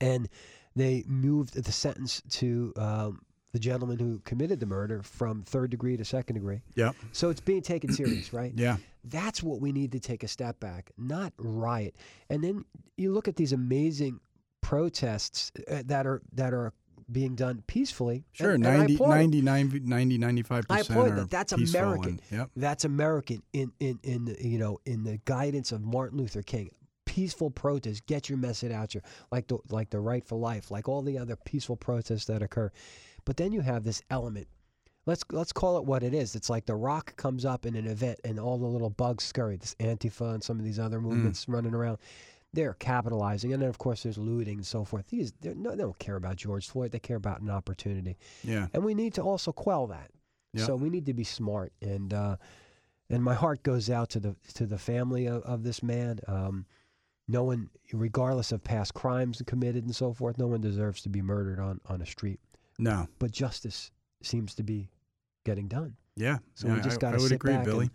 and 0.00 0.28
they 0.76 1.02
moved 1.06 1.54
the 1.54 1.72
sentence 1.72 2.22
to 2.30 2.72
um, 2.76 3.20
the 3.52 3.58
gentleman 3.58 3.98
who 3.98 4.20
committed 4.24 4.60
the 4.60 4.66
murder 4.66 5.02
from 5.02 5.42
third 5.42 5.70
degree 5.70 5.96
to 5.96 6.04
second 6.04 6.34
degree. 6.34 6.60
Yep. 6.74 6.96
So 7.12 7.30
it's 7.30 7.40
being 7.40 7.62
taken 7.62 7.92
serious, 7.92 8.32
right? 8.32 8.52
Yeah. 8.54 8.76
That's 9.04 9.42
what 9.42 9.60
we 9.60 9.72
need 9.72 9.92
to 9.92 10.00
take 10.00 10.22
a 10.22 10.28
step 10.28 10.60
back, 10.60 10.90
not 10.98 11.32
riot. 11.38 11.96
And 12.28 12.44
then 12.44 12.64
you 12.96 13.12
look 13.12 13.26
at 13.28 13.36
these 13.36 13.52
amazing 13.52 14.20
protests 14.60 15.50
uh, 15.70 15.82
that 15.86 16.06
are 16.06 16.20
that 16.34 16.52
are 16.52 16.72
being 17.10 17.34
done 17.34 17.62
peacefully. 17.66 18.24
Sure. 18.32 18.50
and, 18.50 18.66
and 18.66 18.74
I 18.74 18.78
90, 18.78 18.94
applaud 18.94 19.12
it. 19.12 19.16
90, 19.16 19.40
90, 19.40 19.80
90, 19.80 20.18
95 20.18 20.66
I 20.68 20.80
applaud 20.80 21.16
that. 21.16 21.30
That's 21.30 21.52
American. 21.52 22.10
and- 22.10 22.22
yep. 22.30 22.50
That's 22.54 22.84
American 22.84 23.42
in 23.52 23.72
in 23.80 23.98
in 24.02 24.24
the, 24.26 24.46
you 24.46 24.58
know 24.58 24.78
in 24.84 25.04
the 25.04 25.18
guidance 25.24 25.72
of 25.72 25.82
Martin 25.82 26.18
Luther 26.18 26.42
King. 26.42 26.70
Peaceful 27.06 27.50
protest, 27.50 28.04
get 28.06 28.28
your 28.28 28.38
message 28.38 28.70
out 28.70 28.90
there, 28.90 29.02
like 29.32 29.48
the 29.48 29.58
like 29.70 29.88
the 29.90 29.98
right 29.98 30.24
for 30.24 30.36
life, 30.38 30.70
like 30.70 30.88
all 30.88 31.00
the 31.02 31.18
other 31.18 31.34
peaceful 31.36 31.74
protests 31.74 32.26
that 32.26 32.42
occur. 32.42 32.70
But 33.28 33.36
then 33.36 33.52
you 33.52 33.60
have 33.60 33.84
this 33.84 34.00
element. 34.08 34.48
Let's 35.04 35.22
let's 35.30 35.52
call 35.52 35.76
it 35.76 35.84
what 35.84 36.02
it 36.02 36.14
is. 36.14 36.34
It's 36.34 36.48
like 36.48 36.64
the 36.64 36.74
Rock 36.74 37.14
comes 37.16 37.44
up 37.44 37.66
in 37.66 37.76
an 37.76 37.86
event, 37.86 38.18
and 38.24 38.40
all 38.40 38.56
the 38.56 38.64
little 38.64 38.88
bugs 38.88 39.22
scurry. 39.22 39.58
This 39.58 39.74
Antifa 39.80 40.32
and 40.32 40.42
some 40.42 40.58
of 40.58 40.64
these 40.64 40.78
other 40.78 40.98
movements 40.98 41.46
running 41.46 41.74
around. 41.74 41.98
They're 42.54 42.72
capitalizing, 42.72 43.52
and 43.52 43.60
then 43.60 43.68
of 43.68 43.76
course 43.76 44.02
there's 44.02 44.16
looting 44.16 44.54
and 44.56 44.66
so 44.66 44.82
forth. 44.82 45.08
These 45.08 45.34
no, 45.42 45.72
they 45.72 45.82
don't 45.82 45.98
care 45.98 46.16
about 46.16 46.36
George 46.36 46.70
Floyd. 46.70 46.90
They 46.90 46.98
care 47.00 47.18
about 47.18 47.42
an 47.42 47.50
opportunity 47.50 48.16
Yeah. 48.42 48.68
and 48.72 48.82
we 48.82 48.94
need 48.94 49.12
to 49.14 49.22
also 49.22 49.52
quell 49.52 49.88
that. 49.88 50.10
Yep. 50.54 50.66
So 50.66 50.76
we 50.76 50.88
need 50.88 51.04
to 51.04 51.12
be 51.12 51.24
smart, 51.24 51.74
and 51.82 52.14
uh, 52.14 52.36
and 53.10 53.22
my 53.22 53.34
heart 53.34 53.62
goes 53.62 53.90
out 53.90 54.08
to 54.10 54.20
the 54.20 54.36
to 54.54 54.64
the 54.64 54.78
family 54.78 55.26
of, 55.26 55.42
of 55.42 55.64
this 55.64 55.82
man. 55.82 56.20
Um, 56.26 56.64
no 57.28 57.44
one, 57.44 57.68
regardless 57.92 58.52
of 58.52 58.64
past 58.64 58.94
crimes 58.94 59.42
committed 59.46 59.84
and 59.84 59.94
so 59.94 60.14
forth, 60.14 60.38
no 60.38 60.46
one 60.46 60.62
deserves 60.62 61.02
to 61.02 61.10
be 61.10 61.20
murdered 61.20 61.60
on 61.60 61.82
on 61.90 62.00
a 62.00 62.06
street. 62.06 62.40
No. 62.78 63.08
But 63.18 63.30
justice 63.32 63.90
seems 64.22 64.54
to 64.56 64.62
be 64.62 64.90
getting 65.44 65.68
done. 65.68 65.96
Yeah. 66.16 66.38
So 66.54 66.68
yeah, 66.68 66.74
we 66.74 66.80
just 66.80 67.00
got 67.00 67.12
to 67.12 67.20
sit 67.20 67.32
agree, 67.32 67.54
back. 67.54 67.66
And, 67.66 67.90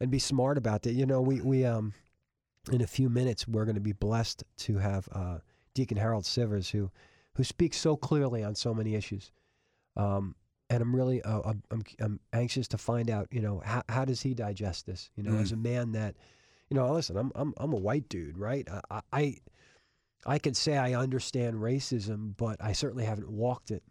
and 0.00 0.10
be 0.10 0.18
smart 0.18 0.58
about 0.58 0.82
that. 0.82 0.92
You 0.92 1.06
know, 1.06 1.20
we 1.20 1.40
we 1.40 1.64
um 1.64 1.92
in 2.72 2.80
a 2.80 2.86
few 2.86 3.08
minutes 3.08 3.46
we're 3.46 3.64
going 3.64 3.74
to 3.76 3.80
be 3.80 3.92
blessed 3.92 4.44
to 4.56 4.78
have 4.78 5.08
uh, 5.12 5.38
Deacon 5.74 5.96
Harold 5.96 6.24
Sivers 6.24 6.70
who 6.70 6.90
who 7.36 7.44
speaks 7.44 7.76
so 7.76 7.96
clearly 7.96 8.42
on 8.42 8.54
so 8.54 8.72
many 8.74 8.94
issues. 8.94 9.32
Um, 9.96 10.34
and 10.70 10.82
I'm 10.82 10.94
really 10.94 11.22
uh, 11.22 11.40
I'm, 11.44 11.62
I'm 11.70 11.82
I'm 12.00 12.20
anxious 12.32 12.66
to 12.68 12.78
find 12.78 13.10
out. 13.10 13.28
You 13.30 13.40
know, 13.40 13.62
how 13.64 13.82
how 13.88 14.04
does 14.04 14.22
he 14.22 14.34
digest 14.34 14.86
this? 14.86 15.10
You 15.16 15.22
know, 15.22 15.32
Mm. 15.32 15.42
as 15.42 15.52
a 15.52 15.56
man 15.56 15.92
that, 15.92 16.16
you 16.70 16.76
know, 16.76 16.90
listen, 16.92 17.16
I'm 17.16 17.30
I'm 17.34 17.54
I'm 17.58 17.72
a 17.72 17.76
white 17.78 18.08
dude, 18.08 18.38
right? 18.38 18.66
I 18.90 19.00
I 19.12 19.36
I 20.26 20.38
can 20.38 20.54
say 20.54 20.76
I 20.76 20.94
understand 20.94 21.56
racism, 21.56 22.34
but 22.36 22.56
I 22.60 22.72
certainly 22.72 23.04
haven't 23.04 23.30
walked 23.30 23.70
it. 23.70 23.82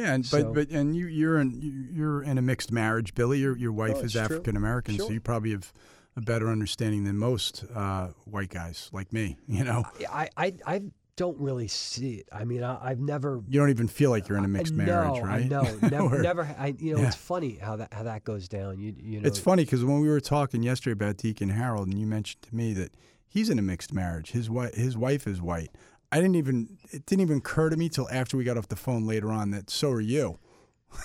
Yeah, 0.00 0.14
and, 0.14 0.24
So- 0.26 0.44
but 0.44 0.54
but 0.54 0.70
and 0.70 0.96
you 0.96 1.06
you're 1.06 1.38
in 1.38 1.60
you- 1.60 1.86
you're 1.92 2.22
in 2.22 2.38
a 2.38 2.42
mixed 2.42 2.72
marriage, 2.72 3.14
Billy. 3.14 3.38
Your 3.40 3.56
your 3.56 3.72
wife 3.72 3.96
Oh, 3.96 4.00
is. 4.02 4.16
African 4.16 4.56
American, 4.56 4.98
so 4.98 5.10
you 5.10 5.20
probably 5.20 5.50
have 5.52 5.72
a 6.16 6.20
better 6.20 6.48
understanding 6.48 7.04
than 7.04 7.16
most 7.18 7.64
uh, 7.74 8.08
white 8.24 8.50
guys 8.50 8.88
like 8.92 9.12
me. 9.12 9.36
You 9.46 9.64
know, 9.64 9.84
I 10.10 10.28
I 10.36 10.54
I 10.66 10.82
don't 11.16 11.38
really 11.38 11.68
see 11.68 12.14
it. 12.14 12.28
I 12.32 12.44
mean, 12.44 12.62
I, 12.62 12.78
I've 12.82 12.98
never 13.00 13.42
you 13.48 13.60
don't 13.60 13.68
even 13.70 13.88
feel 13.88 14.10
like 14.10 14.26
you're 14.28 14.38
in 14.38 14.44
a 14.44 14.48
mixed 14.48 14.72
no, 14.72 14.84
marriage, 14.86 15.22
right? 15.22 15.46
No. 15.48 15.62
Never, 15.82 16.16
Or- 16.16 16.22
never. 16.22 16.54
I, 16.58 16.74
you 16.78 16.94
know, 16.94 17.00
Yeah. 17.02 17.08
it's 17.08 17.16
funny 17.16 17.56
how 17.60 17.76
that 17.76 17.92
how 17.92 18.04
that 18.04 18.24
goes 18.24 18.48
down. 18.48 18.78
You, 18.80 18.94
you 18.98 19.20
know, 19.20 19.26
It's 19.26 19.38
funny 19.38 19.64
because 19.64 19.84
when 19.84 20.00
we 20.00 20.08
were 20.08 20.20
talking 20.20 20.62
yesterday 20.62 20.92
about 20.92 21.18
Deacon 21.18 21.50
Harold, 21.50 21.88
and 21.88 21.98
you 21.98 22.06
mentioned 22.06 22.42
to 22.42 22.54
me 22.54 22.72
that 22.74 22.92
he's 23.28 23.50
in 23.50 23.58
a 23.58 23.62
mixed 23.62 23.92
marriage. 23.92 24.30
His 24.30 24.48
wife, 24.48 24.74
his 24.74 24.96
wife 24.96 25.26
is 25.26 25.42
white. 25.42 25.70
I 26.12 26.16
didn't 26.16 26.36
even. 26.36 26.78
It 26.90 27.06
didn't 27.06 27.22
even 27.22 27.38
occur 27.38 27.70
to 27.70 27.76
me 27.76 27.88
till 27.88 28.08
after 28.10 28.36
we 28.36 28.44
got 28.44 28.56
off 28.58 28.68
the 28.68 28.76
phone 28.76 29.06
later 29.06 29.30
on 29.30 29.50
that 29.52 29.70
so 29.70 29.90
are 29.90 30.00
you. 30.00 30.38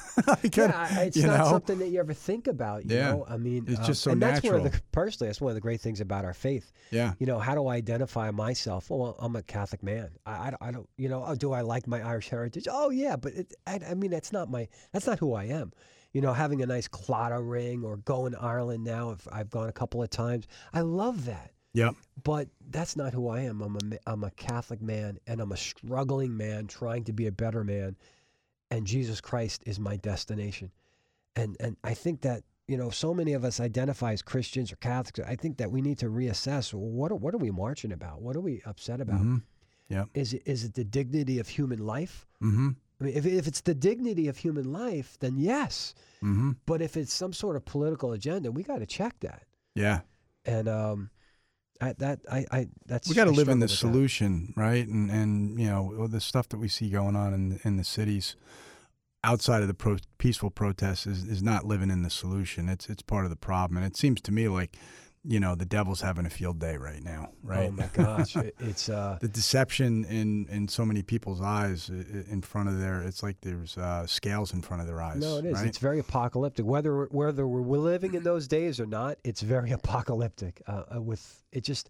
Yeah, 0.55 0.99
it's 1.01 1.17
not 1.17 1.37
know? 1.39 1.49
something 1.49 1.77
that 1.79 1.89
you 1.89 1.99
ever 1.99 2.13
think 2.13 2.47
about. 2.47 2.85
You 2.89 2.95
Yeah. 2.97 3.11
know, 3.11 3.25
I 3.29 3.37
mean, 3.37 3.65
It's 3.67 3.79
um, 3.79 3.85
just 3.85 4.01
so 4.01 4.11
and 4.11 4.21
that's 4.21 4.43
one 4.43 4.55
of 4.55 4.63
the 4.63 4.69
natural. 4.69 4.83
personally, 4.91 5.29
that's 5.29 5.41
one 5.41 5.51
of 5.51 5.55
the 5.55 5.61
great 5.61 5.81
things 5.81 6.01
about 6.01 6.25
our 6.25 6.33
faith. 6.33 6.71
Yeah. 6.91 7.13
You 7.19 7.25
know, 7.27 7.37
how 7.37 7.53
do 7.53 7.67
I 7.67 7.75
identify 7.75 8.31
myself? 8.31 8.89
Well, 8.89 9.15
I'm 9.19 9.35
a 9.35 9.43
Catholic 9.43 9.83
man. 9.83 10.09
I, 10.25 10.47
I, 10.47 10.49
don't- 10.51 10.61
I 10.61 10.71
don't, 10.71 10.89
you 10.97 11.09
know, 11.09 11.23
oh, 11.25 11.35
do 11.35 11.51
I 11.53 11.61
like 11.61 11.85
my 11.87 12.01
Irish 12.01 12.29
heritage? 12.29 12.67
Oh 12.71 12.89
yeah, 12.89 13.15
but 13.15 13.33
it, 13.33 13.53
I, 13.67 13.79
I 13.89 13.93
mean, 13.93 14.09
that's 14.11 14.31
not 14.31 14.49
my, 14.49 14.67
that's 14.91 15.05
not 15.05 15.19
who 15.19 15.33
I 15.33 15.45
am. 15.45 15.71
You 16.13 16.21
know, 16.21 16.31
having 16.33 16.61
a 16.61 16.65
nice 16.65 16.87
Claddagh 16.87 17.47
ring 17.47 17.83
or 17.83 17.97
going 17.97 18.31
to 18.31 18.41
Ireland 18.41 18.85
now, 18.85 19.11
if 19.11 19.27
I've 19.31 19.49
gone 19.49 19.67
a 19.67 19.73
couple 19.73 20.01
of 20.01 20.09
times, 20.09 20.47
I 20.73 20.79
love 20.81 21.25
that. 21.25 21.51
Yep. 21.75 21.95
but 22.23 22.47
that's 22.71 22.95
not 22.95 23.13
who 23.13 23.27
I 23.27 23.41
am. 23.41 23.61
I'm 23.61 23.75
a 23.75 23.97
I'm 24.07 24.23
a 24.23 24.31
Catholic 24.31 24.81
man, 24.81 25.19
and 25.27 25.39
I'm 25.41 25.51
a 25.51 25.57
struggling 25.57 26.35
man 26.35 26.67
trying 26.67 27.03
to 27.05 27.13
be 27.13 27.27
a 27.27 27.31
better 27.31 27.63
man, 27.63 27.95
and 28.71 28.87
Jesus 28.87 29.21
Christ 29.21 29.61
is 29.65 29.79
my 29.79 29.97
destination, 29.97 30.71
and 31.35 31.57
and 31.59 31.77
I 31.83 31.93
think 31.93 32.21
that 32.21 32.43
you 32.67 32.77
know 32.77 32.89
so 32.89 33.13
many 33.13 33.33
of 33.33 33.43
us 33.43 33.59
identify 33.59 34.13
as 34.13 34.21
Christians 34.21 34.71
or 34.71 34.77
Catholics. 34.77 35.19
I 35.27 35.35
think 35.35 35.57
that 35.57 35.69
we 35.71 35.81
need 35.81 35.99
to 35.99 36.07
reassess 36.07 36.73
what 36.73 37.11
are, 37.11 37.15
what 37.15 37.33
are 37.33 37.39
we 37.39 37.51
marching 37.51 37.91
about? 37.91 38.21
What 38.21 38.35
are 38.35 38.41
we 38.41 38.61
upset 38.65 39.01
about? 39.01 39.21
Mhm. 39.21 39.43
Yep. 39.89 40.09
Is 40.13 40.33
it 40.33 40.41
is 40.45 40.63
it 40.63 40.73
the 40.73 40.83
dignity 40.85 41.39
of 41.39 41.47
human 41.47 41.85
life? 41.85 42.25
Mm-hmm. 42.41 42.69
I 42.99 43.03
mean, 43.03 43.13
if 43.15 43.25
if 43.25 43.47
it's 43.47 43.61
the 43.61 43.75
dignity 43.75 44.27
of 44.29 44.37
human 44.37 44.71
life, 44.71 45.17
then 45.19 45.37
yes. 45.37 45.93
Mm-hmm. 46.23 46.51
But 46.65 46.81
if 46.81 46.95
it's 46.97 47.13
some 47.13 47.33
sort 47.33 47.55
of 47.55 47.65
political 47.65 48.13
agenda, 48.13 48.51
we 48.51 48.63
got 48.63 48.79
to 48.79 48.85
check 48.85 49.19
that. 49.19 49.43
Yeah. 49.75 49.99
And 50.45 50.67
um, 50.67 51.09
I, 51.81 51.93
that 51.99 52.19
I, 52.31 52.45
I 52.51 52.67
that's 52.85 53.09
we 53.09 53.15
got 53.15 53.25
to 53.25 53.31
live 53.31 53.49
in 53.49 53.59
the 53.59 53.65
with 53.65 53.71
that. 53.71 53.77
solution, 53.77 54.53
right? 54.55 54.87
And 54.87 55.11
and 55.11 55.59
you 55.59 55.67
know 55.67 56.07
the 56.07 56.21
stuff 56.21 56.49
that 56.49 56.57
we 56.57 56.67
see 56.67 56.89
going 56.89 57.15
on 57.15 57.33
in 57.33 57.59
in 57.63 57.77
the 57.77 57.83
cities 57.83 58.35
outside 59.23 59.61
of 59.63 59.67
the 59.67 59.73
pro- 59.73 59.97
peaceful 60.19 60.51
protests 60.51 61.07
is, 61.07 61.23
is 61.23 61.41
not 61.41 61.65
living 61.65 61.89
in 61.89 62.03
the 62.03 62.09
solution. 62.09 62.69
It's 62.69 62.89
it's 62.89 63.01
part 63.01 63.25
of 63.25 63.29
the 63.29 63.35
problem, 63.35 63.77
and 63.77 63.85
it 63.85 63.97
seems 63.97 64.21
to 64.21 64.31
me 64.31 64.47
like 64.47 64.77
you 65.27 65.39
know 65.39 65.55
the 65.55 65.65
devil's 65.65 66.01
having 66.01 66.25
a 66.25 66.29
field 66.29 66.59
day 66.59 66.77
right 66.77 67.03
now, 67.03 67.31
right? 67.43 67.67
Oh 67.67 67.71
my 67.71 67.87
gosh, 67.93 68.35
it's 68.35 68.89
uh, 68.89 69.17
the 69.21 69.27
deception 69.27 70.05
in 70.05 70.47
in 70.49 70.67
so 70.67 70.85
many 70.85 71.01
people's 71.01 71.41
eyes 71.41 71.89
in 71.89 72.41
front 72.41 72.69
of 72.69 72.79
their 72.79 73.01
it's 73.01 73.23
like 73.23 73.37
there's 73.41 73.77
uh, 73.77 74.05
scales 74.05 74.53
in 74.53 74.61
front 74.61 74.81
of 74.81 74.87
their 74.87 75.01
eyes. 75.01 75.17
no, 75.17 75.37
it 75.37 75.45
is. 75.45 75.53
Right? 75.55 75.67
It's 75.67 75.77
very 75.79 75.99
apocalyptic. 75.99 76.65
Whether 76.65 77.05
whether 77.05 77.47
we're 77.47 77.77
living 77.77 78.13
in 78.13 78.23
those 78.23 78.47
days 78.47 78.79
or 78.79 78.85
not, 78.85 79.17
it's 79.23 79.41
very 79.41 79.71
apocalyptic. 79.79 80.61
Uh, 80.67 80.83
uh, 80.95 81.01
with 81.01 81.43
it 81.51 81.63
just 81.63 81.89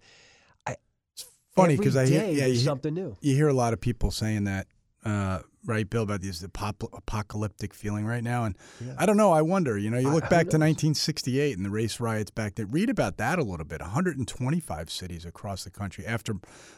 I. 0.66 0.76
It's 1.14 1.26
funny 1.56 1.78
because 1.78 1.96
I 1.96 2.06
hear 2.06 2.24
yeah, 2.24 2.46
you, 2.46 2.54
hear- 2.54 2.56
something 2.56 2.94
new. 2.94 3.16
you 3.22 3.36
hear 3.36 3.48
a 3.48 3.54
lot 3.54 3.74
of 3.74 3.82
people 3.82 4.12
saying 4.12 4.46
that, 4.46 4.68
uh, 5.06 5.40
right, 5.66 5.88
Bill, 5.90 6.04
about 6.04 6.22
this 6.22 6.42
apocalyptic 6.44 7.74
feeling 7.74 8.06
right 8.06 8.24
now. 8.24 8.46
And 8.46 8.56
Yeah. 8.84 8.96
I 8.98 9.06
don't 9.06 9.18
know. 9.18 9.32
I 9.32 9.42
wonder. 9.44 9.78
You 9.78 9.90
know, 9.90 9.98
you 10.00 10.10
look 10.10 10.24
who 10.24 10.30
back 10.30 10.48
to 10.50 10.58
1968 10.58 11.56
and 11.56 11.66
the 11.66 11.70
race 11.70 12.00
riots 12.00 12.32
back 12.32 12.56
then. 12.56 12.72
Read 12.72 12.90
about 12.90 13.18
that 13.18 13.38
a 13.40 13.44
little 13.44 13.66
bit. 13.66 13.82
125 13.82 14.90
cities 14.90 15.26
across 15.26 15.64
the 15.64 15.70
country 15.70 16.06
after 16.06 16.36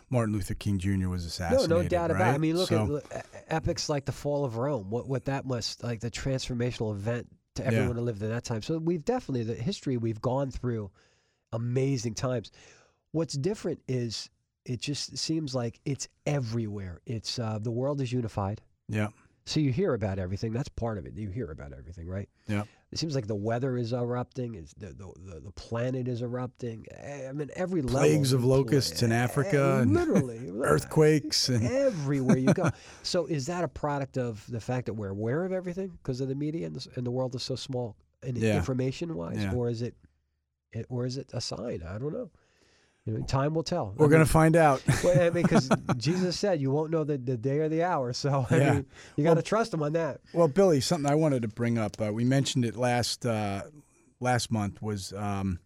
Martin 0.09 0.33
Luther 0.33 0.53
King 0.55 0.77
Jr. 0.77 1.07
was 1.09 1.25
assassinated. 1.25 1.69
no 1.69 1.81
no 1.81 1.87
doubt 1.87 2.11
about. 2.11 2.31
it. 2.31 2.35
I 2.35 2.37
mean, 2.37 2.57
look 2.57 2.69
So- 2.69 3.01
at 3.11 3.25
epics 3.47 3.87
like 3.89 4.05
the 4.05 4.11
fall 4.11 4.43
of 4.45 4.57
Rome. 4.57 4.89
What 4.89 5.07
what 5.07 5.25
that 5.25 5.45
must 5.45 5.83
like 5.83 6.01
the 6.01 6.11
transformational 6.11 6.91
event 6.93 7.27
to 7.55 7.63
Yeah. 7.63 7.69
everyone 7.69 7.95
who 7.95 8.01
lived 8.03 8.21
in 8.21 8.29
that 8.29 8.43
time. 8.43 8.61
So 8.61 8.77
we've 8.77 9.03
definitely 9.05 9.43
the 9.43 9.55
history 9.55 9.97
we've 9.97 10.21
gone 10.21 10.51
through, 10.51 10.91
amazing 11.53 12.13
times. 12.15 12.51
What's 13.11 13.35
different 13.35 13.79
is 13.87 14.29
it 14.67 14.81
just 14.81 15.17
seems 15.17 15.55
like 15.55 15.79
it's 15.85 16.07
everywhere. 16.25 17.01
It's 17.05 17.39
uh, 17.39 17.57
the 17.61 17.71
world 17.71 18.01
is 18.01 18.11
unified. 18.11 18.61
Yeah. 18.89 19.07
So 19.45 19.61
you 19.61 19.71
hear 19.71 19.93
about 19.93 20.19
everything. 20.19 20.51
That's 20.51 20.67
part 20.67 20.97
of 20.97 21.05
it. 21.05 21.13
You 21.15 21.29
hear 21.29 21.49
about 21.51 21.71
everything, 21.71 22.05
right? 22.05 22.27
Yeah. 22.47 22.63
It 22.91 22.99
seems 22.99 23.15
like 23.15 23.27
the 23.27 23.35
weather 23.35 23.77
is 23.77 23.93
erupting. 23.93 24.55
Is 24.55 24.73
the, 24.77 24.87
the 24.87 25.39
the 25.39 25.51
planet 25.51 26.09
is 26.09 26.21
erupting. 26.21 26.85
Eh, 26.91 27.29
I 27.29 27.31
mean, 27.31 27.49
every 27.55 27.81
level. 27.81 27.99
Plagues 28.01 28.33
of 28.33 28.43
locusts 28.43 29.01
in 29.03 29.13
eh, 29.13 29.15
Africa 29.15 29.79
and 29.79 29.93
literally 29.99 30.51
earthquakes 30.61 31.47
and 31.47 31.65
everywhere 31.65 32.37
you 32.37 32.53
go. 32.53 32.69
so 33.03 33.25
is 33.25 33.45
that 33.45 33.63
a 33.63 33.67
product 33.69 34.17
of 34.17 34.45
the 34.49 34.59
fact 34.59 34.85
that 34.87 34.93
we're 34.93 35.09
aware 35.09 35.45
of 35.45 35.53
everything 35.53 35.97
because 36.03 36.19
of 36.19 36.27
the 36.27 36.35
media 36.35 36.67
and 36.67 36.75
the, 36.75 36.87
and 36.97 37.05
the 37.05 37.11
world 37.11 37.33
is 37.35 37.43
so 37.43 37.55
small 37.55 37.95
and 38.23 38.37
Yeah. 38.37 38.57
information 38.57 39.15
wise, 39.15 39.37
Yeah. 39.43 39.53
or 39.53 39.69
is 39.69 39.81
it, 39.81 39.95
it, 40.73 40.85
or 40.89 41.05
is 41.05 41.15
it 41.17 41.29
a 41.33 41.39
sign? 41.39 41.83
I 41.87 41.97
don't 41.97 42.11
know. 42.13 42.31
You 43.07 43.13
know, 43.13 43.21
time 43.25 43.53
will 43.53 43.63
tell. 43.63 43.93
we're 43.95 44.07
I 44.07 44.09
going 44.09 44.25
to 44.25 44.29
find 44.29 44.55
out. 44.57 44.83
well, 45.03 45.17
I 45.19 45.23
mean, 45.31 45.43
because 45.43 45.69
Jesus 45.97 46.37
said 46.37 46.59
you 46.59 46.69
won't 46.71 46.91
know 46.91 47.03
the, 47.05 47.17
the 47.17 47.37
day 47.37 47.59
or 47.59 47.69
the 47.69 47.81
hour. 47.83 48.11
So 48.13 48.45
I 48.51 48.57
Yeah. 48.57 48.73
mean, 48.73 48.85
you 49.15 49.23
got 49.23 49.35
to 49.35 49.41
trust 49.41 49.73
him 49.73 49.81
on 49.81 49.93
that. 49.93 50.19
Well, 50.33 50.49
Billy, 50.49 50.81
something 50.81 51.09
I 51.09 51.15
wanted 51.15 51.41
to 51.43 51.47
bring 51.47 51.77
up. 51.77 51.99
Uh, 52.01 52.11
we 52.11 52.25
mentioned 52.25 52.65
it 52.65 52.75
last 52.75 53.25
uh, 53.25 53.63
last 54.19 54.51
month. 54.51 54.81
Was 54.81 55.13
um, 55.13 55.59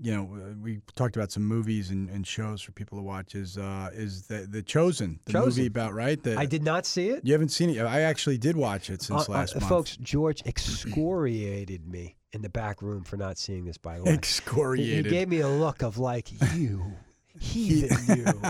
you 0.00 0.14
know 0.14 0.22
uh, 0.34 0.54
we 0.62 0.80
talked 0.96 1.16
about 1.16 1.30
some 1.30 1.44
movies 1.44 1.90
and, 1.90 2.08
and 2.08 2.26
shows 2.26 2.62
for 2.62 2.72
people 2.72 2.96
to 2.98 3.02
watch. 3.02 3.34
Is 3.34 3.58
uh, 3.58 3.90
is 3.92 4.26
the 4.28 4.46
the 4.50 4.62
Chosen, 4.62 5.20
the 5.26 5.32
Chosen. 5.34 5.48
movie 5.48 5.66
about 5.66 5.92
right? 5.92 6.22
The, 6.22 6.38
I 6.38 6.46
did 6.46 6.62
not 6.62 6.86
see 6.86 7.10
it. 7.10 7.20
You 7.24 7.32
haven't 7.32 7.50
seen 7.50 7.68
it? 7.70 7.78
I 7.82 8.00
actually 8.02 8.38
did 8.38 8.56
watch 8.56 8.88
it 8.90 9.02
since 9.02 9.28
Uh, 9.28 9.32
uh, 9.32 9.36
last 9.36 9.54
month. 9.56 9.68
folks, 9.68 9.96
George 9.98 10.42
excoriated 10.46 11.86
me 11.86 12.16
in 12.32 12.42
the 12.42 12.48
back 12.48 12.82
room 12.82 13.04
for 13.04 13.16
not 13.16 13.38
seeing 13.38 13.64
this. 13.64 13.78
By 13.78 13.98
the 13.98 14.04
way, 14.04 14.10
He- 14.10 14.16
excoriated. 14.16 15.06
He 15.06 15.10
gave 15.10 15.28
me 15.28 15.40
a 15.40 15.48
look 15.48 15.82
of 15.82 15.98
like 15.98 16.28
you, 16.54 16.92
Heathen, 17.40 18.16
you. 18.16 18.42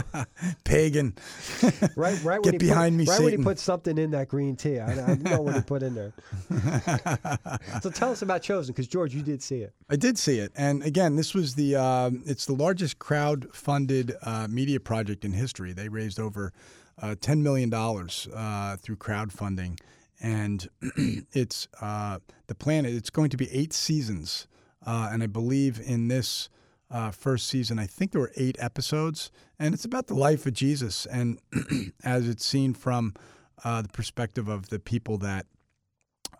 Pagan. 0.64 1.14
Right, 1.96 2.22
right. 2.22 2.40
Get 2.42 2.58
behind 2.60 2.96
put, 2.96 3.06
me, 3.06 3.10
Right 3.10 3.20
when 3.20 3.38
he 3.38 3.42
put 3.44 3.58
something 3.58 3.98
in 3.98 4.12
that 4.12 4.28
green 4.28 4.54
tea. 4.56 4.78
I, 4.78 5.12
I 5.12 5.14
know 5.16 5.40
what 5.40 5.56
he 5.56 5.60
put 5.60 5.82
in 5.82 5.94
there. 5.94 6.12
so 7.82 7.90
tell 7.90 8.10
us 8.12 8.22
about 8.22 8.42
Chosen, 8.42 8.72
because 8.72 8.86
George, 8.86 9.14
you 9.14 9.22
did 9.22 9.42
see 9.42 9.62
it. 9.62 9.72
I 9.90 9.96
did 9.96 10.16
see 10.16 10.38
it, 10.38 10.52
and 10.56 10.82
again, 10.84 11.16
this 11.16 11.34
was 11.34 11.54
the 11.56 11.74
um, 11.76 12.22
it's 12.24 12.46
the 12.46 12.52
largest 12.54 12.98
crowd-funded 13.00 14.14
uh, 14.22 14.46
media 14.48 14.78
project 14.80 15.24
in 15.24 15.32
history. 15.32 15.72
They 15.72 15.88
raised 15.88 16.20
over 16.20 16.52
uh, 17.02 17.16
ten 17.20 17.42
million 17.42 17.68
dollars 17.68 18.28
uh, 18.34 18.76
through 18.76 18.96
crowdfunding, 18.96 19.78
and 20.20 20.68
it's 21.32 21.68
uh, 21.80 22.18
the 22.46 22.54
plan. 22.54 22.84
It's 22.84 23.10
going 23.10 23.30
to 23.30 23.36
be 23.36 23.50
eight 23.52 23.72
seasons, 23.72 24.46
uh, 24.86 25.10
and 25.12 25.22
I 25.22 25.26
believe 25.26 25.80
in 25.80 26.08
this 26.08 26.48
uh, 26.90 27.10
first 27.10 27.46
season, 27.46 27.78
I 27.78 27.86
think 27.86 28.12
there 28.12 28.20
were 28.20 28.32
eight 28.36 28.56
episodes, 28.58 29.30
and 29.58 29.74
it's 29.74 29.84
about 29.84 30.06
the 30.06 30.14
life 30.14 30.46
of 30.46 30.54
Jesus, 30.54 31.06
and 31.06 31.38
as 32.04 32.28
it's 32.28 32.44
seen 32.44 32.74
from 32.74 33.14
uh, 33.64 33.82
the 33.82 33.88
perspective 33.88 34.48
of 34.48 34.68
the 34.68 34.78
people 34.78 35.18
that. 35.18 35.46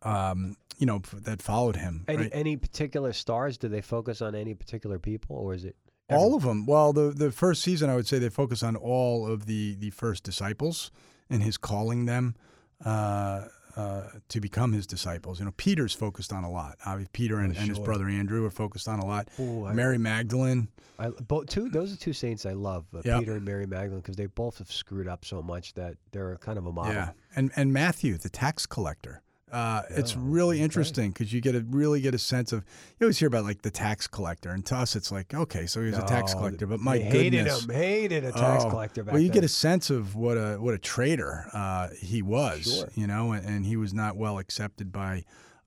Um, 0.03 0.57
you 0.79 0.87
know 0.87 1.03
that 1.13 1.43
followed 1.43 1.75
him. 1.75 2.05
Any, 2.07 2.19
right? 2.19 2.31
any 2.33 2.57
particular 2.57 3.13
stars? 3.13 3.59
Do 3.59 3.67
they 3.67 3.81
focus 3.81 4.23
on 4.23 4.37
any 4.37 4.55
particular 4.55 5.01
people, 5.01 5.35
or 5.35 5.53
is 5.53 5.65
it 5.65 5.75
All 6.09 6.37
of 6.37 6.45
them. 6.45 6.67
Well, 6.67 6.93
the 6.93 7.11
the 7.11 7.33
first 7.33 7.63
season, 7.63 7.91
I 7.91 7.97
would 7.97 8.07
say 8.07 8.21
they 8.21 8.29
focus 8.29 8.63
on 8.63 8.77
all 8.77 9.27
of 9.27 9.47
the 9.47 9.75
the 9.75 9.91
first 9.91 10.23
disciples 10.23 10.93
and 11.29 11.43
his 11.43 11.57
calling 11.57 12.07
them 12.07 12.37
uh, 12.85 13.47
uh, 13.79 14.03
to 14.29 14.41
become 14.41 14.73
his 14.73 14.87
disciples. 14.87 15.39
You 15.39 15.45
know, 15.47 15.53
Peter's 15.57 15.95
focused 15.95 16.33
on 16.33 16.43
a 16.45 16.51
lot. 16.51 16.77
Uh, 16.85 16.99
Peter 17.13 17.39
and, 17.39 17.57
and 17.57 17.69
his 17.69 17.79
brother 17.79 18.09
Andrew 18.09 18.45
are 18.45 18.51
focused 18.51 18.89
on 18.89 18.99
a 18.99 19.07
lot. 19.07 19.29
Ooh, 19.41 19.65
I- 19.67 19.73
Mary 19.73 19.99
Magdalene. 19.99 20.69
I, 20.99 21.11
both 21.11 21.47
two. 21.47 21.69
Those 21.69 21.93
are 21.95 21.97
two 21.97 22.13
saints 22.13 22.45
I 22.45 22.55
love, 22.55 22.85
uh, 22.93 23.03
Yep. 23.05 23.21
Peter 23.21 23.37
and 23.37 23.45
Mary 23.45 23.67
Magdalene, 23.67 24.01
because 24.01 24.17
they 24.17 24.27
both 24.27 24.59
have 24.59 24.71
screwed 24.73 25.07
up 25.07 25.25
so 25.25 25.41
much 25.41 25.75
that 25.75 25.97
they're 26.11 26.37
kind 26.39 26.59
of 26.59 26.67
a 26.67 26.73
model. 26.73 26.93
Yeah, 26.93 27.11
and 27.37 27.53
and 27.55 27.73
Matthew, 27.73 28.19
the 28.19 28.29
tax 28.29 28.67
collector. 28.67 29.23
Uh, 29.53 29.83
it's 29.91 30.15
Oh, 30.17 30.21
really 30.21 30.61
interesting 30.61 31.11
because 31.11 31.33
you 31.33 31.41
get 31.41 31.53
to 31.53 31.65
really 31.71 32.01
get 32.01 32.15
a 32.15 32.19
sense 32.19 32.53
of. 32.53 32.65
You 32.99 33.05
always 33.07 33.19
hear 33.19 33.29
about 33.29 33.45
like 33.45 33.63
the 33.63 33.71
tax 33.71 34.07
collector, 34.07 34.51
and 34.51 34.65
to 34.67 34.77
us, 34.77 34.97
it's 34.97 35.11
like 35.13 35.33
okay, 35.35 35.67
so 35.67 35.83
he's 35.83 35.97
a 35.97 36.03
tax 36.07 36.35
collector, 36.35 36.67
but 36.67 36.81
my 36.81 36.99
hated 36.99 37.33
goodness, 37.45 37.65
him. 37.65 37.71
Hated 37.75 38.25
a 38.25 38.33
tax 38.33 38.65
Oh, 38.65 38.71
collector 38.71 39.05
well, 39.05 39.19
you 39.19 39.29
then. 39.29 39.35
get 39.35 39.45
a 39.45 39.49
sense 39.49 39.91
of 39.91 40.15
what 40.15 40.37
a 40.37 40.57
what 40.57 40.75
a 40.75 40.79
traitor 40.79 41.47
uh, 41.53 41.89
he 41.99 42.23
was, 42.23 42.63
Sure. 42.65 42.89
you 42.95 43.07
know, 43.07 43.33
and, 43.33 43.47
and 43.47 43.67
he 43.67 43.77
was 43.77 43.95
not 43.95 44.17
well 44.17 44.39
accepted 44.39 44.93
by 44.93 45.25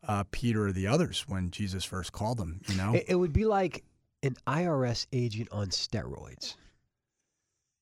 uh, 0.08 0.24
Peter 0.32 0.68
or 0.68 0.72
the 0.72 0.88
others 0.88 1.26
when 1.28 1.52
Jesus 1.52 1.84
first 1.84 2.12
called 2.12 2.40
him. 2.40 2.62
You 2.68 2.76
know, 2.76 2.94
It, 2.96 3.06
it 3.10 3.16
would 3.16 3.34
be 3.34 3.46
like 3.46 3.84
an 4.24 4.36
IRS 4.48 5.08
agent 5.14 5.50
on 5.52 5.68
steroids. 5.70 6.56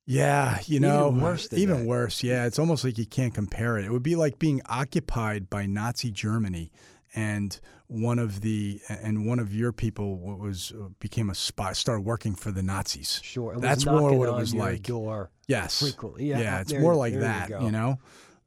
Yeah, 0.10 0.58
you 0.66 0.78
even 0.78 0.90
know, 0.90 1.10
worse 1.10 1.48
than 1.50 1.60
even 1.60 1.78
that. 1.82 1.86
worse. 1.86 2.24
Yeah, 2.24 2.46
it's 2.48 2.58
almost 2.58 2.84
like 2.84 2.98
you 2.98 3.06
can't 3.06 3.32
compare 3.32 3.78
it. 3.78 3.86
It 3.86 3.92
would 3.92 4.02
be 4.02 4.16
like 4.16 4.40
being 4.40 4.60
occupied 4.66 5.52
by 5.52 5.68
Nazi 5.68 6.10
Germany. 6.10 6.72
And 7.14 7.60
one 7.88 8.18
of 8.18 8.42
the 8.42 8.82
and 8.90 9.28
one 9.28 9.38
of 9.40 9.54
your 9.54 9.72
people 9.72 10.18
was 10.18 10.74
became 11.00 11.30
a 11.30 11.36
spy, 11.36 11.74
started 11.74 12.02
working 12.02 12.34
for 12.34 12.52
the 12.52 12.64
Nazis. 12.64 13.20
Sure, 13.24 13.56
That's 13.60 13.86
more 13.86 14.12
what 14.18 14.30
it 14.30 14.34
was 14.34 14.56
like. 14.56 14.82
Door 14.82 15.30
Yes. 15.48 15.80
frequently. 15.80 16.26
Yeah, 16.28 16.40
Yeah, 16.40 16.62
it's 16.62 16.72
there 16.72 16.82
more 16.82 16.96
like 16.96 17.14
there 17.14 17.22
you 17.22 17.28
that, 17.28 17.62
you, 17.62 17.72
know. 17.72 18.00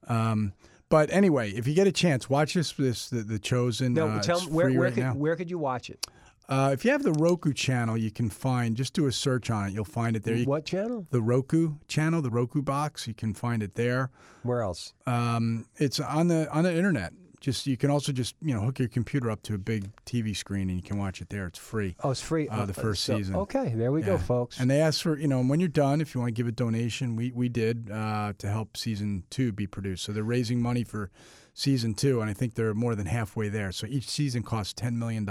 Um, 0.08 0.52
but 0.88 1.10
anyway, 1.12 1.50
if 1.52 1.68
you 1.68 1.74
get 1.74 1.86
a 1.86 1.92
chance, 1.92 2.28
watch 2.28 2.54
this. 2.54 2.72
This 2.72 3.08
the, 3.08 3.22
the 3.22 3.38
chosen. 3.38 3.94
No, 3.94 4.08
uh, 4.08 4.20
tell 4.22 4.40
me 4.40 4.46
where 4.52 4.68
where 4.70 4.80
right 4.90 4.94
could 4.94 5.14
where 5.14 5.36
could 5.36 5.48
you 5.50 5.58
watch 5.58 5.90
it? 5.90 6.06
Uh, 6.48 6.70
if 6.72 6.84
you 6.84 6.90
have 6.90 7.02
the 7.02 7.12
Roku 7.12 7.52
channel, 7.52 7.96
you 7.96 8.10
can 8.10 8.28
find. 8.28 8.76
Just 8.76 8.92
do 8.94 9.06
a 9.06 9.12
search 9.12 9.50
on 9.50 9.68
it. 9.68 9.72
You'll 9.72 9.84
find 9.84 10.16
it 10.16 10.24
there. 10.24 10.34
You, 10.34 10.44
What 10.44 10.64
channel? 10.64 11.06
the 11.10 11.22
Roku 11.22 11.74
channel, 11.88 12.20
the 12.20 12.30
Roku 12.30 12.62
box. 12.62 13.06
You 13.06 13.14
can 13.14 13.32
find 13.34 13.62
it 13.62 13.74
there. 13.74 14.10
Where 14.42 14.60
else? 14.62 14.92
Um, 15.06 15.66
it's 15.76 16.00
on 16.00 16.28
the 16.28 16.50
on 16.50 16.64
the 16.64 16.74
internet. 16.76 17.12
Just 17.40 17.66
you 17.66 17.76
can 17.76 17.90
also 17.90 18.12
just 18.12 18.36
you 18.40 18.54
know 18.54 18.60
hook 18.60 18.78
your 18.78 18.86
computer 18.88 19.28
up 19.30 19.42
to 19.42 19.54
a 19.54 19.58
big 19.58 19.90
TV 20.06 20.36
screen 20.36 20.68
and 20.68 20.76
you 20.78 20.82
can 20.82 20.96
watch 20.96 21.20
it 21.20 21.28
there. 21.28 21.46
It's 21.46 21.58
free. 21.58 21.96
Oh, 22.04 22.10
it's 22.10 22.20
free. 22.20 22.48
Uh, 22.48 22.66
the 22.66 22.74
first 22.74 23.02
season. 23.02 23.34
Okay, 23.34 23.72
there 23.74 23.90
we 23.90 24.02
go, 24.02 24.16
folks. 24.16 24.60
And 24.60 24.70
they 24.70 24.80
ask 24.80 25.02
for, 25.02 25.18
you 25.18 25.26
know, 25.26 25.42
when 25.42 25.58
you're 25.58 25.68
done, 25.68 26.00
if 26.00 26.14
you 26.14 26.20
want 26.20 26.28
to 26.28 26.38
give 26.40 26.46
a 26.46 26.52
donation, 26.52 27.16
we, 27.16 27.32
we 27.32 27.48
did 27.48 27.90
uh, 27.90 28.34
to 28.38 28.48
help 28.48 28.76
season 28.76 29.24
two 29.30 29.50
be 29.50 29.66
produced. 29.66 30.04
So 30.04 30.12
they're 30.12 30.22
raising 30.22 30.62
money 30.62 30.84
for 30.84 31.10
season 31.52 31.94
two, 31.94 32.20
and 32.20 32.30
I 32.30 32.32
think 32.32 32.54
they're 32.54 32.74
more 32.74 32.94
than 32.94 33.06
halfway 33.06 33.48
there. 33.48 33.72
So 33.72 33.88
each 33.88 34.08
season 34.08 34.44
costs 34.44 34.72
$10 34.80 34.94
million 34.94 35.26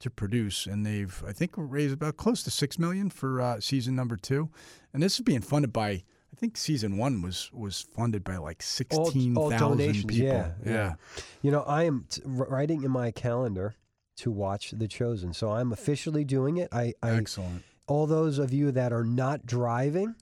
to 0.00 0.10
produce, 0.10 0.66
and 0.66 0.84
they've, 0.84 1.22
I 1.26 1.32
think, 1.32 1.52
raised 1.56 1.94
about 1.94 2.16
close 2.16 2.42
to 2.42 2.50
6 2.50 2.78
million 2.78 3.10
for 3.10 3.40
uh, 3.40 3.60
season 3.60 3.94
number 3.94 4.16
two. 4.16 4.50
And 4.92 5.02
this 5.02 5.14
is 5.14 5.20
being 5.20 5.40
funded 5.40 5.72
by, 5.72 5.88
I 5.90 6.36
think 6.36 6.56
season 6.56 6.96
one 6.96 7.22
was 7.22 7.50
was 7.52 7.80
funded 7.94 8.22
by 8.24 8.36
like 8.36 8.62
all 8.90 9.10
16,000 9.10 9.78
people. 9.78 10.16
yeah, 10.16 10.52
yeah. 10.64 10.94
You 11.42 11.50
know, 11.50 11.62
I 11.62 11.84
am 11.84 12.06
t- 12.10 12.20
writing 12.24 12.82
in 12.82 12.90
my 12.90 13.10
calendar 13.10 13.74
to 14.16 14.30
watch 14.30 14.70
The 14.70 14.88
Chosen, 14.88 15.32
so 15.32 15.50
I'm 15.52 15.72
officially 15.72 16.24
doing 16.24 16.56
it. 16.58 16.68
I, 16.72 16.94
I 17.02 17.12
Excellent. 17.12 17.62
all 17.86 18.06
those 18.06 18.38
of 18.38 18.52
you 18.52 18.70
that 18.72 18.92
are 18.92 19.04
not 19.04 19.46
driving, 19.46 20.14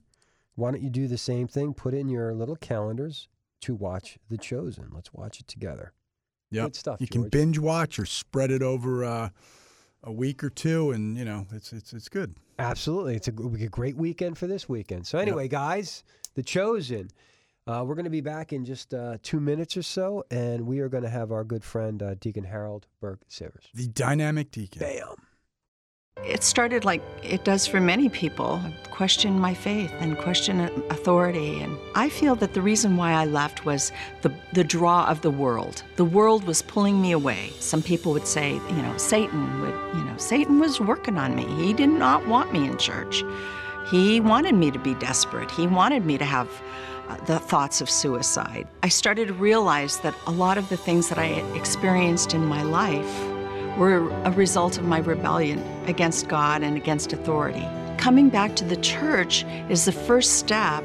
why 0.55 0.71
don't 0.71 0.81
you 0.83 0.89
do 0.89 1.07
the 1.07 1.17
same 1.17 1.47
thing? 1.47 1.73
Put 1.73 1.93
in 1.93 2.07
your 2.09 2.33
little 2.33 2.55
calendars 2.57 3.27
to 3.61 3.73
watch 3.73 4.17
The 4.29 4.37
Chosen. 4.37 4.89
Let's 4.93 5.13
watch 5.13 5.39
it 5.39 5.47
together. 5.47 5.93
Yep. 6.51 6.65
Good 6.65 6.75
stuff, 6.75 7.01
You 7.01 7.07
can 7.07 7.27
binge 7.29 7.57
watch 7.59 7.97
or 7.99 8.05
spread 8.05 8.51
it 8.51 8.61
over 8.61 9.03
uh, 9.03 9.29
a 10.05 10.11
week 10.11 10.43
or 10.43 10.49
two, 10.49 10.91
and 10.91 11.17
you 11.17 11.25
know 11.25 11.45
it's 11.51 11.73
it's 11.73 11.91
it's 11.93 12.07
good. 12.07 12.35
Absolutely. 12.57 13.15
It's 13.15 13.27
a 13.27 13.31
great 13.31 13.97
weekend 13.97 14.37
for 14.37 14.47
this 14.47 14.69
weekend. 14.69 15.05
So, 15.05 15.17
anyway, 15.19 15.49
guys, 15.49 16.03
The 16.35 16.43
Chosen. 16.43 17.09
Uh, 17.67 17.83
we're 17.83 17.95
going 17.95 18.05
to 18.05 18.11
be 18.11 18.21
back 18.21 18.53
in 18.53 18.63
just 18.63 18.93
uh, 18.93 19.17
two 19.23 19.39
minutes 19.39 19.75
or 19.75 19.81
so, 19.81 20.23
and 20.29 20.67
we 20.67 20.79
are 20.81 20.87
going 20.87 21.03
to 21.03 21.09
have 21.09 21.31
our 21.31 21.43
good 21.43 21.63
friend 21.63 22.03
uh, 22.03 22.13
Deacon 22.13 22.43
Harold 22.43 22.85
Burke 23.01 23.27
Sivers. 23.27 23.71
The 23.73 23.87
dynamic 23.87 24.51
deacon. 24.51 24.79
Bam. 24.79 25.15
It 26.23 26.43
started 26.43 26.85
like 26.85 27.03
it 27.23 27.43
does 27.43 27.67
for 27.67 27.79
many 27.79 28.09
people 28.09 28.61
question 28.89 29.39
my 29.39 29.53
faith 29.53 29.93
and 29.99 30.17
question 30.17 30.61
authority. 30.89 31.59
And 31.61 31.77
I 31.93 32.09
feel 32.09 32.35
that 32.37 32.53
the 32.53 32.61
reason 32.61 32.97
why 32.97 33.11
I 33.11 33.25
left 33.25 33.65
was 33.65 33.91
the, 34.21 34.33
the 34.53 34.63
draw 34.63 35.05
of 35.07 35.21
the 35.21 35.29
world. 35.29 35.83
The 35.97 36.05
world 36.05 36.45
was 36.45 36.61
pulling 36.61 37.01
me 37.01 37.11
away. 37.11 37.51
Some 37.59 37.83
people 37.83 38.11
would 38.13 38.25
say, 38.27 38.53
you 38.53 38.81
know, 38.81 38.97
Satan 38.97 39.61
would, 39.61 39.75
you 39.97 40.03
know, 40.03 40.17
Satan 40.17 40.59
was 40.59 40.79
working 40.79 41.17
on 41.17 41.35
me. 41.35 41.45
He 41.63 41.73
did 41.73 41.89
not 41.89 42.25
want 42.27 42.51
me 42.51 42.65
in 42.65 42.77
church. 42.77 43.23
He 43.91 44.19
wanted 44.19 44.55
me 44.55 44.71
to 44.71 44.79
be 44.79 44.95
desperate. 44.95 45.51
He 45.51 45.67
wanted 45.67 46.05
me 46.05 46.17
to 46.17 46.25
have 46.25 46.49
uh, 47.07 47.17
the 47.25 47.37
thoughts 47.37 47.81
of 47.81 47.89
suicide. 47.89 48.67
I 48.81 48.89
started 48.89 49.27
to 49.27 49.33
realize 49.33 49.99
that 49.99 50.15
a 50.25 50.31
lot 50.31 50.57
of 50.57 50.69
the 50.69 50.77
things 50.77 51.09
that 51.09 51.19
I 51.19 51.27
experienced 51.55 52.33
in 52.33 52.45
my 52.45 52.63
life 52.63 53.34
were 53.77 54.09
a 54.23 54.31
result 54.31 54.77
of 54.77 54.85
my 54.85 54.99
rebellion 54.99 55.59
against 55.87 56.27
God 56.27 56.63
and 56.63 56.77
against 56.77 57.13
authority. 57.13 57.67
Coming 57.97 58.29
back 58.29 58.55
to 58.57 58.65
the 58.65 58.77
church 58.77 59.45
is 59.69 59.85
the 59.85 59.91
first 59.91 60.33
step 60.33 60.83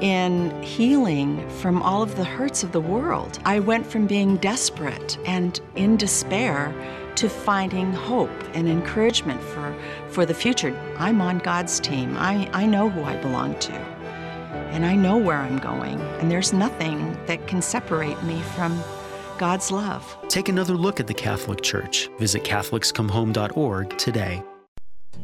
in 0.00 0.50
healing 0.62 1.48
from 1.60 1.82
all 1.82 2.02
of 2.02 2.16
the 2.16 2.24
hurts 2.24 2.62
of 2.62 2.72
the 2.72 2.80
world. 2.80 3.38
I 3.44 3.60
went 3.60 3.86
from 3.86 4.06
being 4.06 4.36
desperate 4.38 5.18
and 5.26 5.60
in 5.76 5.96
despair 5.96 6.74
to 7.16 7.28
finding 7.28 7.92
hope 7.92 8.30
and 8.54 8.68
encouragement 8.68 9.40
for, 9.40 9.74
for 10.08 10.26
the 10.26 10.34
future. 10.34 10.76
I'm 10.98 11.20
on 11.20 11.38
God's 11.38 11.78
team. 11.78 12.16
I, 12.18 12.50
I 12.52 12.66
know 12.66 12.90
who 12.90 13.02
I 13.04 13.16
belong 13.16 13.58
to. 13.60 13.72
And 13.72 14.84
I 14.84 14.96
know 14.96 15.16
where 15.16 15.38
I'm 15.38 15.58
going. 15.58 16.00
And 16.18 16.30
there's 16.30 16.52
nothing 16.52 17.16
that 17.26 17.46
can 17.46 17.62
separate 17.62 18.20
me 18.24 18.40
from 18.56 18.82
God's 19.38 19.70
love. 19.70 20.16
Take 20.28 20.48
another 20.48 20.74
look 20.74 21.00
at 21.00 21.06
the 21.06 21.14
Catholic 21.14 21.62
Church. 21.62 22.08
Visit 22.18 22.44
CatholicsComeHome.org 22.44 23.98
today. 23.98 24.42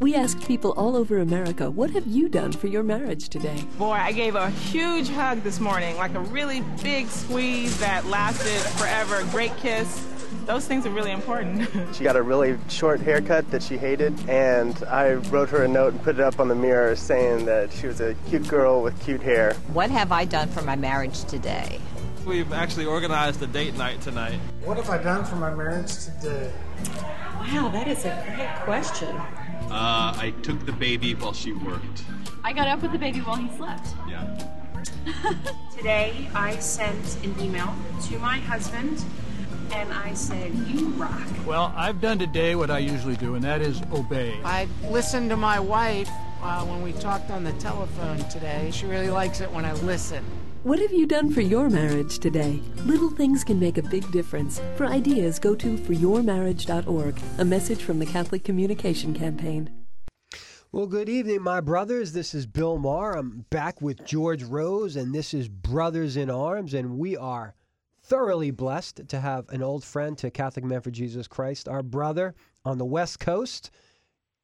We 0.00 0.14
asked 0.14 0.46
people 0.46 0.72
all 0.78 0.96
over 0.96 1.18
America, 1.18 1.70
what 1.70 1.90
have 1.90 2.06
you 2.06 2.30
done 2.30 2.52
for 2.52 2.68
your 2.68 2.82
marriage 2.82 3.28
today? 3.28 3.62
Boy, 3.76 3.92
I 3.92 4.12
gave 4.12 4.34
a 4.34 4.48
huge 4.48 5.10
hug 5.10 5.42
this 5.42 5.60
morning, 5.60 5.94
like 5.96 6.14
a 6.14 6.20
really 6.20 6.62
big 6.82 7.08
squeeze 7.08 7.78
that 7.80 8.06
lasted 8.06 8.60
forever, 8.78 9.16
a 9.16 9.24
great 9.24 9.54
kiss. 9.58 10.06
Those 10.46 10.66
things 10.66 10.86
are 10.86 10.90
really 10.90 11.12
important. 11.12 11.68
She 11.94 12.04
got 12.04 12.16
a 12.16 12.22
really 12.22 12.56
short 12.68 13.00
haircut 13.00 13.50
that 13.50 13.62
she 13.62 13.76
hated, 13.76 14.14
and 14.28 14.82
I 14.84 15.14
wrote 15.14 15.50
her 15.50 15.64
a 15.64 15.68
note 15.68 15.92
and 15.92 16.02
put 16.02 16.14
it 16.14 16.22
up 16.22 16.40
on 16.40 16.48
the 16.48 16.54
mirror 16.54 16.96
saying 16.96 17.44
that 17.44 17.70
she 17.70 17.86
was 17.86 18.00
a 18.00 18.14
cute 18.28 18.48
girl 18.48 18.80
with 18.82 18.98
cute 19.04 19.22
hair. 19.22 19.52
What 19.74 19.90
have 19.90 20.12
I 20.12 20.24
done 20.24 20.48
for 20.48 20.62
my 20.62 20.76
marriage 20.76 21.24
today? 21.24 21.78
We've 22.26 22.52
actually 22.52 22.84
organized 22.84 23.42
a 23.42 23.46
date 23.46 23.76
night 23.76 24.00
tonight. 24.02 24.38
What 24.64 24.76
have 24.76 24.90
I 24.90 25.02
done 25.02 25.24
for 25.24 25.36
my 25.36 25.52
marriage 25.52 25.92
today? 26.04 26.52
Wow, 27.38 27.70
that 27.72 27.88
is 27.88 28.04
a 28.04 28.22
great 28.36 28.54
question. 28.64 29.16
Uh, 29.70 30.14
I 30.16 30.34
took 30.42 30.64
the 30.66 30.72
baby 30.72 31.14
while 31.14 31.32
she 31.32 31.52
worked. 31.52 32.04
I 32.44 32.52
got 32.52 32.68
up 32.68 32.82
with 32.82 32.92
the 32.92 32.98
baby 32.98 33.20
while 33.20 33.36
he 33.36 33.48
slept. 33.56 33.88
Yeah. 34.08 34.52
Today, 35.76 36.28
I 36.34 36.56
sent 36.58 37.24
an 37.24 37.34
email 37.40 37.74
to 38.08 38.18
my 38.18 38.38
husband 38.38 39.02
and 39.72 39.92
I 39.92 40.14
said, 40.14 40.54
You 40.54 40.88
rock. 40.90 41.26
Well, 41.46 41.72
I've 41.76 42.00
done 42.00 42.18
today 42.18 42.54
what 42.54 42.70
I 42.70 42.78
usually 42.78 43.16
do, 43.16 43.34
and 43.34 43.44
that 43.44 43.60
is 43.60 43.80
obey. 43.92 44.38
I 44.44 44.66
listened 44.88 45.30
to 45.30 45.36
my 45.36 45.60
wife 45.60 46.10
uh, 46.42 46.64
when 46.64 46.82
we 46.82 46.92
talked 46.92 47.30
on 47.30 47.44
the 47.44 47.52
telephone 47.54 48.18
today. 48.28 48.70
She 48.72 48.86
really 48.86 49.10
likes 49.10 49.40
it 49.40 49.50
when 49.50 49.64
I 49.64 49.72
listen. 49.74 50.24
What 50.62 50.78
have 50.78 50.92
you 50.92 51.06
done 51.06 51.32
for 51.32 51.40
your 51.40 51.70
marriage 51.70 52.18
today? 52.18 52.60
Little 52.84 53.08
things 53.08 53.44
can 53.44 53.58
make 53.58 53.78
a 53.78 53.82
big 53.82 54.12
difference. 54.12 54.60
For 54.76 54.84
ideas, 54.84 55.38
go 55.38 55.54
to 55.54 55.78
foryourmarriage.org, 55.78 57.18
a 57.38 57.44
message 57.46 57.82
from 57.82 57.98
the 57.98 58.04
Catholic 58.04 58.44
Communication 58.44 59.14
Campaign. 59.14 59.70
Well, 60.70 60.86
good 60.86 61.08
evening, 61.08 61.40
my 61.40 61.62
brothers. 61.62 62.12
This 62.12 62.34
is 62.34 62.44
Bill 62.44 62.76
Maher. 62.76 63.16
I'm 63.16 63.46
back 63.48 63.80
with 63.80 64.04
George 64.04 64.42
Rose, 64.42 64.96
and 64.96 65.14
this 65.14 65.32
is 65.32 65.48
Brothers 65.48 66.18
in 66.18 66.28
Arms, 66.28 66.74
and 66.74 66.98
we 66.98 67.16
are 67.16 67.54
thoroughly 68.02 68.50
blessed 68.50 69.08
to 69.08 69.18
have 69.18 69.48
an 69.48 69.62
old 69.62 69.82
friend 69.82 70.18
to 70.18 70.30
Catholic 70.30 70.66
Men 70.66 70.82
for 70.82 70.90
Jesus 70.90 71.26
Christ, 71.26 71.70
our 71.70 71.82
brother 71.82 72.34
on 72.66 72.76
the 72.76 72.84
West 72.84 73.18
Coast, 73.18 73.70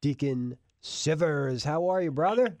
Deacon 0.01 0.57
Sivers. 0.81 1.63
How 1.63 1.87
are 1.87 2.01
you, 2.01 2.09
brother? 2.09 2.57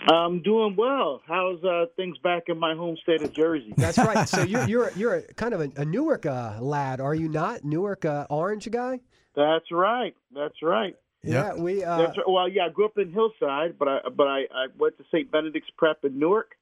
I'm 0.00 0.42
doing 0.42 0.76
well. 0.76 1.22
How's 1.26 1.62
uh, 1.64 1.86
things 1.96 2.18
back 2.18 2.44
in 2.48 2.58
my 2.58 2.74
home 2.74 2.96
state 3.02 3.22
of 3.22 3.32
Jersey? 3.32 3.72
That's 3.76 3.98
right. 3.98 4.28
So 4.28 4.42
you're 4.44 4.68
you're 4.68 4.90
you're 4.96 5.14
a, 5.16 5.22
kind 5.34 5.54
of 5.54 5.60
a, 5.60 5.70
a 5.76 5.84
Newark 5.84 6.26
uh, 6.26 6.58
lad, 6.60 7.00
are 7.00 7.14
you 7.14 7.28
not? 7.28 7.64
Newark 7.64 8.04
uh, 8.04 8.26
Orange 8.28 8.70
guy? 8.70 9.00
That's 9.34 9.70
right. 9.72 10.14
That's 10.34 10.62
right. 10.62 10.96
Yeah, 11.22 11.54
we. 11.54 11.82
Uh, 11.82 11.98
That's 11.98 12.18
right. 12.18 12.28
Well, 12.28 12.48
yeah, 12.48 12.66
I 12.66 12.68
grew 12.68 12.84
up 12.84 12.98
in 12.98 13.10
Hillside, 13.12 13.78
but 13.78 13.88
I 13.88 13.98
but 14.14 14.26
I, 14.26 14.40
I 14.54 14.66
went 14.78 14.98
to 14.98 15.04
St. 15.10 15.30
Benedict's 15.30 15.70
Prep 15.78 16.04
in 16.04 16.18
Newark, 16.18 16.52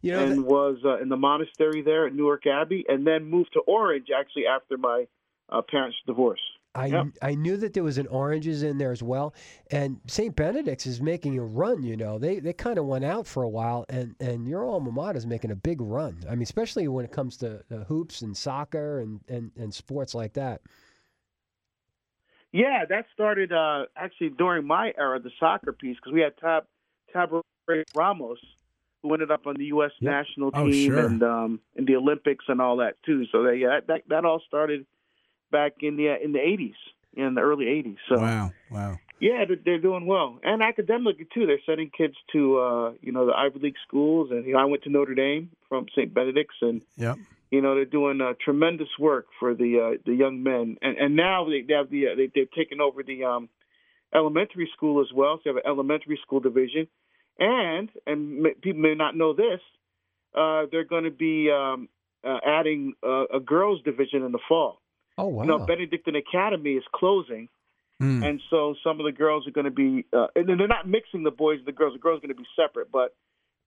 you 0.00 0.12
know, 0.12 0.24
and 0.24 0.38
that- 0.38 0.42
was 0.42 0.78
uh, 0.84 1.00
in 1.00 1.08
the 1.08 1.16
monastery 1.16 1.82
there 1.82 2.06
at 2.06 2.14
Newark 2.14 2.46
Abbey, 2.46 2.84
and 2.88 3.06
then 3.06 3.24
moved 3.24 3.52
to 3.52 3.60
Orange 3.60 4.08
actually 4.16 4.46
after 4.46 4.76
my 4.76 5.06
uh, 5.48 5.62
parents' 5.62 5.96
divorce. 6.06 6.40
I 6.74 6.86
Yep. 6.86 7.06
I 7.20 7.34
knew 7.34 7.56
that 7.58 7.74
there 7.74 7.82
was 7.82 7.98
an 7.98 8.06
oranges 8.06 8.62
in 8.62 8.78
there 8.78 8.92
as 8.92 9.02
well, 9.02 9.34
and 9.70 10.00
St. 10.06 10.34
Benedict's 10.34 10.86
is 10.86 11.02
making 11.02 11.38
a 11.38 11.44
run. 11.44 11.82
You 11.82 11.96
know, 11.96 12.18
they 12.18 12.38
they 12.40 12.52
kind 12.54 12.78
of 12.78 12.86
went 12.86 13.04
out 13.04 13.26
for 13.26 13.42
a 13.42 13.48
while, 13.48 13.84
and 13.88 14.14
and 14.20 14.48
your 14.48 14.64
alma 14.64 14.90
mater 14.90 15.18
is 15.18 15.26
making 15.26 15.50
a 15.50 15.56
big 15.56 15.80
run. 15.80 16.24
I 16.26 16.32
mean, 16.32 16.42
especially 16.42 16.88
when 16.88 17.04
it 17.04 17.12
comes 17.12 17.36
to 17.38 17.62
uh, 17.70 17.84
hoops 17.84 18.22
and 18.22 18.34
soccer 18.36 19.00
and, 19.00 19.20
and 19.28 19.50
and 19.56 19.74
sports 19.74 20.14
like 20.14 20.32
that. 20.34 20.62
Yeah, 22.52 22.84
that 22.88 23.06
started 23.14 23.52
uh, 23.52 23.86
actually 23.96 24.30
during 24.30 24.66
my 24.66 24.92
era, 24.98 25.18
the 25.20 25.30
soccer 25.40 25.72
piece, 25.72 25.96
because 25.96 26.12
we 26.12 26.20
had 26.20 26.36
Tab 26.38 26.64
Tab 27.12 27.30
Ramos, 27.94 28.38
who 29.02 29.12
ended 29.14 29.30
up 29.30 29.46
on 29.46 29.56
the 29.56 29.66
U.S. 29.66 29.92
national 30.00 30.50
Oh, 30.54 30.66
team 30.68 30.92
sure. 30.92 31.06
and 31.06 31.22
um, 31.22 31.60
in 31.76 31.86
the 31.86 31.96
Olympics 31.96 32.44
and 32.48 32.60
all 32.60 32.78
that 32.78 33.02
too. 33.04 33.24
So 33.32 33.42
they, 33.42 33.56
yeah, 33.56 33.80
that 33.88 34.02
that 34.08 34.24
all 34.24 34.40
started 34.46 34.84
back 35.52 35.74
in 35.82 35.96
the 35.96 36.06
in 36.24 36.32
the 36.32 36.40
'80s, 36.40 36.74
in 37.14 37.34
the 37.34 37.40
early 37.42 37.66
'80s. 37.66 37.98
So 38.08 38.18
Wow, 38.18 38.52
wow. 38.70 38.98
yeah, 39.20 39.44
they're, 39.46 39.56
they're 39.64 39.78
doing 39.80 40.06
well, 40.06 40.40
and 40.42 40.62
academically 40.62 41.28
too. 41.32 41.46
They're 41.46 41.60
sending 41.64 41.90
kids 41.96 42.14
to 42.32 42.58
uh, 42.58 42.92
you 43.00 43.12
know 43.12 43.26
the 43.26 43.34
Ivy 43.34 43.60
League 43.60 43.76
schools, 43.86 44.30
and 44.32 44.44
you 44.44 44.54
know 44.54 44.58
I 44.58 44.64
went 44.64 44.82
to 44.84 44.90
Notre 44.90 45.14
Dame 45.14 45.50
from 45.68 45.86
St. 45.96 46.12
Benedict's, 46.12 46.56
and 46.60 46.82
Yep. 46.96 47.18
you 47.52 47.60
know 47.60 47.74
they're 47.76 47.84
doing 47.84 48.20
uh, 48.20 48.32
tremendous 48.44 48.88
work 48.98 49.26
for 49.38 49.54
the 49.54 49.70
uh, 49.94 49.98
the 50.04 50.14
young 50.14 50.42
men, 50.42 50.78
and 50.82 50.96
and 50.98 51.14
now 51.14 51.44
they, 51.48 51.62
they 51.62 51.74
have 51.74 51.90
the 51.90 52.08
uh, 52.08 52.14
they, 52.16 52.28
they've 52.34 52.50
taken 52.50 52.80
over 52.80 53.02
the 53.04 53.24
um, 53.24 53.48
elementary 54.14 54.68
school 54.74 55.00
as 55.00 55.12
well. 55.14 55.36
So 55.36 55.42
they 55.44 55.50
have 55.50 55.56
an 55.56 55.62
elementary 55.66 56.18
school 56.22 56.40
division, 56.40 56.88
and 57.38 57.88
and 58.06 58.46
m- 58.46 58.54
people 58.60 58.80
may 58.80 58.94
not 58.94 59.16
know 59.16 59.32
this, 59.32 59.60
uh, 60.34 60.66
they're 60.70 60.84
going 60.84 61.04
to 61.04 61.10
be 61.10 61.50
um, 61.50 61.88
uh, 62.24 62.38
adding 62.44 62.94
uh, 63.02 63.24
a 63.34 63.40
girls 63.40 63.82
division 63.82 64.22
in 64.22 64.32
the 64.32 64.38
fall. 64.48 64.80
Oh 65.18 65.26
wow! 65.26 65.42
You 65.42 65.48
know, 65.48 65.58
Benedictine 65.60 66.16
Academy 66.16 66.72
is 66.72 66.84
closing. 66.94 67.48
Hmm. 68.00 68.22
And 68.22 68.40
so 68.50 68.74
some 68.82 68.98
of 68.98 69.06
the 69.06 69.12
girls 69.12 69.46
are 69.46 69.52
going 69.52 69.66
to 69.66 69.70
be, 69.70 70.04
uh, 70.12 70.26
and 70.34 70.48
they're 70.48 70.66
not 70.66 70.88
mixing 70.88 71.22
the 71.22 71.30
boys 71.30 71.58
and 71.58 71.66
the 71.68 71.72
girls. 71.72 71.92
The 71.92 72.00
girls 72.00 72.18
are 72.18 72.26
going 72.26 72.34
to 72.34 72.42
be 72.42 72.48
separate, 72.56 72.90
but 72.90 73.14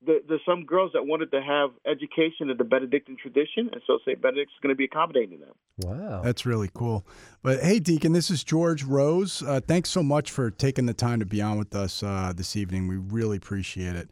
the, 0.05 0.21
there's 0.27 0.41
some 0.45 0.65
girls 0.65 0.91
that 0.93 1.05
wanted 1.05 1.31
to 1.31 1.41
have 1.41 1.71
education 1.85 2.49
in 2.49 2.57
the 2.57 2.63
Benedictine 2.63 3.17
tradition, 3.21 3.69
and 3.71 3.81
so 3.87 3.99
St. 4.05 4.21
Benedict's 4.21 4.53
is 4.53 4.59
going 4.61 4.73
to 4.73 4.77
be 4.77 4.85
accommodating 4.85 5.39
them. 5.39 5.53
Wow. 5.79 6.21
That's 6.21 6.45
really 6.45 6.69
cool. 6.73 7.05
But 7.43 7.61
hey, 7.61 7.79
Deacon, 7.79 8.13
this 8.13 8.29
is 8.29 8.43
George 8.43 8.83
Rose. 8.83 9.41
Uh, 9.41 9.61
thanks 9.65 9.89
so 9.89 10.03
much 10.03 10.31
for 10.31 10.51
taking 10.51 10.85
the 10.85 10.93
time 10.93 11.19
to 11.19 11.25
be 11.25 11.41
on 11.41 11.57
with 11.57 11.75
us 11.75 12.03
uh, 12.03 12.33
this 12.35 12.55
evening. 12.55 12.87
We 12.87 12.97
really 12.97 13.37
appreciate 13.37 13.95
it. 13.95 14.09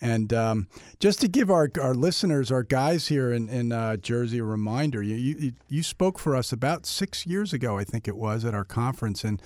And 0.00 0.32
um, 0.32 0.68
just 1.00 1.20
to 1.20 1.28
give 1.28 1.50
our, 1.50 1.70
our 1.80 1.94
listeners, 1.94 2.52
our 2.52 2.62
guys 2.62 3.08
here 3.08 3.32
in, 3.32 3.48
in 3.48 3.72
uh, 3.72 3.96
Jersey, 3.96 4.38
a 4.38 4.44
reminder, 4.44 5.02
you, 5.02 5.14
you 5.16 5.52
you 5.68 5.82
spoke 5.82 6.18
for 6.18 6.36
us 6.36 6.52
about 6.52 6.86
six 6.86 7.26
years 7.26 7.52
ago, 7.52 7.78
I 7.78 7.84
think 7.84 8.06
it 8.08 8.16
was, 8.16 8.44
at 8.44 8.54
our 8.54 8.64
conference, 8.64 9.24
and 9.24 9.40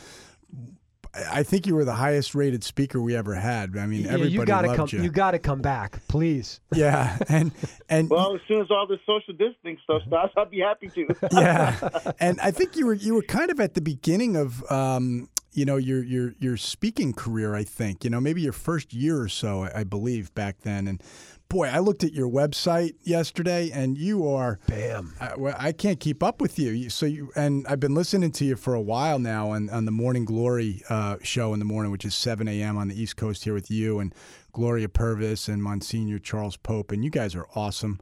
I 1.13 1.43
think 1.43 1.67
you 1.67 1.75
were 1.75 1.85
the 1.85 1.95
highest 1.95 2.37
rated 2.37 2.63
speaker 2.63 3.01
we 3.03 3.17
ever 3.17 3.35
had. 3.35 3.77
I 3.77 3.87
mean, 3.87 4.03
Yeah, 4.03 4.13
everybody 4.13 4.31
you 4.33 4.45
gotta 4.45 4.69
loved 4.69 4.77
come. 4.77 4.89
you. 4.93 5.03
You 5.03 5.11
got 5.11 5.33
to 5.33 5.41
come 5.41 5.61
back, 5.61 6.07
please. 6.07 6.61
yeah, 6.75 7.19
and 7.29 7.51
and 7.89 8.09
Well, 8.09 8.37
as 8.37 8.41
soon 8.47 8.61
as 8.61 8.71
all 8.71 8.87
this 8.87 9.01
social 9.07 9.35
distancing 9.35 9.79
stuff 9.83 10.03
stops, 10.07 10.33
I'll 10.37 10.47
be 10.47 10.61
happy 10.61 10.89
to. 10.89 11.07
yeah, 11.33 12.13
and 12.21 12.41
I 12.41 12.53
think 12.53 12.77
you 12.77 12.87
were 12.87 12.95
you 12.95 13.15
were 13.15 13.23
kind 13.23 13.51
of 13.51 13.59
at 13.59 13.75
the 13.75 13.81
beginning 13.81 14.37
of 14.37 14.63
um, 14.71 15.29
you 15.53 15.65
know 15.65 15.77
your 15.77 16.03
your 16.03 16.35
your 16.39 16.57
speaking 16.57 17.13
career. 17.13 17.55
I 17.55 17.65
think 17.65 18.05
you 18.05 18.11
know 18.11 18.21
maybe 18.21 18.41
your 18.41 18.53
first 18.53 18.93
year 18.93 19.21
or 19.21 19.29
so, 19.29 19.65
I, 19.65 19.81
I 19.81 19.85
believe 19.85 20.35
back 20.35 20.61
then. 20.61 20.87
And 20.87 21.03
boy, 21.49 21.69
I 21.69 21.81
looked 21.81 22.05
at 22.05 22.13
your 22.13 22.29
website 22.29 22.95
yesterday, 23.03 23.71
and 23.73 23.99
you 23.99 24.27
are 24.29 24.61
bam. 24.67 25.15
I, 25.21 25.35
well, 25.37 25.57
I 25.59 25.73
can't 25.73 26.01
keep 26.01 26.23
up 26.23 26.41
with 26.41 26.59
you. 26.59 26.89
So 26.89 27.07
you 27.07 27.33
and 27.37 27.67
I've 27.69 27.81
been 27.81 27.95
listening 27.95 28.33
to 28.33 28.45
you 28.45 28.57
for 28.57 28.75
a 28.75 28.81
while 28.81 29.19
now 29.19 29.51
on 29.51 29.69
on 29.71 29.85
the 29.85 29.93
Morning 29.93 30.25
Glory 30.25 30.83
uh, 30.89 31.17
show 31.23 31.53
in 31.53 31.59
the 31.59 31.65
morning, 31.65 31.93
which 31.93 32.05
is 32.05 32.15
seven 32.15 32.49
a.m. 32.49 32.79
on 32.79 32.89
the 32.89 33.01
East 33.01 33.17
Coast 33.17 33.45
here 33.45 33.55
with 33.55 33.71
you 33.71 33.99
and 33.99 34.15
Gloria 34.53 34.89
Purvis 34.89 35.49
and 35.49 35.63
Monsignor 35.63 36.19
Charles 36.19 36.57
Pope, 36.57 36.93
and 36.93 37.05
you 37.05 37.11
guys 37.11 37.35
are 37.35 37.47
awesome. 37.55 38.01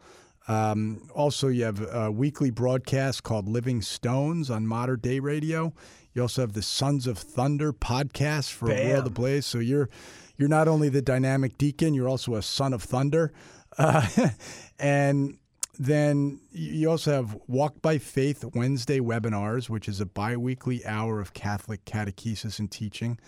Um, 0.48 1.08
also, 1.14 1.48
you 1.48 1.64
have 1.64 1.86
a 1.92 2.10
weekly 2.10 2.50
broadcast 2.50 3.22
called 3.22 3.48
Living 3.48 3.82
Stones 3.82 4.50
on 4.50 4.66
Mater 4.66 4.96
Dei 4.96 5.20
Radio. 5.20 5.74
You 6.14 6.22
also 6.22 6.40
have 6.40 6.54
the 6.54 6.62
Sons 6.62 7.06
of 7.06 7.18
Thunder 7.18 7.72
podcast 7.72 8.50
for 8.52 8.68
Bam. 8.68 8.88
World 8.88 9.06
Ablaze. 9.06 9.46
So 9.46 9.58
you're 9.58 9.88
you're 10.36 10.48
not 10.48 10.66
only 10.66 10.88
the 10.88 11.02
dynamic 11.02 11.58
deacon, 11.58 11.94
you're 11.94 12.08
also 12.08 12.34
a 12.34 12.42
son 12.42 12.72
of 12.72 12.82
thunder. 12.82 13.32
Uh, 13.76 14.04
and 14.80 15.38
then 15.78 16.40
you 16.50 16.90
also 16.90 17.12
have 17.12 17.36
Walk 17.46 17.80
by 17.80 17.98
Faith 17.98 18.44
Wednesday 18.54 18.98
webinars, 18.98 19.68
which 19.68 19.88
is 19.88 20.00
a 20.00 20.06
biweekly 20.06 20.84
hour 20.84 21.20
of 21.20 21.32
Catholic 21.34 21.84
catechesis 21.84 22.58
and 22.58 22.70
teaching. 22.70 23.20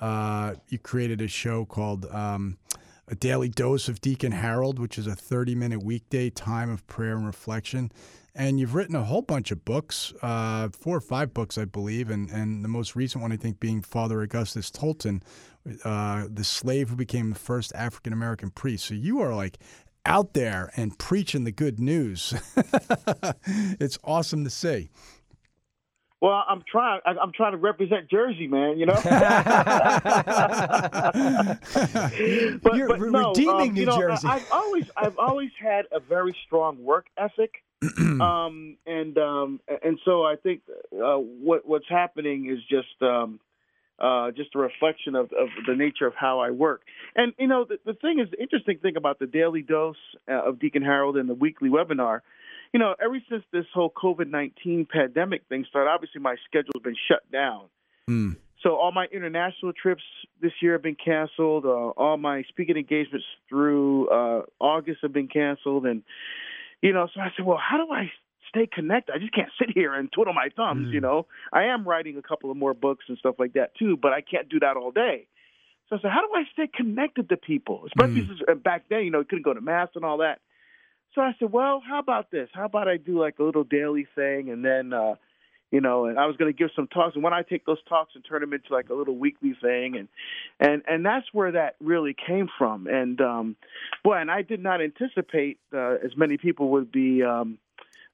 Uh, 0.00 0.54
you 0.68 0.78
created 0.78 1.20
a 1.20 1.26
show 1.26 1.64
called 1.64 2.06
um, 2.12 2.58
A 3.08 3.14
Daily 3.14 3.48
Dose 3.48 3.88
of 3.88 4.00
Deacon 4.00 4.32
Harold, 4.32 4.78
which 4.78 4.98
is 4.98 5.06
a 5.06 5.14
30 5.14 5.54
minute 5.54 5.82
weekday 5.82 6.28
time 6.28 6.70
of 6.70 6.86
prayer 6.88 7.16
and 7.16 7.24
reflection. 7.24 7.92
And 8.34 8.58
you've 8.58 8.74
written 8.74 8.96
a 8.96 9.04
whole 9.04 9.22
bunch 9.22 9.50
of 9.50 9.64
books, 9.64 10.12
uh, 10.22 10.68
four 10.68 10.96
or 10.96 11.00
five 11.00 11.32
books, 11.32 11.56
I 11.56 11.64
believe, 11.64 12.10
and, 12.10 12.28
and 12.30 12.64
the 12.64 12.68
most 12.68 12.94
recent 12.96 13.22
one, 13.22 13.32
I 13.32 13.36
think, 13.36 13.60
being 13.60 13.80
Father 13.80 14.20
Augustus 14.20 14.70
Tolton, 14.70 15.22
uh, 15.84 16.26
the 16.28 16.44
slave 16.44 16.90
who 16.90 16.96
became 16.96 17.30
the 17.30 17.38
first 17.38 17.72
African 17.74 18.12
American 18.12 18.50
priest. 18.50 18.86
So 18.86 18.94
you 18.94 19.20
are 19.20 19.34
like 19.34 19.58
out 20.04 20.34
there 20.34 20.70
and 20.76 20.98
preaching 20.98 21.44
the 21.44 21.52
good 21.52 21.80
news. 21.80 22.34
it's 23.46 23.98
awesome 24.04 24.44
to 24.44 24.50
see. 24.50 24.90
Well, 26.26 26.44
I'm 26.48 26.64
trying. 26.68 27.00
I- 27.06 27.14
I'm 27.22 27.30
trying 27.30 27.52
to 27.52 27.58
represent 27.58 28.10
Jersey, 28.10 28.48
man. 28.48 28.78
You 28.78 28.86
know. 28.86 28.94
but, 32.64 32.74
You're 32.74 32.88
but 32.88 33.00
no, 33.00 33.28
redeeming 33.28 33.68
um, 33.68 33.74
New 33.74 33.80
you 33.82 33.86
know, 33.86 33.96
Jersey. 33.96 34.26
I've 34.26 34.50
always, 34.50 34.90
I've 34.96 35.16
always 35.20 35.50
had 35.62 35.84
a 35.92 36.00
very 36.00 36.34
strong 36.44 36.82
work 36.82 37.06
ethic, 37.16 37.62
um, 37.98 38.76
and 38.88 39.16
um, 39.16 39.60
and 39.84 40.00
so 40.04 40.24
I 40.24 40.34
think 40.34 40.62
uh, 40.92 41.14
what 41.14 41.64
what's 41.64 41.88
happening 41.88 42.50
is 42.50 42.58
just. 42.68 43.00
Um, 43.00 43.38
uh, 43.98 44.30
just 44.30 44.54
a 44.54 44.58
reflection 44.58 45.14
of, 45.14 45.32
of 45.32 45.48
the 45.66 45.74
nature 45.74 46.06
of 46.06 46.12
how 46.14 46.40
I 46.40 46.50
work. 46.50 46.82
And, 47.14 47.32
you 47.38 47.46
know, 47.46 47.64
the, 47.64 47.78
the 47.86 47.94
thing 47.94 48.20
is, 48.20 48.30
the 48.30 48.38
interesting 48.38 48.76
thing 48.76 48.94
about 48.98 49.18
the 49.18 49.26
daily 49.26 49.62
dose 49.62 49.96
uh, 50.28 50.34
of 50.46 50.58
Deacon 50.58 50.82
Harold 50.82 51.16
and 51.16 51.26
the 51.26 51.34
weekly 51.34 51.70
webinar, 51.70 52.20
you 52.76 52.80
know, 52.80 52.94
ever 53.02 53.18
since 53.30 53.42
this 53.54 53.64
whole 53.72 53.88
COVID 53.88 54.28
19 54.28 54.86
pandemic 54.92 55.44
thing 55.48 55.64
started, 55.66 55.88
obviously 55.88 56.20
my 56.20 56.36
schedule's 56.44 56.82
been 56.84 56.94
shut 57.08 57.22
down. 57.32 57.68
So 58.62 58.76
all 58.76 58.92
my 58.92 59.06
international 59.06 59.72
trips 59.72 60.02
this 60.42 60.52
year 60.60 60.72
have 60.72 60.82
been 60.82 60.94
canceled. 61.02 61.64
Uh, 61.64 61.68
all 61.68 62.18
my 62.18 62.42
speaking 62.50 62.76
engagements 62.76 63.24
through 63.48 64.10
uh, 64.10 64.42
August 64.60 64.98
have 65.00 65.14
been 65.14 65.28
canceled. 65.28 65.86
And, 65.86 66.02
you 66.82 66.92
know, 66.92 67.08
so 67.14 67.18
I 67.18 67.28
said, 67.34 67.46
well, 67.46 67.56
how 67.56 67.78
do 67.78 67.90
I 67.90 68.10
stay 68.50 68.68
connected? 68.70 69.14
I 69.14 69.20
just 69.20 69.32
can't 69.32 69.48
sit 69.58 69.70
here 69.72 69.94
and 69.94 70.12
twiddle 70.12 70.34
my 70.34 70.50
thumbs, 70.54 70.92
you 70.92 71.00
know. 71.00 71.28
I 71.54 71.68
am 71.72 71.88
writing 71.88 72.18
a 72.18 72.22
couple 72.22 72.50
of 72.50 72.58
more 72.58 72.74
books 72.74 73.06
and 73.08 73.16
stuff 73.16 73.36
like 73.38 73.54
that 73.54 73.74
too, 73.78 73.96
but 73.96 74.12
I 74.12 74.20
can't 74.20 74.50
do 74.50 74.60
that 74.60 74.76
all 74.76 74.90
day. 74.90 75.28
So 75.88 75.96
I 75.96 76.00
said, 76.02 76.10
how 76.10 76.20
do 76.20 76.28
I 76.34 76.42
stay 76.52 76.66
connected 76.66 77.30
to 77.30 77.38
people? 77.38 77.84
Especially 77.86 78.26
since 78.26 78.40
uh, 78.46 78.54
back 78.54 78.90
then, 78.90 79.04
you 79.04 79.10
know, 79.10 79.20
you 79.20 79.24
couldn't 79.24 79.44
go 79.44 79.54
to 79.54 79.62
mass 79.62 79.88
and 79.94 80.04
all 80.04 80.18
that. 80.18 80.40
So 81.16 81.22
I 81.22 81.34
said, 81.38 81.50
well, 81.50 81.82
how 81.84 81.98
about 81.98 82.30
this? 82.30 82.50
How 82.52 82.66
about 82.66 82.88
I 82.88 82.98
do 82.98 83.18
like 83.18 83.38
a 83.38 83.42
little 83.42 83.64
daily 83.64 84.06
thing, 84.14 84.50
and 84.50 84.62
then, 84.62 84.92
uh, 84.92 85.14
you 85.70 85.80
know, 85.80 86.04
and 86.04 86.18
I 86.18 86.26
was 86.26 86.36
going 86.36 86.52
to 86.52 86.56
give 86.56 86.68
some 86.76 86.88
talks. 86.88 87.14
And 87.14 87.24
when 87.24 87.32
I 87.32 87.40
take 87.40 87.64
those 87.64 87.82
talks 87.88 88.12
and 88.14 88.22
turn 88.22 88.42
them 88.42 88.52
into 88.52 88.70
like 88.70 88.90
a 88.90 88.94
little 88.94 89.16
weekly 89.16 89.56
thing, 89.60 89.96
and 89.96 90.08
and 90.60 90.82
and 90.86 91.06
that's 91.06 91.26
where 91.32 91.52
that 91.52 91.76
really 91.80 92.14
came 92.14 92.48
from. 92.58 92.86
And 92.86 93.18
um, 93.22 93.56
boy, 94.04 94.18
and 94.18 94.30
I 94.30 94.42
did 94.42 94.62
not 94.62 94.82
anticipate 94.82 95.58
uh, 95.72 95.94
as 96.04 96.14
many 96.16 96.36
people 96.36 96.68
would 96.72 96.92
be. 96.92 97.24
Um, 97.24 97.58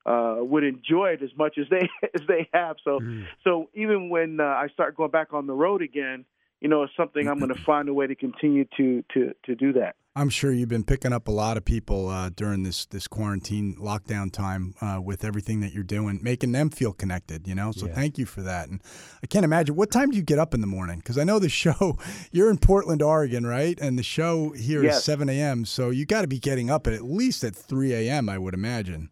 uh, 0.05 0.39
would 0.41 0.65
enjoy 0.65 1.11
it 1.11 1.23
as 1.23 1.31
much 1.37 1.59
as 1.59 1.67
they 1.71 1.89
as 2.15 2.27
they 2.27 2.49
have. 2.53 2.75
So 2.83 2.99
so 3.45 3.69
even 3.73 4.11
when 4.11 4.41
uh, 4.41 4.45
I 4.45 4.67
start 4.73 4.97
going 4.97 5.13
back 5.13 5.33
on 5.33 5.47
the 5.47 5.53
road 5.53 5.81
again, 5.81 6.25
you 6.63 6.69
know, 6.69 6.83
it's 6.85 6.93
something 6.97 7.27
I'm 7.29 7.39
going 7.39 7.53
to 7.55 7.61
find 7.63 7.89
a 7.89 7.95
way 7.95 8.07
to 8.07 8.15
continue 8.15 8.65
to 8.77 9.05
to 9.15 9.33
to 9.45 9.55
do 9.55 9.73
that. 9.75 9.97
I'm 10.15 10.29
sure 10.29 10.53
you've 10.53 10.69
been 10.69 10.85
picking 10.85 11.15
up 11.15 11.27
a 11.27 11.31
lot 11.31 11.57
of 11.57 11.65
people 11.65 12.09
uh, 12.11 12.29
during 12.29 12.63
this 12.65 12.85
this 12.87 13.09
quarantine 13.09 13.77
lockdown 13.81 14.31
time 14.31 14.75
uh, 14.83 15.01
with 15.03 15.25
everything 15.25 15.61
that 15.61 15.73
you're 15.73 15.83
doing, 15.85 16.21
making 16.23 16.53
them 16.53 16.69
feel 16.71 16.93
connected. 16.93 17.49
You 17.49 17.55
know, 17.55 17.73
so 17.73 17.87
Yeah. 17.87 17.95
thank 17.95 18.19
you 18.19 18.27
for 18.27 18.43
that. 18.43 18.69
And 18.69 18.83
I 19.23 19.27
can't 19.27 19.45
imagine 19.45 19.75
what 19.75 19.91
time 19.91 20.11
do 20.11 20.17
you 20.19 20.23
get 20.23 20.39
up 20.39 20.53
in 20.55 20.61
the 20.61 20.67
morning? 20.67 20.99
Because 20.99 21.17
I 21.19 21.25
know 21.25 21.39
the 21.39 21.49
show. 21.65 21.99
You're 22.31 22.51
in 22.51 22.59
Portland, 22.59 23.03
Oregon, 23.03 23.47
right? 23.47 23.79
And 23.81 23.99
the 23.99 24.03
show 24.03 24.51
here 24.51 24.81
is 24.85 24.95
Yes. 24.95 25.05
7 25.05 25.29
a.m. 25.31 25.65
So 25.65 25.89
you 25.91 26.05
got 26.07 26.23
to 26.23 26.29
be 26.29 26.39
getting 26.39 26.71
up 26.71 26.87
at 26.87 26.93
at 26.93 27.03
least 27.05 27.43
at 27.43 27.57
3 27.57 27.95
a.m. 27.95 28.29
I 28.29 28.37
would 28.39 28.55
imagine. 28.55 29.09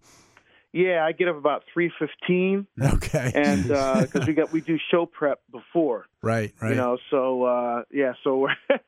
Yeah, 0.73 1.05
I 1.05 1.12
get 1.12 1.29
up 1.29 1.37
about 1.37 1.64
three 1.73 1.91
fifteen, 1.99 2.66
Okay. 2.81 3.33
and 3.35 3.62
because 4.03 4.27
we 4.27 4.35
got 4.35 4.53
we 4.53 4.61
do 4.61 4.79
show 4.91 5.05
prep 5.07 5.41
before, 5.51 6.07
right, 6.23 6.53
right. 6.62 6.71
you 6.71 6.77
know. 6.77 6.97
So 7.11 7.43
uh, 7.45 7.83
yeah, 7.91 8.12
so 8.23 8.39
we're 8.39 8.55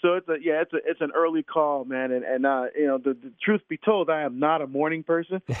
so 0.00 0.14
it's 0.14 0.28
a 0.28 0.36
yeah, 0.40 0.62
it's 0.62 0.72
a 0.72 0.78
it's 0.84 1.00
an 1.00 1.12
early 1.14 1.42
call, 1.42 1.84
man. 1.84 2.12
And 2.12 2.24
and 2.24 2.46
uh, 2.46 2.66
you 2.76 2.86
know, 2.86 2.98
the, 2.98 3.14
the 3.14 3.32
truth 3.42 3.62
be 3.68 3.76
told, 3.76 4.10
I 4.10 4.22
am 4.22 4.38
not 4.38 4.62
a 4.62 4.66
morning 4.66 5.02
person, 5.02 5.42
so 5.48 5.54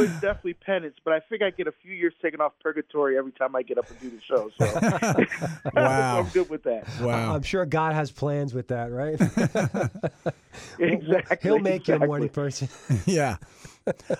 it's 0.00 0.20
definitely 0.20 0.54
penance. 0.54 0.96
But 1.04 1.14
I 1.14 1.20
think 1.20 1.42
I 1.42 1.50
get 1.50 1.66
a 1.66 1.72
few 1.82 1.92
years 1.92 2.14
taken 2.22 2.40
off 2.40 2.52
purgatory 2.62 3.18
every 3.18 3.32
time 3.32 3.54
I 3.56 3.62
get 3.62 3.78
up 3.78 3.88
and 3.90 4.00
do 4.00 4.10
the 4.10 4.20
show. 4.20 4.50
So 4.58 4.64
Wow. 5.74 6.20
I'm 6.20 6.28
good 6.30 6.48
with 6.48 6.62
that. 6.64 6.86
Wow. 7.00 7.34
I'm 7.34 7.42
sure 7.42 7.64
God 7.66 7.94
has 7.94 8.10
plans 8.10 8.54
with 8.54 8.68
that, 8.68 8.90
right? 8.90 9.20
Exactly. 10.78 11.36
He'll 11.42 11.58
make 11.58 11.88
you 11.88 11.94
a 11.94 11.96
exactly. 11.96 12.06
morning 12.06 12.28
person. 12.28 12.68
yeah. 13.06 13.36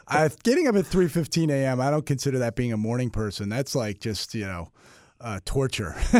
I, 0.08 0.28
getting 0.42 0.66
up 0.66 0.74
at 0.74 0.84
3:15 0.84 1.50
a.m. 1.50 1.80
I 1.80 1.90
don't 1.90 2.04
consider 2.04 2.38
that 2.40 2.56
being 2.56 2.72
a 2.72 2.76
morning 2.76 3.10
person. 3.10 3.48
That's 3.48 3.74
like 3.74 4.00
just 4.00 4.34
you 4.34 4.46
know 4.46 4.70
uh, 5.24 5.40
torture. 5.44 5.96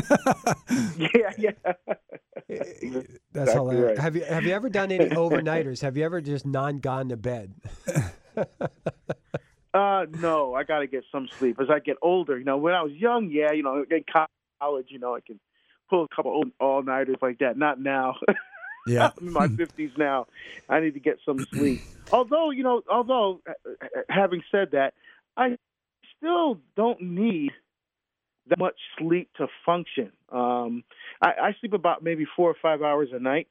Yeah, 0.97 1.33
yeah. 1.39 1.51
That's 2.49 3.51
Exactly 3.51 3.53
hilarious. 3.55 3.85
right. 3.85 3.99
Have 3.99 4.17
you 4.17 4.25
have 4.25 4.45
you 4.45 4.53
ever 4.55 4.69
done 4.69 4.91
any 4.93 5.07
overnighters? 5.11 5.83
Have 5.83 5.97
you 5.97 6.05
ever 6.05 6.21
just 6.21 6.47
non 6.47 6.79
gone 6.79 7.09
to 7.11 7.17
bed? 7.17 7.55
Uh, 9.73 10.07
no, 10.21 10.55
I 10.55 10.63
got 10.63 10.79
to 10.79 10.87
get 10.87 11.03
some 11.11 11.27
sleep 11.37 11.59
as 11.61 11.67
I 11.69 11.81
get 11.81 11.97
older. 12.01 12.39
You 12.39 12.45
know, 12.45 12.59
when 12.59 12.75
I 12.75 12.83
was 12.85 12.93
young, 12.93 13.29
yeah, 13.29 13.51
you 13.51 13.65
know, 13.65 13.85
in 13.91 14.05
college, 14.61 14.87
you 14.91 15.01
know, 15.01 15.17
I 15.17 15.21
can 15.21 15.41
pull 15.91 16.05
a 16.05 16.15
couple 16.15 16.45
all 16.61 16.83
nighters 16.85 17.17
like 17.21 17.41
that. 17.41 17.59
Not 17.59 17.81
now. 17.81 18.15
Yeah. 18.87 19.11
I'm 19.21 19.27
in 19.27 19.33
my 19.33 19.49
fifties 19.49 19.91
now. 19.99 20.27
I 20.69 20.79
need 20.79 20.95
to 20.95 21.01
get 21.01 21.19
some 21.27 21.45
sleep. 21.53 21.81
although, 22.13 22.51
you 22.51 22.63
know, 22.63 22.83
although 22.89 23.41
uh, 23.49 23.79
having 24.09 24.43
said 24.53 24.73
that, 24.73 24.95
I 25.37 25.57
still 26.17 26.61
don't 26.77 27.01
need 27.01 27.51
that 28.49 28.59
much 28.59 28.77
sleep 28.99 29.31
to 29.37 29.47
function. 29.65 30.13
Um, 30.31 30.85
I, 31.21 31.29
I 31.29 31.57
sleep 31.61 31.73
about 31.73 32.03
maybe 32.03 32.27
four 32.37 32.51
or 32.51 32.57
five 32.61 32.83
hours 32.83 33.09
a 33.13 33.19
night. 33.19 33.49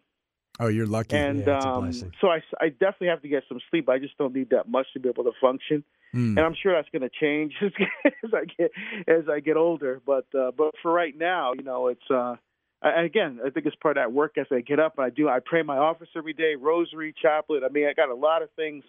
oh, 0.60 0.68
you're 0.68 0.86
lucky. 0.86 1.16
And 1.16 1.48
um, 1.50 1.92
so 2.22 2.28
I, 2.28 2.42
I 2.60 2.70
definitely 2.70 3.08
have 3.08 3.22
to 3.24 3.28
get 3.28 3.44
some 3.50 3.60
sleep. 3.70 3.90
I 3.90 4.00
just 4.00 4.18
don't 4.18 4.34
need 4.36 4.52
that 4.52 4.70
much 4.70 4.88
to 4.94 5.00
be 5.00 5.10
able 5.10 5.24
to 5.24 5.32
function. 5.42 5.84
Mm. 6.14 6.38
And 6.38 6.40
I'm 6.40 6.56
sure 6.62 6.74
that's 6.76 6.90
going 6.90 7.02
to 7.02 7.10
change 7.10 7.54
as 8.06 8.32
I 8.34 8.46
get 8.46 8.72
as 9.08 9.28
I 9.28 9.40
get 9.40 9.58
older. 9.58 10.00
But 10.06 10.26
uh, 10.38 10.52
but 10.56 10.76
for 10.84 10.94
right 10.94 11.18
now, 11.18 11.54
you 11.54 11.64
know, 11.64 11.88
it's 11.88 12.12
uh, 12.12 12.36
I, 12.84 13.04
again, 13.04 13.40
I 13.44 13.50
think 13.50 13.66
it's 13.66 13.76
part 13.78 13.98
of 13.98 14.04
that 14.04 14.12
work 14.14 14.34
ethic. 14.38 14.52
I 14.52 14.62
get 14.62 14.80
up, 14.80 15.00
I 15.00 15.10
do, 15.10 15.30
I 15.30 15.40
pray 15.44 15.62
in 15.62 15.66
my 15.66 15.78
office 15.78 16.10
every 16.16 16.34
day, 16.34 16.56
rosary, 16.60 17.16
chaplet. 17.20 17.64
I 17.64 17.70
mean, 17.70 17.88
I 17.88 17.94
got 17.94 18.10
a 18.10 18.16
lot 18.16 18.42
of 18.44 18.50
things 18.56 18.84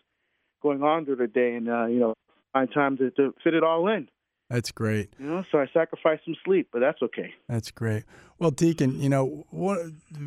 going 0.62 0.82
on 0.82 1.05
during 1.05 1.20
the 1.20 1.26
day, 1.28 1.55
and 1.55 1.68
uh, 1.68 1.86
you 1.86 2.00
know, 2.00 2.14
find 2.52 2.68
time 2.72 2.96
to, 2.98 3.11
to 3.12 3.34
fit 3.44 3.55
it 3.55 3.62
all 3.62 3.88
in. 3.88 4.09
That's 4.51 4.70
great. 4.70 5.14
You 5.18 5.26
know, 5.26 5.45
so 5.51 5.59
I 5.59 5.66
sacrifice 5.72 6.20
some 6.24 6.36
sleep, 6.45 6.68
but 6.70 6.80
that's 6.80 7.01
okay. 7.03 7.32
That's 7.49 7.70
great. 7.70 8.05
Well, 8.38 8.51
Deacon, 8.51 9.01
you 9.01 9.09
know, 9.09 9.47
what, 9.51 9.78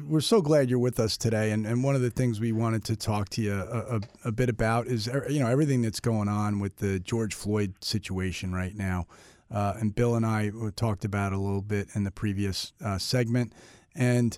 we're 0.07 0.21
so 0.21 0.41
glad 0.41 0.69
you're 0.69 0.79
with 0.79 0.99
us 0.99 1.17
today, 1.17 1.51
and, 1.51 1.67
and 1.67 1.83
one 1.83 1.95
of 1.95 2.01
the 2.01 2.09
things 2.09 2.39
we 2.39 2.51
wanted 2.51 2.83
to 2.85 2.95
talk 2.95 3.29
to 3.29 3.41
you 3.41 3.53
a, 3.53 3.97
a, 3.97 4.01
a 4.25 4.31
bit 4.31 4.49
about 4.49 4.87
is 4.87 5.07
er, 5.07 5.27
you 5.29 5.39
know 5.39 5.47
everything 5.47 5.81
that's 5.81 5.99
going 5.99 6.27
on 6.27 6.59
with 6.59 6.77
the 6.77 6.99
George 6.99 7.35
Floyd 7.35 7.73
situation 7.81 8.53
right 8.53 8.75
now. 8.75 9.05
Uh, 9.53 9.75
and 9.79 9.93
Bill 9.93 10.15
and 10.15 10.25
I 10.25 10.51
talked 10.75 11.05
about 11.05 11.31
it 11.31 11.35
a 11.35 11.39
little 11.39 11.61
bit 11.61 11.89
in 11.93 12.03
the 12.03 12.11
previous 12.11 12.73
uh, 12.83 12.97
segment, 12.97 13.53
and 13.93 14.37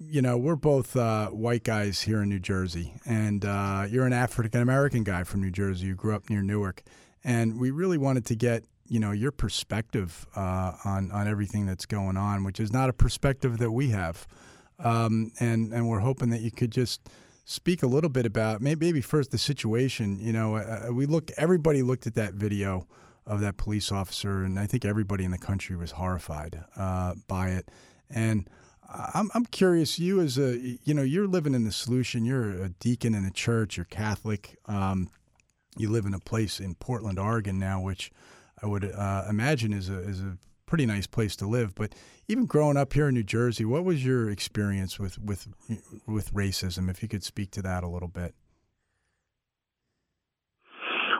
you 0.00 0.22
know 0.22 0.38
we're 0.38 0.56
both 0.56 0.96
uh, 0.96 1.28
white 1.28 1.64
guys 1.64 2.00
here 2.00 2.22
in 2.22 2.30
New 2.30 2.40
Jersey, 2.40 2.94
and 3.04 3.44
uh, 3.44 3.84
you're 3.88 4.06
an 4.06 4.12
African 4.12 4.62
American 4.62 5.04
guy 5.04 5.24
from 5.24 5.42
New 5.42 5.50
Jersey 5.50 5.88
You 5.88 5.94
grew 5.94 6.14
up 6.14 6.30
near 6.30 6.42
Newark, 6.42 6.82
and 7.22 7.60
we 7.60 7.70
really 7.70 7.98
wanted 7.98 8.24
to 8.26 8.34
get 8.34 8.64
you 8.92 9.00
know 9.00 9.10
your 9.10 9.32
perspective 9.32 10.26
uh, 10.36 10.74
on 10.84 11.10
on 11.12 11.26
everything 11.26 11.64
that's 11.64 11.86
going 11.86 12.18
on, 12.18 12.44
which 12.44 12.60
is 12.60 12.70
not 12.70 12.90
a 12.90 12.92
perspective 12.92 13.56
that 13.56 13.70
we 13.70 13.88
have, 13.88 14.26
um, 14.78 15.32
and 15.40 15.72
and 15.72 15.88
we're 15.88 16.00
hoping 16.00 16.28
that 16.28 16.42
you 16.42 16.50
could 16.50 16.70
just 16.70 17.08
speak 17.46 17.82
a 17.82 17.86
little 17.86 18.10
bit 18.10 18.26
about 18.26 18.60
maybe, 18.60 19.00
first 19.00 19.30
the 19.30 19.38
situation. 19.38 20.18
You 20.20 20.34
know, 20.34 20.56
uh, 20.56 20.88
we 20.92 21.06
look 21.06 21.30
everybody 21.38 21.80
looked 21.80 22.06
at 22.06 22.14
that 22.16 22.34
video 22.34 22.86
of 23.26 23.40
that 23.40 23.56
police 23.56 23.90
officer, 23.90 24.44
and 24.44 24.58
I 24.58 24.66
think 24.66 24.84
everybody 24.84 25.24
in 25.24 25.30
the 25.30 25.38
country 25.38 25.74
was 25.74 25.92
horrified 25.92 26.62
uh, 26.76 27.14
by 27.26 27.48
it, 27.48 27.70
and. 28.10 28.48
I'm, 29.14 29.30
I'm 29.34 29.46
curious. 29.46 29.98
You 29.98 30.20
as 30.20 30.36
a 30.36 30.58
you 30.84 30.92
know 30.92 31.00
you're 31.00 31.26
living 31.26 31.54
in 31.54 31.64
the 31.64 31.72
solution. 31.72 32.26
You're 32.26 32.50
a 32.50 32.68
deacon 32.68 33.14
in 33.14 33.24
a 33.24 33.30
church. 33.30 33.78
You're 33.78 33.86
Catholic. 33.86 34.58
Um, 34.66 35.08
you 35.78 35.88
live 35.88 36.04
in 36.04 36.12
a 36.12 36.18
place 36.18 36.60
in 36.60 36.74
Portland, 36.74 37.18
Oregon 37.18 37.58
now, 37.58 37.80
which 37.80 38.10
I 38.62 38.66
would 38.66 38.84
uh, 38.84 39.24
imagine 39.28 39.72
is 39.72 39.88
a 39.88 39.98
is 40.00 40.20
a 40.20 40.36
pretty 40.66 40.86
nice 40.86 41.06
place 41.06 41.36
to 41.36 41.46
live. 41.46 41.74
But 41.74 41.94
even 42.28 42.46
growing 42.46 42.76
up 42.76 42.92
here 42.92 43.08
in 43.08 43.14
New 43.14 43.22
Jersey, 43.22 43.64
what 43.64 43.84
was 43.84 44.04
your 44.04 44.30
experience 44.30 44.98
with 44.98 45.18
with 45.18 45.48
with 46.06 46.32
racism? 46.32 46.88
If 46.90 47.02
you 47.02 47.08
could 47.08 47.24
speak 47.24 47.50
to 47.52 47.62
that 47.62 47.82
a 47.84 47.88
little 47.88 48.08
bit. 48.08 48.34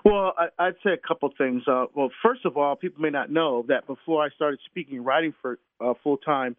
Well, 0.05 0.33
I, 0.37 0.49
I'd 0.59 0.75
say 0.85 0.91
a 0.93 0.97
couple 1.09 1.31
things. 1.39 1.63
Uh, 1.67 1.87
well, 1.95 2.11
first 2.23 2.45
of 2.45 2.57
all, 2.57 2.75
people 2.75 3.01
may 3.03 3.11
not 3.11 3.31
know 3.31 3.65
that 3.69 3.87
before 3.87 4.25
I 4.25 4.31
started 4.31 4.59
speaking 4.67 4.97
and 4.97 5.07
writing 5.07 5.33
for 5.41 5.59
uh, 5.81 5.95
full 6.03 6.17
time, 6.17 6.57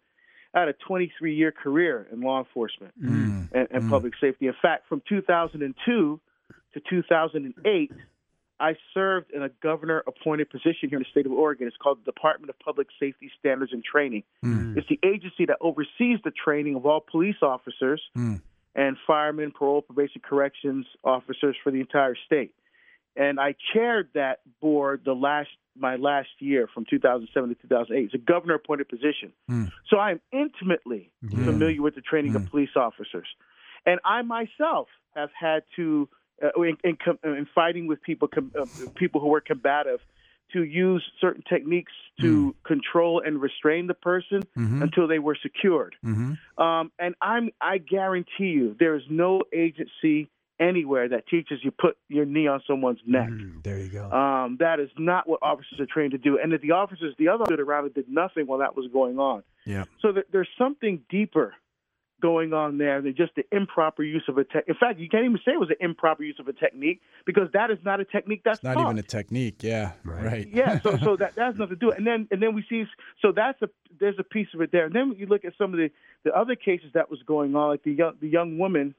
I 0.54 0.60
had 0.60 0.68
a 0.68 0.72
23 0.86 1.34
year 1.34 1.52
career 1.52 2.06
in 2.10 2.20
law 2.22 2.38
enforcement 2.38 2.94
Mm. 3.02 3.50
and, 3.52 3.68
and 3.70 3.90
public 3.90 4.14
safety. 4.20 4.46
In 4.46 4.54
fact, 4.62 4.88
from 4.88 5.02
2002 5.08 6.20
to 6.74 6.80
2008, 6.88 7.92
I 8.60 8.76
served 8.92 9.30
in 9.32 9.42
a 9.42 9.48
governor 9.62 10.02
appointed 10.06 10.48
position 10.50 10.88
here 10.88 10.98
in 10.98 11.02
the 11.02 11.10
state 11.10 11.26
of 11.26 11.32
Oregon. 11.32 11.66
It's 11.66 11.76
called 11.76 11.98
the 12.00 12.10
Department 12.12 12.50
of 12.50 12.58
Public 12.60 12.86
Safety 13.00 13.30
Standards 13.38 13.72
and 13.72 13.82
Training. 13.82 14.22
Mm. 14.44 14.76
It's 14.76 14.88
the 14.88 15.00
agency 15.04 15.46
that 15.46 15.58
oversees 15.60 16.18
the 16.24 16.30
training 16.30 16.76
of 16.76 16.86
all 16.86 17.00
police 17.00 17.36
officers 17.42 18.00
Mm. 18.16 18.40
and 18.74 18.96
firemen, 19.06 19.50
parole, 19.50 19.82
probation, 19.82 20.20
corrections 20.22 20.86
officers 21.02 21.56
for 21.62 21.70
the 21.72 21.80
entire 21.80 22.14
state. 22.26 22.54
And 23.16 23.38
I 23.38 23.54
chaired 23.72 24.10
that 24.14 24.40
board 24.60 25.02
the 25.04 25.14
last 25.14 25.50
my 25.76 25.96
last 25.96 26.28
year 26.38 26.68
from 26.72 26.84
2007 26.88 27.48
to 27.48 27.54
2008. 27.62 28.04
It's 28.04 28.14
a 28.14 28.18
governor 28.18 28.54
appointed 28.54 28.88
position. 28.88 29.32
Mm. 29.50 29.72
So 29.88 29.96
I 29.98 30.12
am 30.12 30.20
intimately 30.32 31.10
familiar 31.28 31.82
with 31.82 31.96
the 31.96 32.00
training 32.00 32.36
of 32.36 32.48
police 32.50 32.70
officers. 32.76 33.26
And 33.84 33.98
I 34.04 34.22
myself 34.22 34.86
have 35.16 35.30
had 35.38 35.64
to, 35.74 36.08
uh, 36.44 36.60
in, 36.62 36.76
in, 36.84 36.96
in 37.24 37.46
fighting 37.54 37.86
with 37.86 38.02
people, 38.02 38.28
com- 38.28 38.52
uh, 38.58 38.66
people 38.94 39.20
who 39.20 39.28
were 39.28 39.40
combative, 39.40 40.00
to 40.52 40.62
use 40.62 41.02
certain 41.20 41.42
techniques 41.48 41.92
to 42.20 42.54
control 42.64 43.20
and 43.24 43.40
restrain 43.42 43.88
the 43.88 43.94
person 43.94 44.40
Mhm. 44.56 44.82
until 44.82 45.08
they 45.08 45.18
were 45.18 45.36
secured. 45.42 45.96
Mm-hmm. 46.04 46.62
Um, 46.62 46.92
and 46.98 47.14
I'm, 47.20 47.50
I 47.60 47.78
guarantee 47.78 48.50
you, 48.50 48.76
there 48.78 48.94
is 48.94 49.02
no 49.10 49.42
agency 49.52 50.28
anywhere 50.60 51.08
that 51.08 51.26
teaches 51.26 51.58
you 51.64 51.72
put 51.72 51.96
your 52.08 52.24
knee 52.24 52.46
on 52.46 52.62
someone's 52.68 53.00
neck. 53.04 53.30
There 53.64 53.78
you 53.80 53.88
go. 53.88 54.08
Um, 54.12 54.58
that 54.60 54.78
is 54.78 54.90
not 54.96 55.28
what 55.28 55.40
officers 55.42 55.80
are 55.80 55.86
trained 55.86 56.12
to 56.12 56.18
do. 56.18 56.38
And 56.40 56.52
that 56.52 56.60
the 56.60 56.70
officers, 56.70 57.14
the 57.18 57.28
other 57.28 57.44
stood 57.46 57.58
around 57.58 57.86
and 57.86 57.94
did 57.94 58.08
nothing 58.08 58.46
while 58.46 58.60
that 58.60 58.76
was 58.76 58.86
going 58.92 59.18
on. 59.18 59.42
Yeah. 59.66 59.84
So 60.00 60.12
that 60.12 60.26
there's 60.30 60.48
something 60.56 61.00
deeper 61.08 61.54
going 62.20 62.52
on 62.52 62.78
there 62.78 63.02
than 63.02 63.14
just 63.16 63.34
the 63.34 63.44
improper 63.52 64.02
use 64.02 64.24
of 64.28 64.38
a 64.38 64.44
tech. 64.44 64.64
In 64.66 64.74
fact, 64.74 64.98
you 64.98 65.08
can't 65.08 65.24
even 65.24 65.38
say 65.44 65.52
it 65.52 65.60
was 65.60 65.70
an 65.70 65.76
improper 65.80 66.22
use 66.22 66.36
of 66.38 66.48
a 66.48 66.52
technique 66.52 67.00
because 67.26 67.48
that 67.52 67.70
is 67.70 67.78
not 67.84 68.00
a 68.00 68.04
technique 68.04 68.42
that's 68.44 68.62
Not 68.62 68.74
taught. 68.74 68.86
even 68.86 68.98
a 68.98 69.02
technique. 69.02 69.62
Yeah. 69.62 69.92
Right. 70.04 70.48
Yeah, 70.50 70.80
so 70.80 70.96
so 70.98 71.16
that 71.18 71.34
that 71.34 71.44
has 71.44 71.54
nothing 71.56 71.76
to 71.76 71.80
do. 71.80 71.90
And 71.90 72.06
then 72.06 72.28
and 72.30 72.42
then 72.42 72.54
we 72.54 72.64
see 72.68 72.84
so 73.20 73.32
that's 73.32 73.60
a 73.62 73.68
there's 74.00 74.16
a 74.18 74.24
piece 74.24 74.48
of 74.54 74.60
it 74.60 74.72
there. 74.72 74.86
And 74.86 74.94
then 74.94 75.14
you 75.18 75.26
look 75.26 75.44
at 75.44 75.52
some 75.58 75.72
of 75.72 75.78
the 75.78 75.90
the 76.24 76.32
other 76.32 76.54
cases 76.54 76.90
that 76.94 77.10
was 77.10 77.20
going 77.26 77.54
on, 77.56 77.68
like 77.68 77.82
the 77.82 77.92
young 77.92 78.14
the 78.20 78.28
young 78.28 78.58
woman 78.58 78.94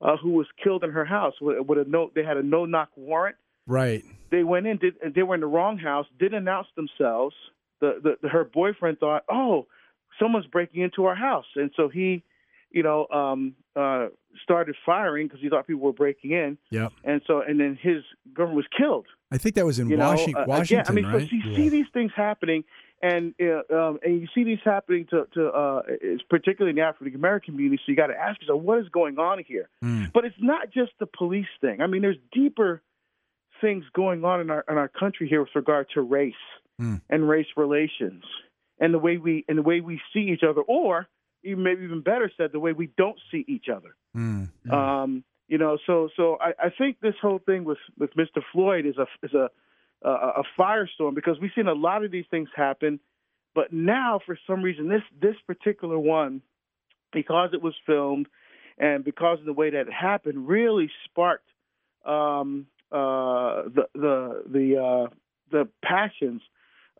uh, 0.00 0.16
who 0.16 0.30
was 0.30 0.46
killed 0.62 0.84
in 0.84 0.90
her 0.90 1.04
house 1.04 1.34
with, 1.40 1.66
with 1.66 1.78
a 1.78 1.84
no 1.90 2.10
they 2.14 2.24
had 2.24 2.36
a 2.36 2.42
no 2.42 2.64
knock 2.66 2.90
warrant 2.96 3.36
Right. 3.66 4.04
They 4.30 4.42
went 4.42 4.66
in, 4.66 4.78
did 4.78 4.94
they 5.14 5.22
were 5.22 5.34
in 5.34 5.40
the 5.40 5.46
wrong 5.46 5.78
house, 5.78 6.06
didn't 6.18 6.38
announce 6.38 6.66
themselves. 6.74 7.34
The, 7.80 8.00
the, 8.02 8.16
the 8.22 8.28
her 8.28 8.44
boyfriend 8.44 8.98
thought, 8.98 9.24
oh, 9.30 9.66
someone's 10.20 10.46
breaking 10.46 10.82
into 10.82 11.06
our 11.06 11.14
house, 11.14 11.46
and 11.56 11.70
so 11.76 11.88
he, 11.88 12.22
you 12.70 12.82
know, 12.82 13.06
um, 13.08 13.54
uh, 13.76 14.06
started 14.42 14.76
firing 14.86 15.26
because 15.26 15.40
he 15.40 15.48
thought 15.48 15.66
people 15.66 15.82
were 15.82 15.92
breaking 15.92 16.32
in. 16.32 16.58
Yep. 16.70 16.92
And 17.04 17.20
so, 17.26 17.40
and 17.40 17.58
then 17.60 17.78
his 17.80 18.02
government 18.34 18.56
was 18.56 18.66
killed. 18.76 19.06
I 19.30 19.38
think 19.38 19.54
that 19.56 19.66
was 19.66 19.78
in 19.78 19.88
You 19.88 19.96
know, 19.96 20.04
uh, 20.04 20.44
Washington, 20.46 20.80
again, 20.80 20.84
I 20.88 20.92
mean, 20.92 21.06
right? 21.06 21.28
so 21.28 21.36
you 21.36 21.54
see 21.54 21.68
these 21.68 21.86
things 21.92 22.12
happening, 22.16 22.64
and 23.02 23.34
uh, 23.40 23.74
um, 23.74 23.98
and 24.02 24.20
you 24.20 24.28
see 24.34 24.44
these 24.44 24.58
happening 24.64 25.06
to 25.10 25.26
to 25.34 25.48
uh, 25.48 25.82
it's 25.88 26.22
particularly 26.24 26.70
in 26.70 26.76
the 26.76 26.82
African 26.82 27.14
American 27.14 27.54
community. 27.54 27.80
So 27.84 27.90
you 27.90 27.96
got 27.96 28.08
to 28.08 28.16
ask 28.18 28.40
yourself, 28.40 28.62
what 28.62 28.78
is 28.78 28.88
going 28.88 29.18
on 29.18 29.42
here? 29.46 29.68
Mm. 29.84 30.12
But 30.12 30.24
it's 30.24 30.36
not 30.40 30.70
just 30.72 30.92
the 30.98 31.06
police 31.06 31.46
thing. 31.60 31.80
I 31.80 31.86
mean, 31.86 32.02
there's 32.02 32.18
deeper 32.32 32.82
things 33.60 33.84
going 33.94 34.24
on 34.24 34.40
in 34.40 34.50
our 34.50 34.64
in 34.68 34.76
our 34.76 34.88
country 34.88 35.28
here 35.28 35.40
with 35.40 35.54
regard 35.54 35.86
to 35.94 36.00
race 36.02 36.34
Mm. 36.80 37.02
and 37.10 37.28
race 37.28 37.46
relations, 37.58 38.24
and 38.78 38.94
the 38.94 38.98
way 38.98 39.18
we 39.18 39.44
and 39.48 39.58
the 39.58 39.62
way 39.62 39.82
we 39.82 40.00
see 40.14 40.30
each 40.32 40.42
other, 40.42 40.62
or 40.62 41.08
even 41.42 41.62
maybe 41.62 41.84
even 41.84 42.00
better 42.02 42.30
said, 42.36 42.52
the 42.52 42.60
way 42.60 42.72
we 42.72 42.90
don't 42.96 43.18
see 43.30 43.44
each 43.48 43.66
other. 43.74 43.94
Mm. 44.16 44.48
Um, 44.70 45.24
you 45.48 45.58
know, 45.58 45.78
so 45.86 46.08
so 46.16 46.38
I, 46.40 46.66
I 46.66 46.70
think 46.70 47.00
this 47.00 47.14
whole 47.20 47.40
thing 47.44 47.64
with 47.64 47.78
with 47.98 48.14
Mr. 48.14 48.42
Floyd 48.52 48.86
is 48.86 48.96
a 48.98 49.06
is 49.24 49.34
a 49.34 49.50
a, 50.02 50.10
a 50.10 50.42
firestorm 50.58 51.14
because 51.14 51.38
we've 51.40 51.50
seen 51.54 51.66
a 51.66 51.74
lot 51.74 52.04
of 52.04 52.10
these 52.10 52.24
things 52.30 52.48
happen, 52.54 53.00
but 53.54 53.72
now 53.72 54.20
for 54.24 54.38
some 54.46 54.62
reason 54.62 54.88
this 54.88 55.02
this 55.20 55.36
particular 55.46 55.98
one, 55.98 56.42
because 57.12 57.50
it 57.52 57.62
was 57.62 57.74
filmed, 57.86 58.28
and 58.78 59.04
because 59.04 59.40
of 59.40 59.44
the 59.44 59.52
way 59.52 59.70
that 59.70 59.88
it 59.88 59.92
happened, 59.92 60.48
really 60.48 60.90
sparked 61.04 61.48
um, 62.04 62.66
uh, 62.92 63.64
the 63.74 63.88
the 63.94 64.42
the 64.46 64.76
uh, 64.82 65.14
the 65.50 65.68
passions 65.82 66.42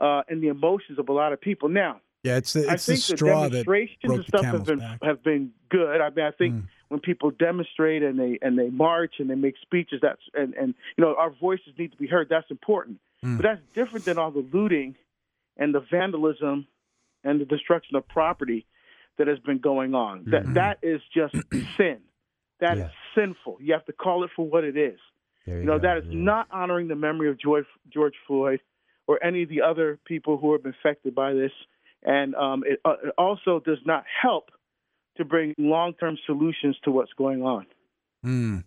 uh, 0.01 0.23
and 0.29 0.43
the 0.43 0.49
emotions 0.49 0.99
of 0.99 1.09
a 1.09 1.13
lot 1.13 1.33
of 1.33 1.41
people. 1.41 1.69
Now, 1.69 2.01
Yeah, 2.23 2.37
it's 2.37 2.53
the 2.53 2.69
I 2.69 2.75
it's 2.75 2.87
the 2.87 2.97
think 2.97 3.07
the 3.07 3.17
straw 3.17 3.43
that 3.45 3.51
demonstrations 3.51 3.99
broke 4.03 4.13
and 4.13 4.25
the 4.25 4.29
stuff 4.29 4.45
have 4.45 4.65
been 4.67 4.79
back. 4.79 5.03
have 5.03 5.23
been 5.23 5.53
good. 5.71 6.01
I 6.01 6.11
mean, 6.11 6.27
I 6.27 6.31
think 6.33 6.55
Mm. 6.55 6.63
when 6.89 7.01
people 7.01 7.31
demonstrate 7.31 8.03
and 8.03 8.19
they 8.19 8.39
and 8.43 8.59
they 8.59 8.69
march 8.69 9.15
and 9.21 9.31
they 9.31 9.35
make 9.37 9.55
speeches, 9.63 10.01
that's 10.03 10.21
and 10.35 10.55
and 10.55 10.75
you 10.99 11.05
know 11.05 11.15
our 11.17 11.31
voices 11.31 11.73
need 11.79 11.93
to 11.93 11.97
be 11.99 12.07
heard. 12.07 12.29
That's 12.29 12.51
important, 12.51 12.99
Mm. 13.25 13.37
but 13.39 13.43
that's 13.45 13.63
different 13.75 14.05
than 14.05 14.19
all 14.19 14.31
the 14.31 14.47
looting 14.53 14.97
and 15.57 15.75
the 15.75 15.81
vandalism 15.81 16.67
and 17.25 17.41
the 17.41 17.45
destruction 17.47 17.97
of 17.97 18.07
property 18.09 18.67
that 19.17 19.27
has 19.27 19.39
been 19.41 19.59
going 19.59 19.95
on. 19.95 20.21
Mm-hmm. 20.21 20.31
That 20.31 20.55
that 20.55 20.79
is 20.83 21.01
just 21.15 21.35
sin. 21.79 21.99
That 22.61 22.77
is 22.77 22.85
Yeah. 22.85 22.91
sinful. 23.15 23.59
You 23.61 23.73
have 23.73 23.87
to 23.87 23.93
call 23.95 24.25
it 24.25 24.31
for 24.37 24.47
what 24.47 24.65
it 24.65 24.77
is. 24.77 24.99
You 25.47 25.57
you 25.57 25.63
know, 25.65 25.79
go, 25.79 25.83
that 25.89 25.97
is 25.99 26.05
yeah. 26.07 26.21
not 26.21 26.49
honoring 26.51 26.89
the 26.89 26.95
memory 26.97 27.31
of 27.31 27.39
George, 27.39 27.65
George 27.89 28.15
Floyd 28.27 28.61
or 29.07 29.19
any 29.25 29.43
of 29.43 29.49
the 29.49 29.63
other 29.63 29.99
people 30.05 30.37
who 30.37 30.53
have 30.53 30.63
been 30.63 30.75
affected 30.79 31.15
by 31.15 31.33
this. 31.33 31.51
And 32.03 32.35
um, 32.35 32.63
it, 32.67 32.81
uh, 32.85 32.95
it 33.05 33.15
also 33.19 33.61
does 33.61 33.79
not 33.85 34.05
help 34.23 34.51
to 35.17 35.25
bring 35.25 35.55
long 35.59 35.93
term 35.95 36.17
solutions 36.27 36.77
to 36.85 36.91
what's 36.91 37.13
going 37.13 37.43
on. 37.43 37.67
Mm. 38.25 38.65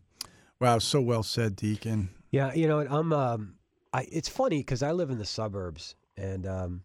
Wow, 0.59 0.79
so 0.79 1.01
well 1.01 1.23
said, 1.23 1.55
Deacon. 1.55 2.09
Yeah, 2.31 2.53
you 2.53 2.67
know, 2.67 2.77
what, 2.77 2.91
I'm. 2.91 3.11
Um, 3.11 3.55
I. 3.91 4.07
It's 4.11 4.29
funny 4.29 4.59
because 4.59 4.83
I 4.83 4.91
live 4.91 5.09
in 5.09 5.17
the 5.17 5.25
suburbs, 5.25 5.95
and 6.15 6.47
um, 6.47 6.83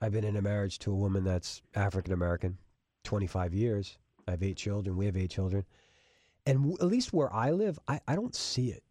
I've 0.00 0.12
been 0.12 0.24
in 0.24 0.36
a 0.36 0.42
marriage 0.42 0.78
to 0.80 0.92
a 0.92 0.96
woman 0.96 1.24
that's 1.24 1.62
African 1.74 2.12
American, 2.12 2.58
25 3.04 3.54
years. 3.54 3.98
I 4.26 4.32
have 4.32 4.42
eight 4.42 4.56
children. 4.56 4.96
We 4.96 5.06
have 5.06 5.16
eight 5.16 5.30
children, 5.30 5.64
and 6.46 6.58
w- 6.58 6.76
at 6.80 6.86
least 6.86 7.12
where 7.12 7.32
I 7.32 7.50
live, 7.50 7.78
I, 7.88 8.00
I 8.06 8.14
don't 8.14 8.34
see 8.34 8.70
it. 8.70 8.82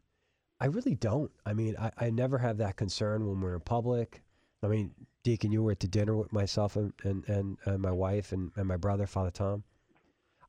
I 0.60 0.68
really 0.68 0.96
don't. 0.96 1.32
I 1.46 1.54
mean, 1.54 1.76
I, 1.78 1.92
I 1.98 2.10
never 2.10 2.38
have 2.38 2.58
that 2.58 2.78
concern 2.78 3.28
when 3.28 3.42
we're 3.42 3.56
in 3.56 3.62
public. 3.62 4.24
I 4.64 4.68
mean, 4.68 4.92
Deacon, 5.24 5.52
you 5.52 5.64
were 5.64 5.72
at 5.72 5.80
the 5.80 5.88
dinner 5.88 6.16
with 6.16 6.32
myself 6.34 6.76
and 6.76 6.94
and, 7.04 7.58
and, 7.66 7.82
my 7.82 7.92
wife 7.92 8.32
and, 8.32 8.52
and 8.56 8.68
my 8.68 8.78
brother, 8.78 9.08
Father 9.08 9.32
Tom. 9.32 9.64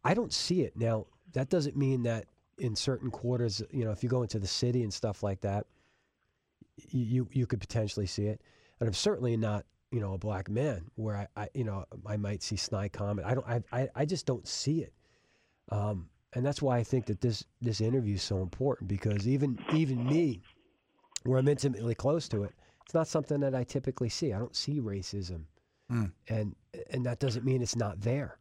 I 0.05 0.15
don't 0.15 0.33
see 0.33 0.62
it 0.62 0.77
now. 0.77 1.07
That 1.33 1.49
doesn't 1.49 1.77
mean 1.77 2.03
that 2.05 2.27
in 2.59 2.77
certain 2.77 3.11
quarters, 3.11 3.62
you 3.71 3.85
know, 3.85 3.91
if 3.91 4.03
you 4.03 4.09
go 4.09 4.23
into 4.23 4.39
the 4.39 4.47
city 4.47 4.83
and 4.83 4.93
stuff 4.93 5.23
like 5.23 5.41
that, 5.41 5.67
you 6.91 7.05
you, 7.05 7.29
you 7.33 7.47
could 7.47 7.61
potentially 7.61 8.07
see 8.07 8.27
it. 8.27 8.41
And 8.81 8.89
I'm 8.89 8.95
certainly 8.95 9.37
not, 9.37 9.65
you 9.91 10.01
know, 10.01 10.15
a 10.15 10.19
black 10.19 10.49
man 10.49 10.85
where 10.97 11.17
I, 11.17 11.43
I 11.43 11.49
you 11.55 11.65
know, 11.65 11.85
I 12.07 12.17
might 12.17 12.43
see 12.43 12.57
snide 12.57 12.93
comment. 12.93 13.27
I 13.27 13.35
don't. 13.35 13.47
I, 13.47 13.62
I, 13.73 13.89
I 13.95 14.05
just 14.05 14.27
don't 14.27 14.47
see 14.47 14.83
it. 14.83 14.93
Um, 15.71 16.09
and 16.35 16.45
that's 16.45 16.61
why 16.61 16.79
I 16.79 16.85
think 16.85 17.07
that 17.07 17.21
this 17.21 17.45
this 17.61 17.81
interview 17.81 18.15
is 18.15 18.23
so 18.23 18.39
important 18.39 18.89
because 18.89 19.27
even 19.27 19.59
even 19.73 20.05
me, 20.05 20.43
where 21.25 21.39
I'm 21.39 21.49
intimately 21.49 21.95
close 21.95 22.29
to 22.29 22.45
it, 22.45 22.55
it's 22.85 22.95
not 22.95 23.09
something 23.09 23.41
that 23.41 23.55
I 23.55 23.64
typically 23.64 24.09
see. 24.09 24.32
I 24.32 24.39
don't 24.39 24.55
see 24.57 24.80
racism, 24.80 25.45
Mm. 25.91 26.12
and 26.28 26.55
and 26.91 27.05
that 27.07 27.18
doesn't 27.18 27.45
mean 27.45 27.62
it's 27.62 27.76
not 27.76 28.01
there. 28.01 28.39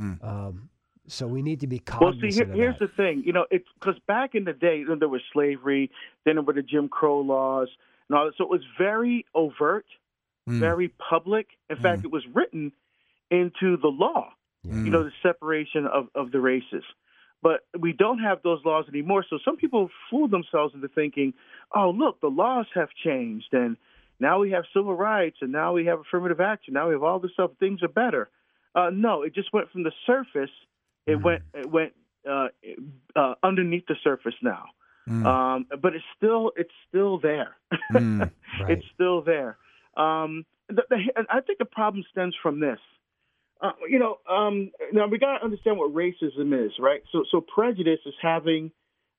Mm. 0.00 0.22
Um, 0.24 0.68
so 1.06 1.26
we 1.26 1.42
need 1.42 1.60
to 1.60 1.66
be 1.66 1.80
Well, 2.00 2.12
cognizant 2.12 2.32
see, 2.32 2.38
here, 2.44 2.50
of 2.52 2.54
here's 2.58 2.78
that. 2.78 2.90
the 2.96 2.96
thing. 3.02 3.22
You 3.24 3.32
know, 3.32 3.46
it's 3.50 3.68
because 3.78 3.98
back 4.06 4.34
in 4.34 4.44
the 4.44 4.52
day, 4.52 4.78
you 4.78 4.86
know, 4.86 4.94
there 4.96 5.08
was 5.08 5.22
slavery, 5.32 5.90
then 6.24 6.36
there 6.36 6.42
were 6.42 6.52
the 6.54 6.62
Jim 6.62 6.88
Crow 6.88 7.20
laws, 7.20 7.68
and 8.08 8.16
all 8.18 8.26
that. 8.26 8.34
So 8.36 8.44
it 8.44 8.50
was 8.50 8.62
very 8.78 9.24
overt, 9.34 9.86
Mm. 10.48 10.60
very 10.60 10.88
public. 10.88 11.48
In 11.70 11.76
fact, 11.76 12.04
it 12.04 12.10
was 12.10 12.22
written 12.34 12.72
into 13.30 13.76
the 13.76 13.88
law. 13.88 14.32
You 14.66 14.90
know, 14.90 15.02
the 15.04 15.12
separation 15.22 15.86
of, 15.86 16.08
of 16.14 16.30
the 16.32 16.40
races. 16.40 16.84
But 17.44 17.60
we 17.78 17.92
don't 17.92 18.20
have 18.20 18.38
those 18.42 18.60
laws 18.64 18.86
anymore. 18.88 19.22
So 19.28 19.38
some 19.44 19.58
people 19.58 19.90
fool 20.10 20.28
themselves 20.28 20.74
into 20.74 20.88
thinking, 20.88 21.34
oh, 21.76 21.90
look, 21.90 22.22
the 22.22 22.28
laws 22.28 22.64
have 22.74 22.88
changed, 23.04 23.52
and 23.52 23.76
now 24.18 24.40
we 24.40 24.52
have 24.52 24.64
civil 24.74 24.94
rights, 24.94 25.36
and 25.42 25.52
now 25.52 25.74
we 25.74 25.84
have 25.84 26.00
affirmative 26.00 26.40
action. 26.40 26.72
Now 26.72 26.88
we 26.88 26.94
have 26.94 27.02
all 27.02 27.18
this 27.18 27.32
stuff. 27.34 27.50
Things 27.60 27.82
are 27.82 27.88
better. 27.88 28.30
Uh, 28.74 28.88
no, 28.90 29.22
it 29.24 29.34
just 29.34 29.52
went 29.52 29.70
from 29.70 29.82
the 29.82 29.92
surface. 30.06 30.54
It 31.06 31.16
went 31.22 31.42
it 31.52 31.70
went 31.70 31.92
uh, 32.28 32.48
uh, 33.14 33.34
underneath 33.42 33.84
the 33.88 33.96
surface 34.02 34.34
now. 34.42 34.64
Mm. 35.06 35.26
Um, 35.26 35.66
but 35.82 35.94
it's 35.94 36.04
still 36.16 36.52
it's 36.56 36.72
still 36.88 37.18
there. 37.18 37.56
Mm. 37.92 38.30
It's 38.68 38.86
still 38.94 39.20
there. 39.20 39.58
Um, 39.96 40.46
the, 40.68 40.84
the, 40.88 40.96
I 41.28 41.40
think 41.40 41.58
the 41.58 41.66
problem 41.66 42.04
stems 42.10 42.34
from 42.40 42.60
this. 42.60 42.78
Uh, 43.60 43.72
you 43.88 43.98
know, 43.98 44.18
um, 44.28 44.70
now 44.92 45.06
we 45.06 45.18
got 45.18 45.38
to 45.38 45.44
understand 45.44 45.78
what 45.78 45.94
racism 45.94 46.66
is, 46.66 46.72
right? 46.78 47.02
So, 47.12 47.24
so 47.30 47.40
prejudice 47.40 48.00
is 48.04 48.14
having 48.20 48.72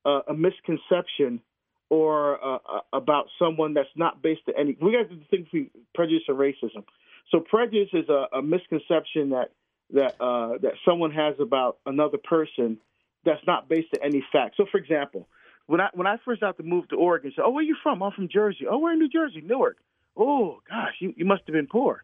uh, 0.05 0.21
a 0.27 0.33
misconception 0.33 1.41
or 1.89 2.43
uh, 2.43 2.57
uh, 2.57 2.79
about 2.93 3.27
someone 3.39 3.73
that's 3.73 3.89
not 3.95 4.21
based 4.21 4.41
on 4.47 4.55
any. 4.59 4.77
We 4.81 4.91
got 4.91 5.09
to 5.09 5.19
think 5.29 5.45
between 5.45 5.71
prejudice 5.93 6.23
and 6.27 6.37
racism. 6.37 6.83
So, 7.31 7.39
prejudice 7.39 7.89
is 7.93 8.09
a, 8.09 8.37
a 8.37 8.41
misconception 8.41 9.31
that 9.31 9.51
that 9.93 10.15
uh, 10.19 10.57
that 10.61 10.73
someone 10.83 11.11
has 11.11 11.35
about 11.39 11.77
another 11.85 12.17
person 12.17 12.77
that's 13.23 13.45
not 13.47 13.69
based 13.69 13.87
on 13.95 14.05
any 14.05 14.23
fact. 14.31 14.55
So, 14.57 14.65
for 14.71 14.77
example, 14.77 15.27
when 15.67 15.81
I 15.81 15.89
when 15.93 16.07
I 16.07 16.17
first 16.25 16.41
got 16.41 16.57
to 16.57 16.63
move 16.63 16.87
to 16.89 16.95
Oregon, 16.95 17.31
said, 17.35 17.43
"Oh, 17.45 17.51
where 17.51 17.63
you 17.63 17.75
from? 17.81 18.03
I'm 18.03 18.11
from 18.11 18.29
Jersey. 18.31 18.65
Oh, 18.69 18.79
we're 18.79 18.93
in 18.93 18.99
New 18.99 19.09
Jersey, 19.09 19.41
Newark. 19.41 19.77
Oh, 20.17 20.61
gosh, 20.69 20.93
you, 20.99 21.13
you 21.17 21.25
must 21.25 21.43
have 21.47 21.53
been 21.53 21.67
poor." 21.67 22.03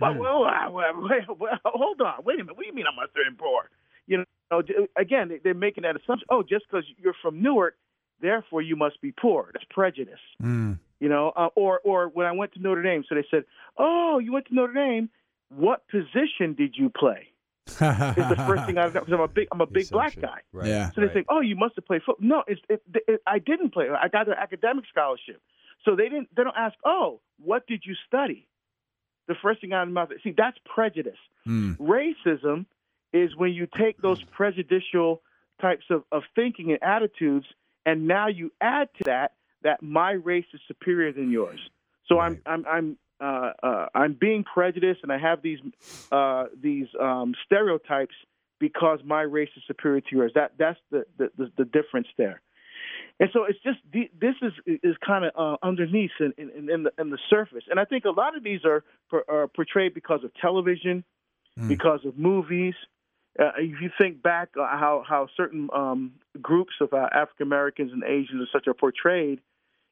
But 0.00 0.18
well, 0.18 0.40
well, 0.42 0.72
well, 0.72 1.36
well, 1.38 1.58
hold 1.64 2.00
on, 2.00 2.24
wait 2.24 2.34
a 2.40 2.44
minute. 2.44 2.56
What 2.56 2.62
do 2.62 2.68
you 2.68 2.74
mean 2.74 2.86
I'm 2.86 2.96
have 3.00 3.12
been 3.14 3.36
poor? 3.38 3.70
You 4.06 4.24
know, 4.50 4.62
again, 4.96 5.28
they- 5.28 5.38
they're 5.38 5.54
making 5.54 5.82
that 5.82 5.94
assumption. 5.96 6.26
Oh, 6.30 6.42
just 6.42 6.64
because 6.68 6.84
you're 6.98 7.14
from 7.22 7.40
Newark, 7.42 7.76
therefore 8.20 8.62
you 8.62 8.74
must 8.76 9.00
be 9.00 9.12
poor. 9.12 9.50
That's 9.52 9.64
prejudice. 9.70 10.18
Mm. 10.42 10.78
You 10.98 11.08
know, 11.08 11.32
uh, 11.36 11.48
or 11.54 11.80
or 11.84 12.08
when 12.08 12.26
I 12.26 12.32
went 12.32 12.52
to 12.54 12.60
Notre 12.60 12.82
Dame, 12.82 13.04
so 13.08 13.14
they 13.14 13.24
said, 13.30 13.44
"Oh, 13.78 14.18
you 14.18 14.32
went 14.32 14.46
to 14.46 14.54
Notre 14.54 14.72
Dame. 14.74 15.08
What 15.48 15.86
position 15.88 16.54
did 16.56 16.74
you 16.76 16.90
play?" 16.90 17.28
Is 17.66 17.76
the 17.78 18.44
first 18.46 18.66
thing 18.66 18.76
I 18.78 18.88
because 18.88 19.08
I'm 19.12 19.20
a 19.20 19.28
big 19.28 19.48
I'm 19.52 19.60
a 19.60 19.66
big 19.66 19.88
black 19.90 20.18
guy. 20.20 20.40
Right. 20.52 20.66
Yeah. 20.66 20.90
So 20.92 21.00
they 21.00 21.08
think, 21.08 21.26
"Oh, 21.28 21.40
you 21.40 21.56
must 21.56 21.76
have 21.76 21.86
played 21.86 22.02
football." 22.02 22.26
No, 22.28 22.42
it's, 22.46 22.60
it, 22.68 22.82
it, 23.06 23.22
I 23.26 23.38
didn't 23.38 23.70
play. 23.72 23.88
I 23.88 24.08
got 24.08 24.28
an 24.28 24.34
academic 24.36 24.84
scholarship. 24.90 25.40
So 25.84 25.94
they 25.96 26.08
didn't. 26.08 26.28
They 26.36 26.42
don't 26.44 26.56
ask, 26.56 26.74
"Oh, 26.84 27.20
what 27.38 27.66
did 27.66 27.82
you 27.86 27.94
study?" 28.06 28.46
The 29.30 29.36
first 29.40 29.60
thing 29.60 29.72
out 29.72 29.84
of 29.84 29.92
my 29.94 30.00
mouth. 30.00 30.10
See, 30.24 30.34
that's 30.36 30.58
prejudice. 30.64 31.22
Mm. 31.46 31.76
Racism 31.78 32.66
is 33.12 33.36
when 33.36 33.52
you 33.52 33.68
take 33.78 34.02
those 34.02 34.20
prejudicial 34.24 35.22
types 35.60 35.84
of, 35.88 36.02
of 36.10 36.24
thinking 36.34 36.72
and 36.72 36.82
attitudes, 36.82 37.46
and 37.86 38.08
now 38.08 38.26
you 38.26 38.50
add 38.60 38.88
to 38.98 39.04
that 39.04 39.34
that 39.62 39.82
my 39.82 40.10
race 40.10 40.46
is 40.52 40.60
superior 40.66 41.12
than 41.12 41.30
yours. 41.30 41.60
So 42.08 42.18
I'm 42.18 42.42
I'm 42.44 42.66
I'm 42.66 42.98
uh, 43.20 43.52
uh, 43.62 43.86
I'm 43.94 44.16
being 44.20 44.42
prejudiced, 44.42 45.00
and 45.04 45.12
I 45.12 45.18
have 45.18 45.42
these 45.42 45.60
uh, 46.10 46.46
these 46.60 46.88
um, 47.00 47.36
stereotypes 47.46 48.16
because 48.58 48.98
my 49.04 49.22
race 49.22 49.50
is 49.56 49.62
superior 49.68 50.00
to 50.00 50.16
yours. 50.16 50.32
That 50.34 50.54
that's 50.58 50.80
the 50.90 51.04
the, 51.18 51.30
the, 51.38 51.52
the 51.58 51.64
difference 51.66 52.08
there. 52.18 52.40
And 53.20 53.28
so 53.34 53.44
it's 53.44 53.58
just 53.62 53.78
this 53.92 54.34
is 54.40 54.52
is 54.82 54.96
kind 55.06 55.26
of 55.26 55.32
uh, 55.36 55.56
underneath 55.62 56.10
in, 56.20 56.32
in, 56.38 56.70
in 56.70 56.82
the 56.84 56.92
in 56.98 57.10
the 57.10 57.18
surface, 57.28 57.64
and 57.68 57.78
I 57.78 57.84
think 57.84 58.06
a 58.06 58.10
lot 58.10 58.34
of 58.34 58.42
these 58.42 58.64
are, 58.64 58.82
per- 59.10 59.24
are 59.28 59.46
portrayed 59.46 59.92
because 59.92 60.24
of 60.24 60.32
television, 60.40 61.04
because 61.68 62.00
of 62.06 62.18
movies. 62.18 62.74
Uh, 63.38 63.52
if 63.58 63.80
you 63.82 63.90
think 64.00 64.22
back 64.22 64.48
uh, 64.58 64.66
how 64.66 65.04
how 65.06 65.28
certain 65.36 65.68
um, 65.74 66.12
groups 66.40 66.72
of 66.80 66.94
uh, 66.94 67.08
African 67.12 67.46
Americans 67.46 67.92
and 67.92 68.02
Asians 68.04 68.40
and 68.40 68.48
such 68.50 68.66
are 68.66 68.74
portrayed 68.74 69.40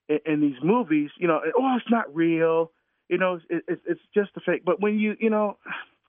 in, 0.08 0.18
in 0.24 0.40
these 0.40 0.56
movies, 0.62 1.10
you 1.18 1.28
know, 1.28 1.40
oh, 1.56 1.76
it's 1.76 1.90
not 1.90 2.12
real. 2.14 2.72
You 3.10 3.18
know, 3.18 3.40
it, 3.50 3.62
it, 3.68 3.80
it's 3.86 4.00
just 4.14 4.30
a 4.36 4.40
fake. 4.40 4.62
But 4.64 4.80
when 4.80 4.98
you, 4.98 5.16
you 5.20 5.28
know, 5.28 5.58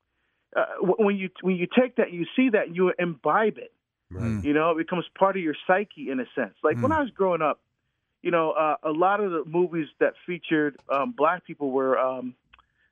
uh, 0.56 0.66
when 0.80 1.18
you 1.18 1.30
when 1.42 1.58
you 1.58 1.68
take 1.68 1.98
that, 1.98 2.14
you 2.14 2.26
see 2.38 2.52
that, 2.52 2.74
you 2.74 2.94
imbibe 2.98 3.58
it. 3.58 3.74
Right. 4.12 4.44
You 4.44 4.54
know, 4.54 4.72
it 4.72 4.78
becomes 4.78 5.06
part 5.18 5.38
of 5.38 5.44
your 5.44 5.56
psyche 5.68 6.10
in 6.10 6.20
a 6.20 6.26
sense. 6.36 6.56
Like 6.64 6.82
when 6.82 6.92
I 6.92 7.02
was 7.02 7.12
growing 7.12 7.42
up, 7.42 7.60
you 8.22 8.32
know, 8.32 8.52
uh, 8.52 8.76
a 8.84 8.92
lot 8.92 9.20
of 9.22 9.32
the 9.32 9.44
movies 9.46 9.88
that 10.00 10.14
featured 10.26 10.78
um, 10.92 11.14
black 11.16 11.46
people 11.46 11.72
were 11.72 11.98
um, 11.98 12.36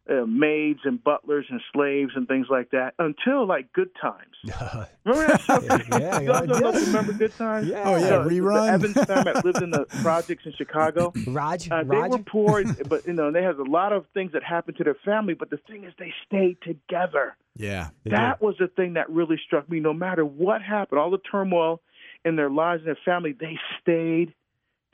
uh, 0.10 0.26
maids 0.26 0.80
and 0.86 1.04
butlers 1.04 1.46
and 1.50 1.60
slaves 1.74 2.12
and 2.16 2.28
things 2.28 2.48
like 2.50 2.70
that 2.72 2.94
until 3.00 3.46
like 3.46 3.72
Good 3.74 3.90
Times. 4.02 4.36
Remember 5.06 5.28
that 5.28 5.42
show? 5.42 5.98
yeah, 5.98 6.20
you 6.22 6.28
guys 6.28 6.48
yeah. 6.50 6.60
don't 6.60 6.86
remember 6.88 7.14
Good 7.14 7.36
Times? 7.36 7.68
Yeah. 7.68 7.84
Oh, 7.86 7.96
yeah, 7.98 8.20
the- 8.20 8.30
Rerun. 8.30 8.66
The 8.68 8.72
Evans 8.90 9.06
family 9.06 9.42
lived 9.44 9.62
in 9.64 9.70
the 9.72 9.86
projects 10.02 10.46
in 10.46 10.54
Chicago. 10.54 11.12
Raj, 11.28 11.70
Uh, 11.70 11.84
they 11.84 11.98
Raj? 11.98 12.12
were 12.12 12.18
poor, 12.20 12.64
but 12.88 13.06
you 13.06 13.14
know 13.14 13.32
they 13.32 13.44
had 13.44 13.56
a 13.56 13.64
lot 13.70 13.92
of 13.94 14.06
things 14.14 14.32
that 14.34 14.44
happened 14.44 14.78
to 14.78 14.84
their 14.84 14.98
family. 15.06 15.34
But 15.34 15.50
the 15.50 15.58
thing 15.68 15.84
is, 15.84 15.94
they 16.00 16.14
stayed 16.26 16.58
together. 16.62 17.36
Yeah. 17.56 17.90
That 18.06 18.42
was 18.42 18.56
the 18.60 18.68
thing 18.68 18.94
that 18.94 19.10
really 19.10 19.40
struck 19.46 19.70
me. 19.70 19.80
No 19.80 19.94
matter 19.94 20.24
what 20.24 20.62
happened, 20.62 21.00
all 21.00 21.10
the 21.12 21.18
turmoil 21.18 21.82
in 22.24 22.36
their 22.36 22.50
lives 22.50 22.82
and 22.82 22.88
their 22.88 23.00
family, 23.04 23.34
they 23.38 23.58
stayed 23.82 24.34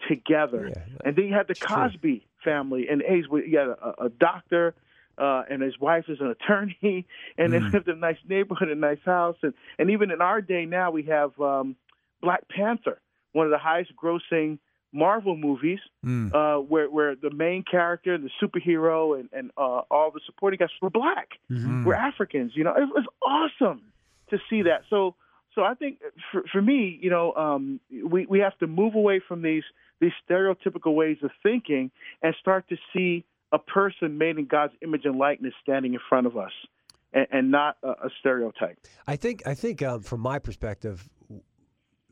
together. 0.08 0.72
and 1.06 1.16
then 1.16 1.26
you 1.26 1.34
had 1.34 1.48
the 1.48 1.56
Cosby 1.56 2.26
family 2.44 2.88
and 2.90 3.02
A's. 3.04 3.26
You 3.32 3.58
had 3.58 3.68
a, 3.70 4.04
a 4.06 4.10
doctor. 4.10 4.76
Uh, 5.18 5.44
and 5.50 5.62
his 5.62 5.80
wife 5.80 6.06
is 6.08 6.20
an 6.20 6.28
attorney, 6.28 7.06
and 7.38 7.54
they 7.54 7.60
lived 7.60 7.88
in 7.88 7.96
a 7.98 8.00
nice 8.00 8.18
neighborhood, 8.28 8.70
a 8.70 8.76
nice 8.76 8.98
house, 9.06 9.38
and 9.44 9.54
and 9.78 9.90
even 9.92 10.10
in 10.12 10.22
our 10.22 10.42
day 10.42 10.66
now 10.66 10.90
we 10.92 11.04
have 11.04 11.40
um, 11.40 11.76
Black 12.22 12.48
Panther, 12.50 13.00
one 13.34 13.46
of 13.46 13.52
the 13.52 13.58
highest-grossing 13.60 14.60
Marvel 14.92 15.36
movies, 15.38 15.80
Mm. 16.06 16.34
uh, 16.34 16.62
where 16.62 16.90
where 16.90 17.16
the 17.16 17.30
main 17.32 17.64
character, 17.64 18.18
the 18.18 18.30
superhero, 18.42 19.20
and 19.20 19.30
and 19.32 19.52
uh, 19.58 19.82
all 19.90 20.12
the 20.12 20.20
supporting 20.26 20.58
cast 20.58 20.74
were 20.82 20.90
black, 20.90 21.30
Mm-hmm. 21.52 21.84
were 21.86 21.96
Africans. 21.96 22.52
You 22.56 22.64
know, 22.64 22.72
it 22.76 22.90
was 22.94 23.06
awesome 23.26 23.82
to 24.32 24.38
see 24.50 24.64
that. 24.64 24.82
So 24.90 25.16
so 25.56 25.64
I 25.64 25.76
think 25.76 26.00
for 26.32 26.44
for 26.52 26.62
me, 26.62 27.00
you 27.02 27.10
know, 27.10 27.34
um, 27.34 27.80
we 28.06 28.26
we 28.26 28.40
have 28.40 28.58
to 28.60 28.68
move 28.68 28.96
away 28.96 29.22
from 29.28 29.42
these 29.44 29.64
these 30.02 30.12
stereotypical 30.30 30.94
ways 30.96 31.18
of 31.24 31.32
thinking 31.42 31.92
and 32.22 32.36
start 32.40 32.68
to 32.70 32.78
see 32.94 33.24
a 33.54 33.60
person 33.60 34.18
made 34.18 34.38
in 34.38 34.46
God's 34.46 34.74
image 34.82 35.06
and 35.06 35.18
likeness 35.18 35.54
standing 35.62 35.94
in 35.94 36.00
front 36.10 36.28
of 36.28 36.36
us, 36.36 36.52
and, 37.14 37.28
and 37.32 37.52
not 37.52 37.78
a, 37.84 37.90
a 37.90 38.10
stereotype. 38.20 38.78
I 39.08 39.16
think 39.16 39.48
I 39.48 39.54
think 39.54 39.82
um, 39.82 40.02
from 40.02 40.20
my 40.20 40.40
perspective, 40.40 41.08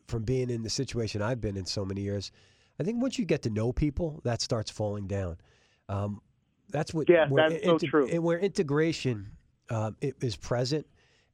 from 0.07 0.23
being 0.23 0.49
in 0.49 0.61
the 0.63 0.69
situation 0.69 1.21
I've 1.21 1.41
been 1.41 1.57
in 1.57 1.65
so 1.65 1.83
many 1.83 2.01
years, 2.01 2.31
I 2.79 2.83
think 2.83 3.01
once 3.01 3.19
you 3.19 3.25
get 3.25 3.41
to 3.43 3.49
know 3.49 3.73
people, 3.73 4.21
that 4.23 4.41
starts 4.41 4.71
falling 4.71 5.07
down. 5.07 5.37
Um, 5.89 6.21
that's 6.69 6.93
what 6.93 7.09
Yeah, 7.09 7.27
that's 7.29 7.65
so 7.65 7.77
true. 7.77 8.07
and 8.07 8.23
where 8.23 8.39
integration 8.39 9.31
um, 9.69 9.97
it 9.99 10.15
is 10.21 10.35
present, 10.35 10.85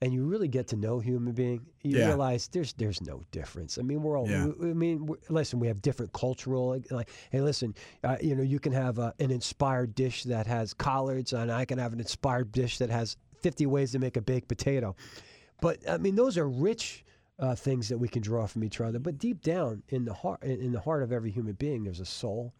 and 0.01 0.13
you 0.13 0.25
really 0.25 0.47
get 0.47 0.67
to 0.67 0.75
know 0.75 0.99
human 0.99 1.33
being. 1.33 1.65
You 1.83 1.97
Yeah. 1.99 2.07
realize 2.07 2.47
there's 2.49 2.73
there's 2.73 3.01
no 3.01 3.23
difference. 3.31 3.77
I 3.77 3.81
mean, 3.81 4.03
we're 4.03 4.17
all. 4.17 4.29
Yeah. 4.29 4.47
we- 4.47 4.71
I 4.71 4.73
mean, 4.73 5.09
listen, 5.29 5.59
we 5.59 5.67
have 5.67 5.81
different 5.81 6.13
cultural. 6.13 6.69
Like, 6.69 6.91
like 6.91 7.09
hey, 7.31 7.41
listen, 7.41 7.73
uh, 8.03 8.17
you 8.21 8.35
know, 8.35 8.43
you 8.43 8.59
can 8.59 8.73
have 8.73 8.99
uh, 8.99 9.11
an 9.19 9.31
inspired 9.31 9.95
dish 9.95 10.23
that 10.25 10.45
has 10.47 10.73
collards, 10.73 11.33
and 11.33 11.51
I 11.51 11.65
can 11.65 11.79
have 11.79 11.93
an 11.93 11.99
inspired 11.99 12.51
dish 12.51 12.77
that 12.77 12.89
has 12.89 13.17
50 13.41 13.65
ways 13.65 13.91
to 13.93 13.99
make 13.99 14.17
a 14.17 14.21
baked 14.21 14.47
potato. 14.47 14.95
But 15.61 15.77
I 15.89 15.97
mean, 15.97 16.15
those 16.15 16.37
are 16.37 16.47
rich 16.47 17.03
uh, 17.39 17.55
things 17.55 17.89
that 17.89 17.97
we 17.97 18.07
can 18.07 18.21
draw 18.21 18.45
from 18.47 18.63
each 18.63 18.79
other. 18.81 18.99
But 18.99 19.17
deep 19.17 19.41
down 19.41 19.83
in 19.89 20.05
the 20.05 20.13
heart, 20.13 20.43
in 20.43 20.59
in 20.61 20.71
the 20.71 20.79
heart 20.79 21.01
of 21.03 21.11
every 21.11 21.31
human 21.31 21.53
being, 21.53 21.83
there's 21.83 21.99
a 21.99 22.05
soul. 22.05 22.53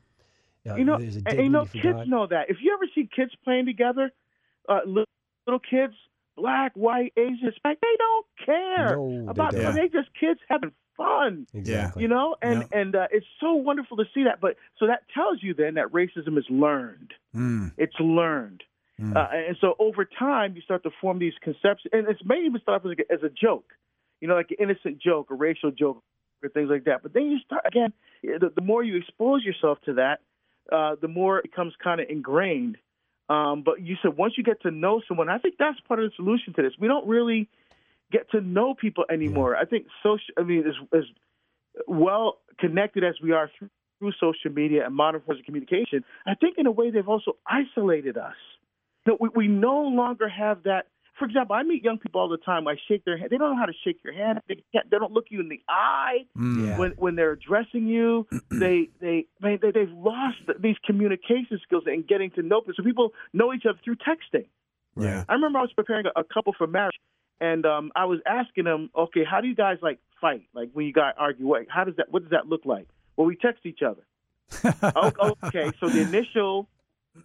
Uh, 0.67 0.75
you 0.75 0.83
know, 0.85 0.97
there's 0.97 1.15
a 1.17 1.21
and, 1.27 1.39
you 1.39 1.49
know, 1.49 1.65
kids 1.65 1.83
God. 1.83 2.07
know 2.09 2.27
that. 2.27 2.49
If 2.49 2.57
you 2.61 2.73
ever 2.73 2.85
see 2.93 3.07
kids 3.15 3.31
playing 3.43 3.65
together, 3.67 4.11
uh, 4.67 4.79
little, 4.85 5.05
little 5.45 5.59
kids, 5.61 5.93
black, 6.38 6.71
white, 6.75 7.11
Asian, 7.17 7.39
Hispanic, 7.43 7.79
they 7.81 7.97
don't 7.97 8.25
care 8.45 8.95
No, 8.95 9.09
they 9.25 9.31
about. 9.31 9.51
don't. 9.51 9.75
They 9.75 9.89
just 9.89 10.07
kids 10.17 10.39
having 10.47 10.71
fun. 10.95 11.47
Exactly. 11.53 12.03
You 12.03 12.07
know, 12.07 12.35
and 12.41 12.65
and 12.71 12.95
uh, 12.95 13.07
it's 13.11 13.25
so 13.41 13.53
wonderful 13.55 13.97
to 13.97 14.05
see 14.13 14.23
that. 14.23 14.39
But 14.39 14.55
so 14.79 14.88
that 14.88 15.01
tells 15.13 15.43
you 15.43 15.53
then 15.53 15.73
that 15.73 15.88
racism 15.88 16.38
is 16.38 16.45
learned. 16.49 17.13
Mm. 17.35 17.73
It's 17.77 17.99
learned. 17.99 18.63
Uh, 18.99 19.27
and 19.31 19.55
so 19.61 19.75
over 19.77 20.05
time, 20.05 20.55
you 20.55 20.61
start 20.63 20.81
to 20.81 20.89
form 20.99 21.19
these 21.19 21.33
conceptions, 21.43 21.91
and 21.93 22.07
it's 22.07 22.19
maybe 22.25 22.47
even 22.47 22.59
start 22.61 22.83
as 22.83 22.93
a, 22.97 23.13
as 23.13 23.21
a 23.21 23.29
joke, 23.29 23.65
you 24.21 24.27
know, 24.27 24.33
like 24.33 24.49
an 24.49 24.57
innocent 24.59 24.99
joke, 24.99 25.27
a 25.29 25.35
racial 25.35 25.69
joke, 25.69 26.01
or 26.41 26.49
things 26.49 26.67
like 26.67 26.85
that. 26.85 27.03
But 27.03 27.13
then 27.13 27.29
you 27.29 27.38
start 27.45 27.61
again. 27.67 27.93
The, 28.23 28.51
the 28.55 28.61
more 28.61 28.81
you 28.81 28.95
expose 28.97 29.43
yourself 29.43 29.77
to 29.85 29.93
that, 30.01 30.21
uh, 30.71 30.95
the 30.99 31.07
more 31.07 31.38
it 31.38 31.43
becomes 31.43 31.73
kind 31.83 32.01
of 32.01 32.07
ingrained. 32.09 32.77
Um, 33.30 33.61
but 33.63 33.82
you 33.82 33.97
said 34.01 34.15
once 34.15 34.34
you 34.38 34.43
get 34.43 34.61
to 34.61 34.71
know 34.71 35.01
someone, 35.07 35.30
I 35.30 35.38
think 35.38 35.55
that's 35.59 35.80
part 35.82 36.01
of 36.01 36.09
the 36.09 36.15
solution 36.15 36.53
to 36.53 36.61
this. 36.61 36.73
We 36.80 36.88
don't 36.88 37.07
really 37.07 37.49
get 38.11 38.32
to 38.32 38.41
know 38.41 38.73
people 38.73 39.05
anymore. 39.09 39.55
I 39.55 39.65
think 39.65 39.88
social. 40.01 40.34
I 40.38 40.43
mean, 40.43 40.63
as, 40.65 40.75
as 40.93 41.03
well 41.88 42.39
connected 42.59 43.03
as 43.03 43.15
we 43.21 43.34
are 43.34 43.51
through, 43.57 43.69
through 43.99 44.13
social 44.19 44.51
media 44.51 44.86
and 44.86 44.95
modern 44.95 45.21
forms 45.21 45.39
of 45.39 45.45
communication, 45.45 46.03
I 46.25 46.36
think 46.36 46.57
in 46.57 46.67
a 46.67 46.71
way 46.71 46.89
they've 46.89 47.07
also 47.07 47.36
isolated 47.45 48.17
us. 48.17 48.36
That 49.05 49.19
we, 49.19 49.30
we 49.36 49.47
no 49.47 49.84
longer 49.84 50.28
have 50.28 50.63
that. 50.63 50.88
For 51.20 51.26
example, 51.26 51.55
I 51.55 51.63
meet 51.63 51.84
young 51.84 51.97
people 51.97 52.22
all 52.22 52.30
the 52.30 52.38
time. 52.38 52.68
I 52.68 52.76
shake 52.88 53.03
their 53.05 53.18
hand. 53.18 53.30
They 53.32 53.38
don't 53.38 53.51
know 53.51 53.57
how 53.59 53.65
to 53.65 53.74
shake 53.84 53.99
your 54.03 54.13
hand. 54.13 54.39
They 54.47 54.63
can't. 54.72 54.89
They 54.89 54.97
don't 54.99 55.11
look 55.11 55.26
you 55.30 55.39
in 55.39 55.49
the 55.49 55.61
eye 55.68 56.26
Mm. 56.38 56.68
Yeah. 56.68 56.78
when 56.78 56.91
when 56.91 57.15
they're 57.15 57.32
addressing 57.32 57.88
you. 57.88 58.28
they 58.51 58.89
they 59.01 59.26
they 59.41 59.57
they- 59.57 59.72
they've 59.72 59.91
lost 59.91 60.38
these 60.59 60.76
communication 60.86 61.59
skills 61.63 61.84
and 61.88 62.07
getting 62.07 62.30
to 62.32 62.41
know 62.43 62.61
people. 62.61 62.74
So 62.78 62.84
people 62.84 63.13
know 63.34 63.53
each 63.53 63.65
other 63.65 63.80
through 63.84 63.95
texting. 63.97 64.45
Yeah. 64.95 65.24
I 65.30 65.34
remember 65.34 65.59
I 65.59 65.61
was 65.63 65.74
preparing 65.74 66.05
a, 66.07 66.20
a 66.20 66.24
couple 66.24 66.53
for 66.57 66.65
marriage, 66.68 66.95
and 67.39 67.65
um, 67.65 67.91
I 67.95 68.05
was 68.05 68.20
asking 68.28 68.63
them, 68.65 68.89
okay, 68.95 69.24
how 69.24 69.41
do 69.41 69.47
you 69.47 69.55
guys 69.55 69.78
like 69.82 69.99
fight? 70.22 70.43
Like 70.53 70.70
when 70.74 70.86
you 70.88 70.93
guys 70.93 71.13
argue, 71.18 71.45
what, 71.45 71.65
how 71.70 71.84
does 71.84 71.95
that? 71.97 72.11
What 72.11 72.24
does 72.24 72.32
that 72.32 72.47
look 72.47 72.65
like? 72.65 72.88
Well, 73.15 73.28
we 73.28 73.36
text 73.36 73.65
each 73.65 73.82
other. 73.82 74.03
Okay, 75.43 75.72
so 75.80 75.89
the 75.89 76.01
initial 76.01 76.68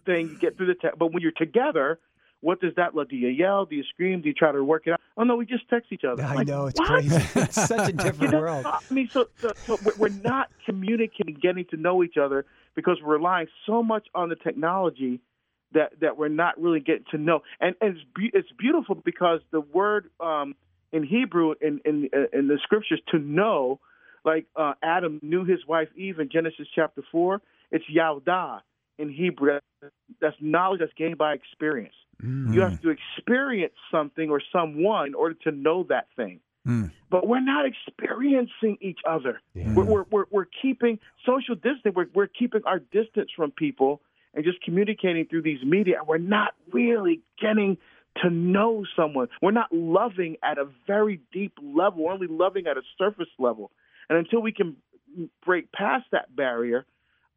thing 0.05 0.29
you 0.29 0.37
get 0.39 0.57
through 0.57 0.67
the 0.67 0.75
text, 0.75 0.97
but 0.99 1.13
when 1.13 1.21
you're 1.21 1.31
together, 1.31 1.99
what 2.43 2.59
does 2.61 2.73
that 2.75 2.93
look? 2.93 3.09
Do 3.09 3.15
you 3.15 3.29
yell? 3.29 3.65
Do 3.65 3.75
you 3.75 3.83
scream? 3.89 4.21
Do 4.21 4.27
you 4.27 4.33
try 4.33 4.51
to 4.51 4.63
work 4.63 4.83
it 4.85 4.91
out? 4.91 4.99
Oh 5.17 5.23
no, 5.23 5.35
we 5.37 5.45
just 5.45 5.67
text 5.69 5.91
each 5.91 6.03
other. 6.03 6.23
I 6.23 6.35
Like, 6.35 6.47
know 6.47 6.67
it's 6.67 6.79
what? 6.79 6.87
crazy. 6.89 7.15
it's 7.39 7.67
such 7.67 7.87
a 7.87 7.91
You 7.91 7.97
different 7.97 8.33
know, 8.33 8.39
world. 8.41 8.65
I 8.65 8.79
mean, 8.93 9.09
so, 9.13 9.25
so, 9.41 9.53
so 9.65 9.77
we're- 9.97 10.13
not 10.23 10.47
communicating, 10.65 11.35
getting 11.41 11.65
to 11.71 11.77
know 11.77 12.03
each 12.03 12.17
other 12.17 12.45
because 12.75 12.97
we're 13.03 13.13
relying 13.17 13.47
so 13.65 13.81
much 13.81 14.07
on 14.13 14.29
the 14.29 14.35
technology 14.35 15.19
that 15.73 15.99
that 16.01 16.17
we're 16.17 16.27
not 16.27 16.59
really 16.61 16.79
getting 16.79 17.05
to 17.11 17.17
know. 17.17 17.39
And, 17.59 17.75
and 17.81 17.95
it's 17.97 18.05
be, 18.15 18.29
it's 18.33 18.49
beautiful 18.59 18.95
because 18.95 19.39
the 19.51 19.61
word 19.61 20.09
um, 20.19 20.55
in 20.91 21.03
Hebrew 21.03 21.55
in 21.61 21.79
in 21.85 22.09
in 22.33 22.47
the 22.47 22.59
scriptures 22.63 23.01
to 23.11 23.19
know, 23.19 23.79
like 24.25 24.45
uh, 24.55 24.73
Adam 24.83 25.19
knew 25.21 25.45
his 25.45 25.65
wife 25.67 25.87
Eve 25.95 26.19
in 26.19 26.29
Genesis 26.31 26.67
chapter 26.75 27.01
four. 27.11 27.41
It's 27.71 27.85
yada 27.89 28.61
in 28.99 29.09
Hebrew. 29.09 29.59
That's 30.21 30.35
knowledge 30.39 30.79
that's 30.79 30.93
gained 30.97 31.17
by 31.17 31.33
experience. 31.33 31.95
Mm. 32.21 32.53
You 32.53 32.61
have 32.61 32.81
to 32.81 32.89
experience 32.89 33.73
something 33.91 34.29
or 34.29 34.41
someone 34.51 35.07
in 35.07 35.15
order 35.15 35.35
to 35.43 35.51
know 35.51 35.83
that 35.89 36.07
thing. 36.15 36.39
Mm. 36.67 36.91
But 37.09 37.27
we're 37.27 37.41
not 37.41 37.65
experiencing 37.65 38.77
each 38.81 38.99
other. 39.07 39.41
We're, 39.53 39.83
we're, 39.83 40.05
we're, 40.09 40.25
we're 40.31 40.47
keeping 40.61 40.99
social 41.25 41.55
distance. 41.55 41.93
We're, 41.95 42.07
we're 42.13 42.27
keeping 42.27 42.61
our 42.65 42.79
distance 42.79 43.31
from 43.35 43.51
people 43.51 44.01
and 44.33 44.43
just 44.45 44.61
communicating 44.61 45.25
through 45.25 45.41
these 45.41 45.63
media. 45.63 45.99
And 45.99 46.07
we're 46.07 46.17
not 46.17 46.53
really 46.71 47.21
getting 47.39 47.77
to 48.21 48.29
know 48.29 48.85
someone. 48.95 49.27
We're 49.41 49.51
not 49.51 49.73
loving 49.73 50.37
at 50.43 50.57
a 50.57 50.67
very 50.87 51.19
deep 51.31 51.53
level. 51.61 52.05
We're 52.05 52.13
only 52.13 52.27
loving 52.27 52.67
at 52.67 52.77
a 52.77 52.81
surface 52.97 53.29
level. 53.37 53.71
And 54.09 54.17
until 54.17 54.41
we 54.41 54.51
can 54.51 54.77
break 55.45 55.71
past 55.71 56.05
that 56.11 56.35
barrier, 56.35 56.85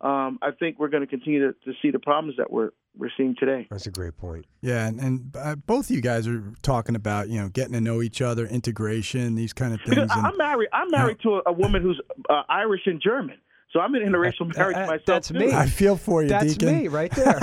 um, 0.00 0.38
I 0.42 0.50
think 0.58 0.78
we're 0.78 0.88
going 0.88 1.02
to 1.02 1.06
continue 1.06 1.46
to, 1.46 1.52
to 1.64 1.72
see 1.82 1.90
the 1.90 1.98
problems 1.98 2.36
that 2.38 2.50
we're 2.52 2.70
we're 2.98 3.10
seeing 3.16 3.34
today. 3.38 3.66
That's 3.70 3.86
a 3.86 3.90
great 3.90 4.16
point. 4.16 4.46
Yeah, 4.62 4.86
and, 4.86 4.98
and 5.00 5.36
uh, 5.38 5.54
both 5.56 5.90
of 5.90 5.96
you 5.96 6.00
guys 6.00 6.26
are 6.26 6.42
talking 6.62 6.94
about 6.96 7.28
you 7.28 7.40
know 7.40 7.48
getting 7.48 7.72
to 7.74 7.80
know 7.80 8.00
each 8.02 8.20
other, 8.22 8.46
integration, 8.46 9.34
these 9.34 9.52
kind 9.52 9.74
of 9.74 9.80
things. 9.82 9.96
Because 10.00 10.10
and- 10.16 10.26
I'm 10.26 10.36
married. 10.38 10.68
I'm 10.72 10.90
married 10.90 11.18
to 11.22 11.36
a, 11.36 11.42
a 11.46 11.52
woman 11.52 11.82
who's 11.82 12.00
uh, 12.30 12.42
Irish 12.48 12.82
and 12.86 13.00
German, 13.02 13.36
so 13.72 13.80
I'm 13.80 13.94
an 13.94 14.02
interracial 14.02 14.54
marriage 14.56 14.76
uh, 14.76 14.80
myself. 14.86 15.02
that's 15.06 15.28
too. 15.28 15.34
me. 15.38 15.52
I 15.52 15.66
feel 15.66 15.96
for 15.96 16.22
you, 16.22 16.28
That's 16.28 16.56
Deacon. 16.56 16.68
That's 16.68 16.82
me 16.82 16.88
right 16.88 17.10
there. 17.12 17.38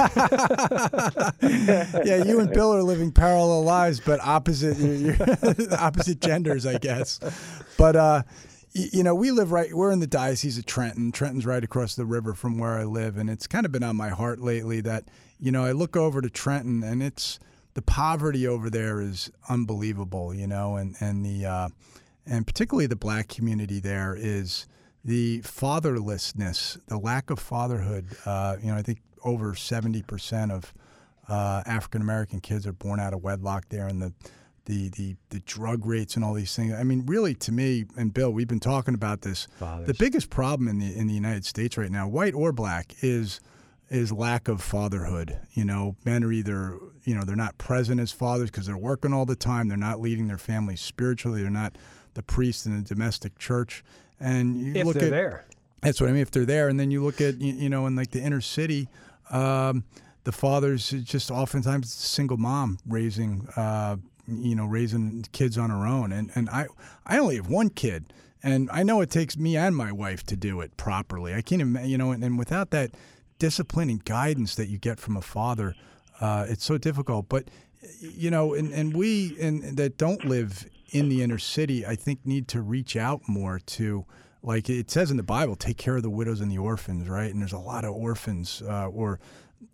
yeah, 2.05 2.23
you 2.23 2.39
and 2.39 2.51
Bill 2.51 2.73
are 2.73 2.83
living 2.83 3.11
parallel 3.11 3.63
lives, 3.63 3.99
but 3.99 4.19
opposite 4.21 4.77
you're, 4.77 4.95
you're 5.15 5.17
opposite 5.79 6.19
genders, 6.21 6.65
I 6.65 6.77
guess. 6.77 7.19
But 7.77 7.95
uh, 7.95 8.23
y- 8.25 8.33
you 8.73 9.03
know, 9.03 9.13
we 9.13 9.31
live 9.31 9.51
right. 9.51 9.73
We're 9.73 9.91
in 9.91 9.99
the 9.99 10.07
diocese 10.07 10.57
of 10.57 10.65
Trenton. 10.65 11.11
Trenton's 11.11 11.45
right 11.45 11.63
across 11.63 11.95
the 11.95 12.05
river 12.05 12.33
from 12.33 12.57
where 12.57 12.73
I 12.73 12.83
live, 12.83 13.17
and 13.17 13.29
it's 13.29 13.45
kind 13.45 13.65
of 13.65 13.71
been 13.71 13.83
on 13.83 13.95
my 13.95 14.09
heart 14.09 14.39
lately 14.39 14.81
that 14.81 15.05
you 15.39 15.51
know 15.51 15.63
I 15.63 15.71
look 15.71 15.95
over 15.95 16.21
to 16.21 16.29
Trenton, 16.29 16.83
and 16.83 17.03
it's 17.03 17.39
the 17.75 17.83
poverty 17.83 18.47
over 18.47 18.69
there 18.69 18.99
is 18.99 19.31
unbelievable. 19.47 20.33
You 20.33 20.47
know, 20.47 20.75
and 20.75 20.95
and 20.99 21.23
the 21.23 21.45
uh, 21.45 21.69
and 22.25 22.47
particularly 22.47 22.87
the 22.87 22.95
black 22.95 23.27
community 23.27 23.79
there 23.79 24.15
is 24.17 24.67
the 25.05 25.41
fatherlessness, 25.41 26.79
the 26.87 26.97
lack 26.97 27.29
of 27.29 27.39
fatherhood. 27.39 28.07
Uh, 28.25 28.57
you 28.59 28.71
know, 28.71 28.77
I 28.77 28.81
think 28.81 29.01
over 29.23 29.53
seventy 29.53 30.01
percent 30.01 30.51
of 30.51 30.73
uh, 31.29 31.61
African 31.67 32.01
American 32.01 32.41
kids 32.41 32.65
are 32.65 32.73
born 32.73 32.99
out 32.99 33.13
of 33.13 33.21
wedlock 33.21 33.69
there, 33.69 33.87
and 33.87 34.01
the, 34.01 34.13
the 34.65 34.89
the 34.89 35.15
the 35.29 35.39
drug 35.41 35.85
rates 35.85 36.15
and 36.15 36.23
all 36.23 36.33
these 36.33 36.55
things. 36.55 36.73
I 36.73 36.83
mean, 36.83 37.05
really, 37.05 37.33
to 37.35 37.51
me 37.51 37.85
and 37.97 38.13
Bill, 38.13 38.31
we've 38.31 38.47
been 38.47 38.59
talking 38.59 38.93
about 38.93 39.21
this. 39.21 39.47
The 39.85 39.93
biggest 39.93 40.29
problem 40.29 40.67
in 40.67 40.79
the 40.79 40.95
in 40.97 41.07
the 41.07 41.13
United 41.13 41.45
States 41.45 41.77
right 41.77 41.91
now, 41.91 42.07
white 42.07 42.33
or 42.33 42.51
black, 42.51 42.95
is 43.01 43.39
is 43.89 44.11
lack 44.11 44.47
of 44.47 44.61
fatherhood. 44.61 45.37
You 45.51 45.65
know, 45.65 45.95
men 46.05 46.23
are 46.23 46.31
either 46.31 46.77
you 47.03 47.13
know 47.15 47.23
they're 47.25 47.35
not 47.35 47.57
present 47.57 47.99
as 47.99 48.11
fathers 48.11 48.49
because 48.49 48.65
they're 48.65 48.77
working 48.77 49.13
all 49.13 49.25
the 49.25 49.35
time. 49.35 49.67
They're 49.67 49.77
not 49.77 49.99
leading 49.99 50.27
their 50.27 50.37
families 50.37 50.79
spiritually. 50.81 51.41
They're 51.41 51.51
not 51.51 51.77
the 52.13 52.23
priest 52.23 52.65
in 52.65 52.75
the 52.75 52.81
domestic 52.83 53.37
church. 53.39 53.83
And 54.19 54.55
you 54.61 54.73
If 54.75 54.85
look 54.85 54.95
they're 54.95 55.05
at 55.05 55.11
there. 55.11 55.45
that's 55.81 55.99
what 55.99 56.09
I 56.09 56.13
mean. 56.13 56.21
If 56.21 56.31
they're 56.31 56.45
there, 56.45 56.69
and 56.69 56.79
then 56.79 56.89
you 56.91 57.03
look 57.03 57.19
at 57.19 57.41
you, 57.41 57.53
you 57.53 57.69
know 57.69 57.85
in 57.87 57.95
like 57.97 58.11
the 58.11 58.21
inner 58.21 58.39
city, 58.39 58.87
um, 59.29 59.83
the 60.23 60.31
fathers 60.31 60.89
just 61.03 61.29
oftentimes 61.31 61.91
single 61.91 62.37
mom 62.37 62.77
raising 62.87 63.45
uh, 63.57 63.97
you 64.27 64.55
know 64.55 64.65
raising 64.65 65.25
kids 65.31 65.57
on 65.57 65.69
her 65.69 65.85
own, 65.85 66.11
and 66.11 66.31
and 66.35 66.49
I 66.49 66.67
I 67.05 67.17
only 67.17 67.35
have 67.35 67.47
one 67.47 67.69
kid, 67.69 68.13
and 68.41 68.69
I 68.71 68.83
know 68.83 69.01
it 69.01 69.09
takes 69.09 69.37
me 69.37 69.57
and 69.57 69.75
my 69.75 69.91
wife 69.91 70.23
to 70.27 70.35
do 70.35 70.61
it 70.61 70.75
properly. 70.77 71.33
I 71.33 71.41
can't 71.41 71.61
even 71.61 71.85
you 71.85 71.97
know, 71.97 72.11
and, 72.11 72.23
and 72.23 72.37
without 72.37 72.71
that 72.71 72.91
discipline 73.39 73.89
and 73.89 74.03
guidance 74.03 74.55
that 74.55 74.67
you 74.67 74.77
get 74.77 74.99
from 74.99 75.17
a 75.17 75.21
father, 75.21 75.75
uh, 76.21 76.45
it's 76.47 76.63
so 76.63 76.77
difficult. 76.77 77.27
But 77.29 77.45
you 77.99 78.31
know, 78.31 78.53
and, 78.53 78.71
and 78.73 78.95
we 78.95 79.37
and 79.39 79.77
that 79.77 79.97
don't 79.97 80.25
live 80.25 80.67
in 80.91 81.09
the 81.09 81.23
inner 81.23 81.39
city, 81.39 81.85
I 81.85 81.95
think 81.95 82.25
need 82.25 82.47
to 82.49 82.61
reach 82.61 82.95
out 82.95 83.21
more 83.27 83.59
to 83.59 84.05
like 84.43 84.69
it 84.69 84.91
says 84.91 85.09
in 85.09 85.17
the 85.17 85.23
Bible, 85.23 85.55
take 85.55 85.77
care 85.77 85.95
of 85.95 86.03
the 86.03 86.09
widows 86.09 86.41
and 86.41 86.51
the 86.51 86.57
orphans, 86.57 87.07
right? 87.07 87.31
And 87.31 87.41
there's 87.41 87.53
a 87.53 87.57
lot 87.57 87.85
of 87.85 87.93
orphans, 87.93 88.61
uh, 88.67 88.87
or 88.87 89.19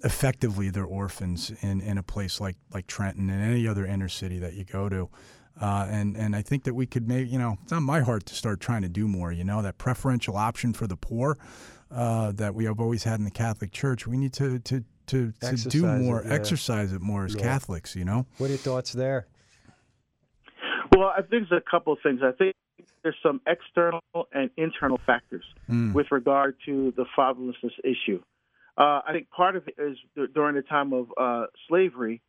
effectively 0.04 0.70
they're 0.70 0.86
orphans 0.86 1.52
in, 1.62 1.82
in 1.82 1.98
a 1.98 2.04
place 2.04 2.40
like 2.40 2.56
like 2.74 2.88
Trenton 2.88 3.30
and 3.30 3.42
any 3.44 3.68
other 3.68 3.86
inner 3.86 4.10
city 4.10 4.40
that 4.40 4.54
you 4.54 4.64
go 4.66 4.90
to. 4.90 5.10
Uh, 5.62 5.88
and 5.90 6.16
and 6.16 6.36
I 6.36 6.42
think 6.42 6.64
that 6.64 6.74
we 6.74 6.86
could 6.86 7.08
maybe 7.08 7.30
you 7.30 7.38
know 7.40 7.58
it's 7.64 7.72
on 7.74 7.84
my 7.84 8.00
heart 8.02 8.26
to 8.28 8.36
start 8.36 8.60
trying 8.62 8.82
to 8.84 8.90
do 8.90 9.08
more. 9.08 9.32
You 9.32 9.44
know 9.44 9.62
that 9.62 9.78
preferential 9.78 10.38
option 10.38 10.74
for 10.74 10.88
the 10.88 10.96
poor 10.96 11.38
uh, 11.92 12.32
that 12.34 12.56
we 12.56 12.66
have 12.66 12.80
always 12.80 13.04
had 13.04 13.20
in 13.20 13.26
the 13.26 13.32
Catholic 13.32 13.72
Church. 13.72 14.08
We 14.08 14.18
need 14.18 14.34
to 14.34 14.60
to 14.60 14.84
to, 15.08 15.34
to 15.42 15.56
do 15.56 15.86
Exercise 15.88 16.02
it, 16.02 16.04
more, 16.04 16.24
yeah. 16.26 16.34
exercise 16.34 16.94
it 16.94 17.02
more 17.02 17.26
as 17.26 17.34
Yeah. 17.36 17.42
Catholics. 17.42 17.96
You 17.96 18.06
know. 18.06 18.26
What 18.38 18.48
are 18.48 18.50
your 18.50 18.58
thoughts 18.58 18.94
there? 18.94 19.28
Well, 20.96 21.08
I 21.16 21.22
think 21.22 21.50
there's 21.50 21.52
a 21.52 21.70
couple 21.70 21.94
of 21.94 22.00
things. 22.04 22.22
I 22.24 22.32
think 22.32 22.56
there's 23.04 23.16
some 23.24 23.42
external 23.48 24.02
and 24.34 24.50
internal 24.58 25.00
factors 25.06 25.44
Mm. 25.70 25.94
with 25.94 26.08
regard 26.12 26.56
to 26.66 26.94
the 26.98 27.06
fatherlessness 27.18 27.72
issue. 27.84 28.22
Uh, 28.80 29.02
I 29.06 29.12
think 29.12 29.30
part 29.30 29.58
of 29.58 29.68
it 29.68 29.76
is 29.78 29.98
d- 30.16 30.28
during 30.34 30.56
the 30.56 30.62
time 30.62 30.94
of 30.94 31.12
uh, 31.18 31.48
slavery, 31.68 32.22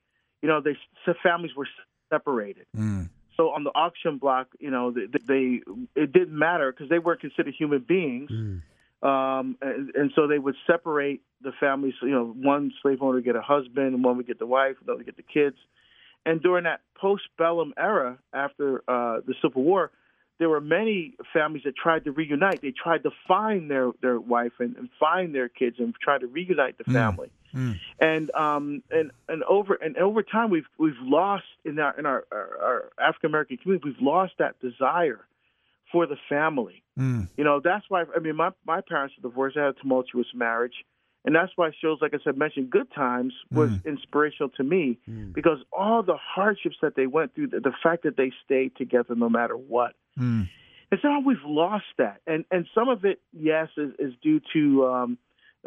you 0.42 0.48
know, 0.48 0.60
they 0.60 0.76
so 1.06 1.14
families 1.22 1.54
were 1.54 1.68
separated. 2.12 2.66
Mm. 2.76 3.08
So 3.36 3.50
on 3.50 3.62
the 3.64 3.70
auction 3.70 4.18
block, 4.18 4.48
you 4.58 4.70
know, 4.70 4.90
they, 4.90 5.06
they 5.26 5.60
it 5.94 6.12
didn't 6.12 6.36
matter 6.36 6.72
because 6.72 6.88
they 6.90 6.98
weren't 6.98 7.20
considered 7.20 7.54
human 7.56 7.80
beings. 7.80 8.30
Um, 9.02 9.56
and, 9.62 9.94
and 9.94 10.12
so 10.14 10.26
they 10.26 10.38
would 10.38 10.56
separate 10.66 11.22
the 11.40 11.52
families. 11.58 11.94
You 12.02 12.10
know, 12.10 12.26
one 12.26 12.72
slave 12.82 13.00
owner 13.00 13.14
would 13.14 13.24
get 13.24 13.36
a 13.36 13.40
husband, 13.40 13.94
and 13.94 14.04
one 14.04 14.16
would 14.16 14.26
get 14.26 14.38
the 14.38 14.46
wife, 14.46 14.76
another 14.82 14.98
would 14.98 15.06
get 15.06 15.16
the 15.16 15.22
kids. 15.22 15.56
And 16.26 16.42
during 16.42 16.64
that 16.64 16.80
postbellum 17.02 17.70
era, 17.78 18.18
after 18.34 18.82
uh, 18.86 19.20
the 19.26 19.34
Civil 19.40 19.62
War, 19.62 19.90
there 20.40 20.48
were 20.48 20.60
many 20.60 21.14
families 21.34 21.64
that 21.64 21.76
tried 21.76 22.04
to 22.04 22.12
reunite. 22.12 22.62
They 22.62 22.72
tried 22.72 23.02
to 23.04 23.10
find 23.28 23.70
their 23.70 23.92
their 24.00 24.18
wife 24.18 24.54
and, 24.58 24.74
and 24.74 24.88
find 24.98 25.34
their 25.34 25.50
kids 25.50 25.76
and 25.78 25.94
try 26.02 26.18
to 26.18 26.26
reunite 26.26 26.78
the 26.78 26.84
family. 26.84 27.30
And 28.00 28.30
um 28.34 28.82
and 28.90 29.10
and 29.28 29.44
over 29.44 29.74
and 29.74 29.96
over 29.98 30.22
time 30.22 30.50
we've 30.50 30.68
we've 30.78 30.98
lost 31.02 31.44
in 31.64 31.78
our 31.78 31.96
in 31.98 32.06
our, 32.06 32.24
our, 32.32 32.58
our 32.62 32.90
African 32.98 33.28
American 33.30 33.58
community 33.58 33.90
we've 33.90 34.00
lost 34.00 34.32
that 34.38 34.58
desire 34.60 35.20
for 35.92 36.06
the 36.06 36.16
family. 36.28 36.82
Mm. 36.98 37.28
You 37.36 37.44
know, 37.44 37.60
that's 37.62 37.84
why 37.90 38.04
I 38.16 38.18
mean 38.20 38.36
my 38.36 38.50
my 38.66 38.80
parents 38.80 39.14
are 39.18 39.22
divorced. 39.22 39.58
I 39.58 39.66
had 39.66 39.76
a 39.76 39.80
tumultuous 39.80 40.28
marriage. 40.34 40.84
And 41.24 41.34
that's 41.34 41.52
why 41.56 41.70
shows 41.82 41.98
like 42.00 42.14
I 42.14 42.18
said 42.24 42.38
mentioned 42.38 42.70
Good 42.70 42.90
Times 42.94 43.34
was 43.52 43.70
inspirational 43.84 44.48
to 44.56 44.64
me 44.64 44.98
because 45.32 45.58
all 45.72 46.02
the 46.02 46.16
hardships 46.16 46.76
that 46.80 46.96
they 46.96 47.06
went 47.06 47.34
through, 47.34 47.48
the, 47.48 47.60
the 47.60 47.72
fact 47.82 48.04
that 48.04 48.16
they 48.16 48.32
stayed 48.44 48.74
together 48.76 49.14
no 49.14 49.28
matter 49.28 49.54
what. 49.56 49.92
Mm. 50.18 50.48
And 50.90 51.00
somehow 51.00 51.20
we've 51.24 51.44
lost 51.44 51.84
that. 51.98 52.20
And 52.26 52.44
and 52.50 52.66
some 52.74 52.88
of 52.88 53.04
it, 53.04 53.20
yes, 53.32 53.68
is, 53.76 53.92
is 53.98 54.14
due 54.22 54.40
to 54.54 54.86
um, 54.86 55.18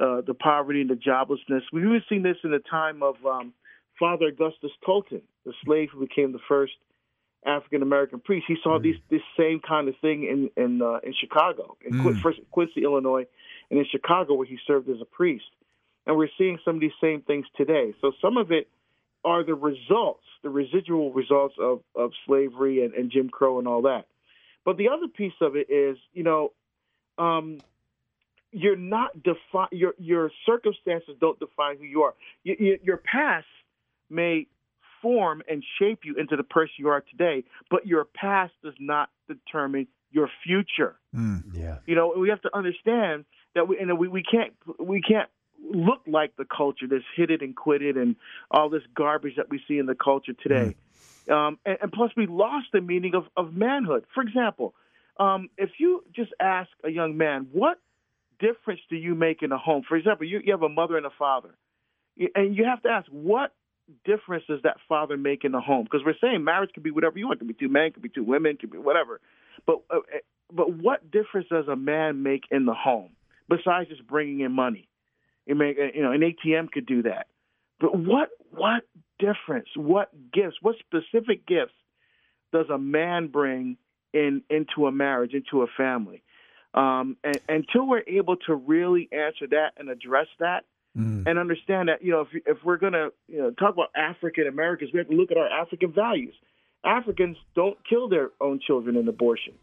uh, 0.02 0.22
the 0.22 0.34
poverty 0.34 0.82
and 0.82 0.90
the 0.90 0.96
joblessness. 0.96 1.62
We've 1.72 1.86
even 1.86 2.04
seen 2.10 2.24
this 2.24 2.38
in 2.44 2.52
the 2.52 2.60
time 2.60 3.04
of 3.04 3.16
um, 3.26 3.54
Father 4.00 4.26
Augustus 4.28 4.72
Tolton, 4.86 5.22
the 5.46 5.54
slave 5.64 5.90
who 5.94 6.00
became 6.00 6.32
the 6.32 6.40
first 6.48 6.74
African 7.46 7.82
American 7.82 8.20
priest. 8.20 8.46
He 8.48 8.56
saw 8.64 8.80
these 8.80 8.96
this 9.10 9.22
same 9.38 9.60
kind 9.60 9.88
of 9.88 9.96
thing 10.02 10.24
in 10.24 10.50
in 10.62 10.82
uh, 10.82 11.00
in 11.04 11.14
Chicago, 11.14 11.78
in 11.86 11.94
Mm. 11.94 12.42
Quincy, 12.52 12.84
Illinois, 12.84 13.26
and 13.74 13.80
in 13.80 13.88
Chicago 13.90 14.36
where 14.36 14.46
he 14.46 14.60
served 14.68 14.88
as 14.88 15.02
a 15.02 15.06
priest. 15.06 15.46
And 16.06 16.16
we're 16.16 16.30
seeing 16.38 16.60
some 16.64 16.76
of 16.76 16.82
these 16.82 16.92
same 17.02 17.22
things 17.22 17.48
today. 17.58 17.96
So 18.02 18.12
some 18.22 18.38
of 18.38 18.52
it 18.52 18.68
are 19.26 19.44
the 19.44 19.56
results, 19.56 20.22
the 20.44 20.50
residual 20.52 21.12
results 21.12 21.56
of, 21.60 21.80
of 21.96 22.12
slavery 22.28 22.86
and, 22.86 22.94
and 22.94 23.10
Jim 23.10 23.30
Crow 23.30 23.58
and 23.58 23.68
all 23.68 23.82
that. 23.84 24.06
But 24.64 24.78
the 24.78 24.90
other 24.90 25.08
piece 25.08 25.34
of 25.42 25.56
it 25.56 25.72
is, 25.72 25.98
you 26.14 26.22
know, 26.22 26.52
um, 27.18 27.62
you're 28.52 28.76
not 28.76 29.24
defi- 29.24 29.76
your 29.76 29.96
your 29.98 30.30
circumstances 30.46 31.16
don't 31.20 31.40
define 31.40 31.78
who 31.78 31.86
you 31.86 32.04
are. 32.04 32.14
Y 32.46 32.56
y 32.60 32.80
your 32.84 32.98
past 32.98 33.48
may 34.12 34.46
form 35.02 35.42
and 35.50 35.64
shape 35.80 36.02
you 36.04 36.16
into 36.16 36.36
the 36.36 36.44
person 36.44 36.74
you 36.78 36.90
are 36.90 37.02
today, 37.02 37.44
but 37.72 37.88
your 37.88 38.06
past 38.06 38.54
does 38.64 38.76
not 38.80 39.10
determine 39.28 39.88
your 40.12 40.30
future. 40.46 40.96
Yeah. 41.54 41.78
You 41.88 41.96
know, 41.96 42.14
we 42.16 42.30
have 42.30 42.42
to 42.44 42.56
understand 42.56 43.26
that 43.56 43.68
we 43.68 43.78
and 43.80 43.98
we, 43.98 44.08
we 44.08 44.24
can't 44.24 44.54
we 44.80 45.02
can't 45.02 45.30
look 45.72 46.02
like 46.08 46.36
the 46.38 46.46
culture 46.46 46.88
that's 46.90 47.04
hit 47.16 47.32
it 47.32 47.42
and 47.42 47.56
quit 47.56 47.82
it 47.82 47.96
and 47.96 48.16
all 48.52 48.70
this 48.70 48.84
garbage 48.96 49.36
that 49.38 49.50
we 49.50 49.62
see 49.68 49.78
in 49.78 49.86
the 49.86 49.96
culture 49.96 50.34
today. 50.34 50.76
Um, 51.32 51.58
and, 51.66 51.78
and 51.82 51.92
plus, 51.92 52.12
we 52.18 52.28
lost 52.28 52.68
the 52.74 52.82
meaning 52.82 53.16
of, 53.16 53.26
of 53.38 53.54
manhood. 53.54 54.06
For 54.14 54.22
example, 54.22 54.74
um, 55.18 55.50
if 55.58 55.70
you 55.78 56.04
just 56.14 56.32
ask 56.40 56.70
a 56.84 56.90
young 56.90 57.18
man, 57.18 57.48
what 57.52 57.80
difference 58.40 58.82
do 58.90 58.96
you 58.96 59.16
make 59.16 59.42
in 59.42 59.52
a 59.52 59.58
home? 59.58 59.84
For 59.88 59.96
example, 59.96 60.28
you, 60.28 60.42
you 60.44 60.52
have 60.52 60.64
a 60.64 60.70
mother 60.70 60.98
and 60.98 61.06
a 61.06 61.12
father, 61.18 61.56
and 62.36 62.56
you 62.58 62.66
have 62.66 62.82
to 62.84 62.90
ask, 62.90 63.08
what 63.10 63.54
difference 64.06 64.44
does 64.48 64.60
that 64.64 64.78
father 64.90 65.18
make 65.18 65.44
in 65.44 65.52
the 65.52 65.62
home? 65.62 65.86
Because 65.86 66.02
we're 66.06 66.16
saying 66.20 66.44
marriage 66.44 66.72
can 66.74 66.84
be 66.84 66.92
whatever 66.92 67.18
you 67.18 67.28
want. 67.28 67.38
It 67.38 67.46
could 67.46 67.58
be 67.58 67.66
two 67.66 67.72
men, 67.72 67.86
it 67.86 67.94
could 67.94 68.04
be 68.04 68.10
two 68.10 68.24
women, 68.24 68.52
it 68.52 68.60
could 68.60 68.72
be 68.72 68.78
whatever. 68.78 69.22
But 69.66 69.82
uh, 69.90 69.98
uh, 69.98 70.18
but 70.52 70.74
what 70.74 71.10
difference 71.10 71.48
does 71.50 71.68
a 71.68 71.76
man 71.76 72.22
make 72.22 72.44
in 72.52 72.66
the 72.66 72.74
home 72.74 73.12
besides 73.50 73.90
just 73.90 74.06
bringing 74.08 74.42
in 74.42 74.52
money? 74.52 74.88
You 75.46 75.56
make 75.56 75.78
you 75.78 76.02
know 76.02 76.12
an 76.12 76.22
ATM 76.22 76.72
could 76.72 76.86
do 76.86 77.04
that. 77.04 77.28
But 77.80 77.98
what 77.98 78.30
what 78.52 78.84
difference? 79.20 79.70
What 79.76 80.10
gifts? 80.32 80.58
What 80.62 80.76
specific 80.80 81.46
gifts 81.46 81.74
does 82.52 82.70
a 82.70 82.78
man 82.78 83.28
bring 83.28 83.78
in 84.14 84.44
into 84.50 84.88
a 84.88 84.92
marriage, 84.92 85.34
into 85.34 85.64
a 85.64 85.68
family? 85.76 86.24
Um, 86.74 87.18
and, 87.24 87.40
until 87.50 87.86
we're 87.88 88.04
able 88.08 88.38
to 88.48 88.56
really 88.56 89.10
answer 89.12 89.48
that 89.48 89.74
and 89.78 89.90
address 89.90 90.28
that, 90.40 90.66
Mm. 90.98 91.26
and 91.26 91.40
understand 91.40 91.90
that 91.90 92.04
you 92.04 92.12
know 92.12 92.22
if 92.22 92.28
if 92.46 92.64
we're 92.64 92.78
gonna 92.78 93.10
you 93.28 93.40
know 93.40 93.50
talk 93.50 93.74
about 93.74 93.90
African 93.96 94.46
Americans, 94.46 94.92
we 94.94 95.00
have 95.00 95.10
to 95.10 95.16
look 95.16 95.32
at 95.32 95.38
our 95.38 95.50
African 95.50 95.92
values. 95.92 96.36
Africans 96.84 97.36
don't 97.56 97.78
kill 97.90 98.08
their 98.10 98.30
own 98.40 98.60
children 98.60 98.96
in 98.96 99.08
abortion, 99.08 99.54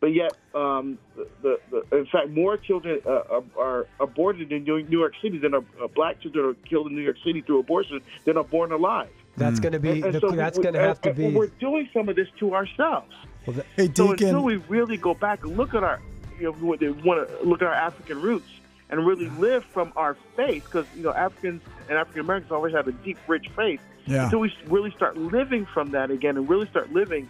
but 0.00 0.12
yet 0.12 0.32
um, 0.54 0.98
the, 1.16 1.26
the, 1.42 1.60
the 1.90 1.96
in 1.98 2.06
fact 2.06 2.30
more 2.30 2.56
children 2.56 3.00
uh, 3.06 3.10
are, 3.30 3.42
are 3.58 3.86
aborted 4.00 4.52
in 4.52 4.64
New 4.64 4.82
New 4.84 4.98
York 4.98 5.14
City 5.22 5.38
than 5.38 5.54
are 5.54 5.64
uh, 5.82 5.86
black 5.94 6.20
children 6.20 6.44
are 6.46 6.54
killed 6.68 6.88
in 6.88 6.94
New 6.94 7.02
York 7.02 7.16
City 7.24 7.40
through 7.40 7.60
abortion 7.60 8.00
than 8.24 8.36
are 8.36 8.44
born 8.44 8.72
alive. 8.72 9.08
That's 9.36 9.60
going 9.60 9.72
to 9.72 9.80
be. 9.80 9.90
And- 9.90 10.04
and 10.06 10.14
the- 10.14 10.20
so 10.20 10.30
that's 10.30 10.58
going 10.58 10.74
to 10.74 10.80
have 10.80 11.00
to 11.02 11.10
and- 11.10 11.18
and 11.18 11.32
be. 11.32 11.38
We're 11.38 11.46
doing 11.60 11.88
some 11.92 12.08
of 12.08 12.16
this 12.16 12.28
to 12.40 12.54
ourselves. 12.54 13.12
Well, 13.46 13.56
the- 13.56 13.64
Hey, 13.76 13.90
So 13.94 14.12
until 14.12 14.42
we 14.42 14.56
really 14.56 14.96
go 14.96 15.14
back 15.14 15.44
and 15.44 15.56
look 15.56 15.74
at 15.74 15.82
our, 15.84 16.00
you 16.38 16.44
know, 16.44 16.50
we 16.52 16.62
want 16.68 16.80
to- 16.80 16.92
want 17.04 17.28
to 17.28 17.46
look 17.46 17.62
at 17.62 17.68
our 17.68 17.74
African 17.74 18.20
roots 18.20 18.48
and 18.90 19.04
really 19.06 19.28
live 19.30 19.64
from 19.64 19.92
our 19.96 20.16
faith, 20.36 20.64
because 20.64 20.86
you 20.96 21.02
know 21.02 21.12
Africans 21.12 21.60
and 21.88 21.98
African 21.98 22.20
Americans 22.20 22.52
always 22.52 22.74
have 22.74 22.86
a 22.88 22.92
deep, 22.92 23.18
rich 23.26 23.48
faith. 23.56 23.80
Yeah. 24.06 24.24
Until 24.24 24.38
we 24.40 24.54
really 24.68 24.92
start 24.92 25.16
living 25.16 25.66
from 25.66 25.90
that 25.90 26.10
again 26.12 26.36
and 26.36 26.48
really 26.48 26.66
start 26.68 26.92
living 26.92 27.28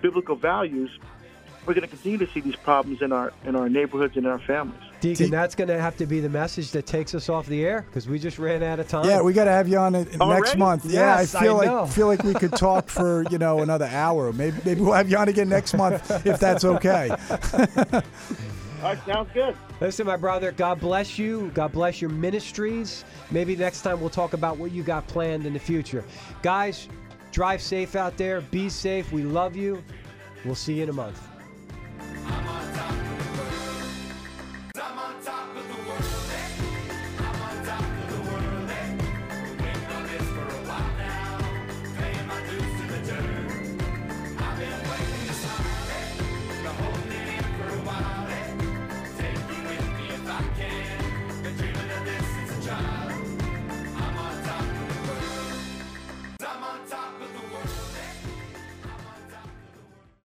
biblical 0.00 0.36
values, 0.36 0.90
we're 1.66 1.74
going 1.74 1.82
to 1.82 1.88
continue 1.88 2.18
to 2.18 2.26
see 2.32 2.40
these 2.40 2.56
problems 2.56 3.02
in 3.02 3.12
our 3.12 3.32
in 3.44 3.54
our 3.56 3.68
neighborhoods 3.68 4.16
and 4.16 4.26
in 4.26 4.32
our 4.32 4.38
families. 4.40 4.80
Deacon, 5.00 5.30
that's 5.30 5.54
going 5.54 5.68
to 5.68 5.80
have 5.80 5.96
to 5.96 6.06
be 6.06 6.20
the 6.20 6.28
message 6.28 6.70
that 6.72 6.86
takes 6.86 7.14
us 7.14 7.28
off 7.28 7.46
the 7.46 7.64
air 7.64 7.84
because 7.88 8.08
we 8.08 8.18
just 8.18 8.38
ran 8.38 8.62
out 8.62 8.78
of 8.80 8.86
time. 8.88 9.04
Yeah, 9.08 9.20
we 9.22 9.32
got 9.32 9.44
to 9.44 9.50
have 9.52 9.66
you 9.68 9.78
on 9.78 9.94
it 9.96 10.06
next 10.10 10.20
Already? 10.20 10.58
month. 10.58 10.84
yeah, 10.84 11.18
Yes, 11.18 11.34
I 11.34 11.40
feel 11.42 11.54
I 11.54 11.58
like 11.58 11.66
know. 11.66 11.86
feel 11.86 12.06
like 12.06 12.22
we 12.24 12.34
could 12.34 12.52
talk 12.52 12.88
for 12.88 13.24
you 13.30 13.38
know 13.38 13.60
another 13.60 13.86
hour. 13.86 14.32
Maybe 14.32 14.56
maybe 14.64 14.80
we'll 14.80 14.92
have 14.94 15.10
you 15.10 15.16
on 15.16 15.28
again 15.28 15.48
next 15.48 15.74
month 15.74 16.10
if 16.26 16.38
that's 16.38 16.64
okay. 16.64 17.10
All 17.10 18.88
right, 18.88 18.98
sounds 19.06 19.30
good. 19.32 19.56
Listen, 19.80 20.06
my 20.06 20.16
brother, 20.16 20.50
God 20.50 20.80
bless 20.80 21.16
you. 21.18 21.52
God 21.54 21.70
bless 21.72 22.00
your 22.00 22.10
ministries. 22.10 23.04
Maybe 23.30 23.54
next 23.54 23.82
time 23.82 24.00
we'll 24.00 24.10
talk 24.10 24.32
about 24.32 24.56
what 24.58 24.72
you 24.72 24.82
got 24.82 25.06
planned 25.06 25.46
in 25.46 25.52
the 25.52 25.58
future. 25.60 26.04
Guys, 26.42 26.88
drive 27.30 27.62
safe 27.62 27.94
out 27.94 28.16
there. 28.16 28.40
Be 28.40 28.68
safe. 28.68 29.12
We 29.12 29.22
love 29.22 29.54
you. 29.54 29.82
We'll 30.44 30.56
see 30.56 30.74
you 30.74 30.82
in 30.82 30.88
a 30.88 30.92
month. 30.92 31.28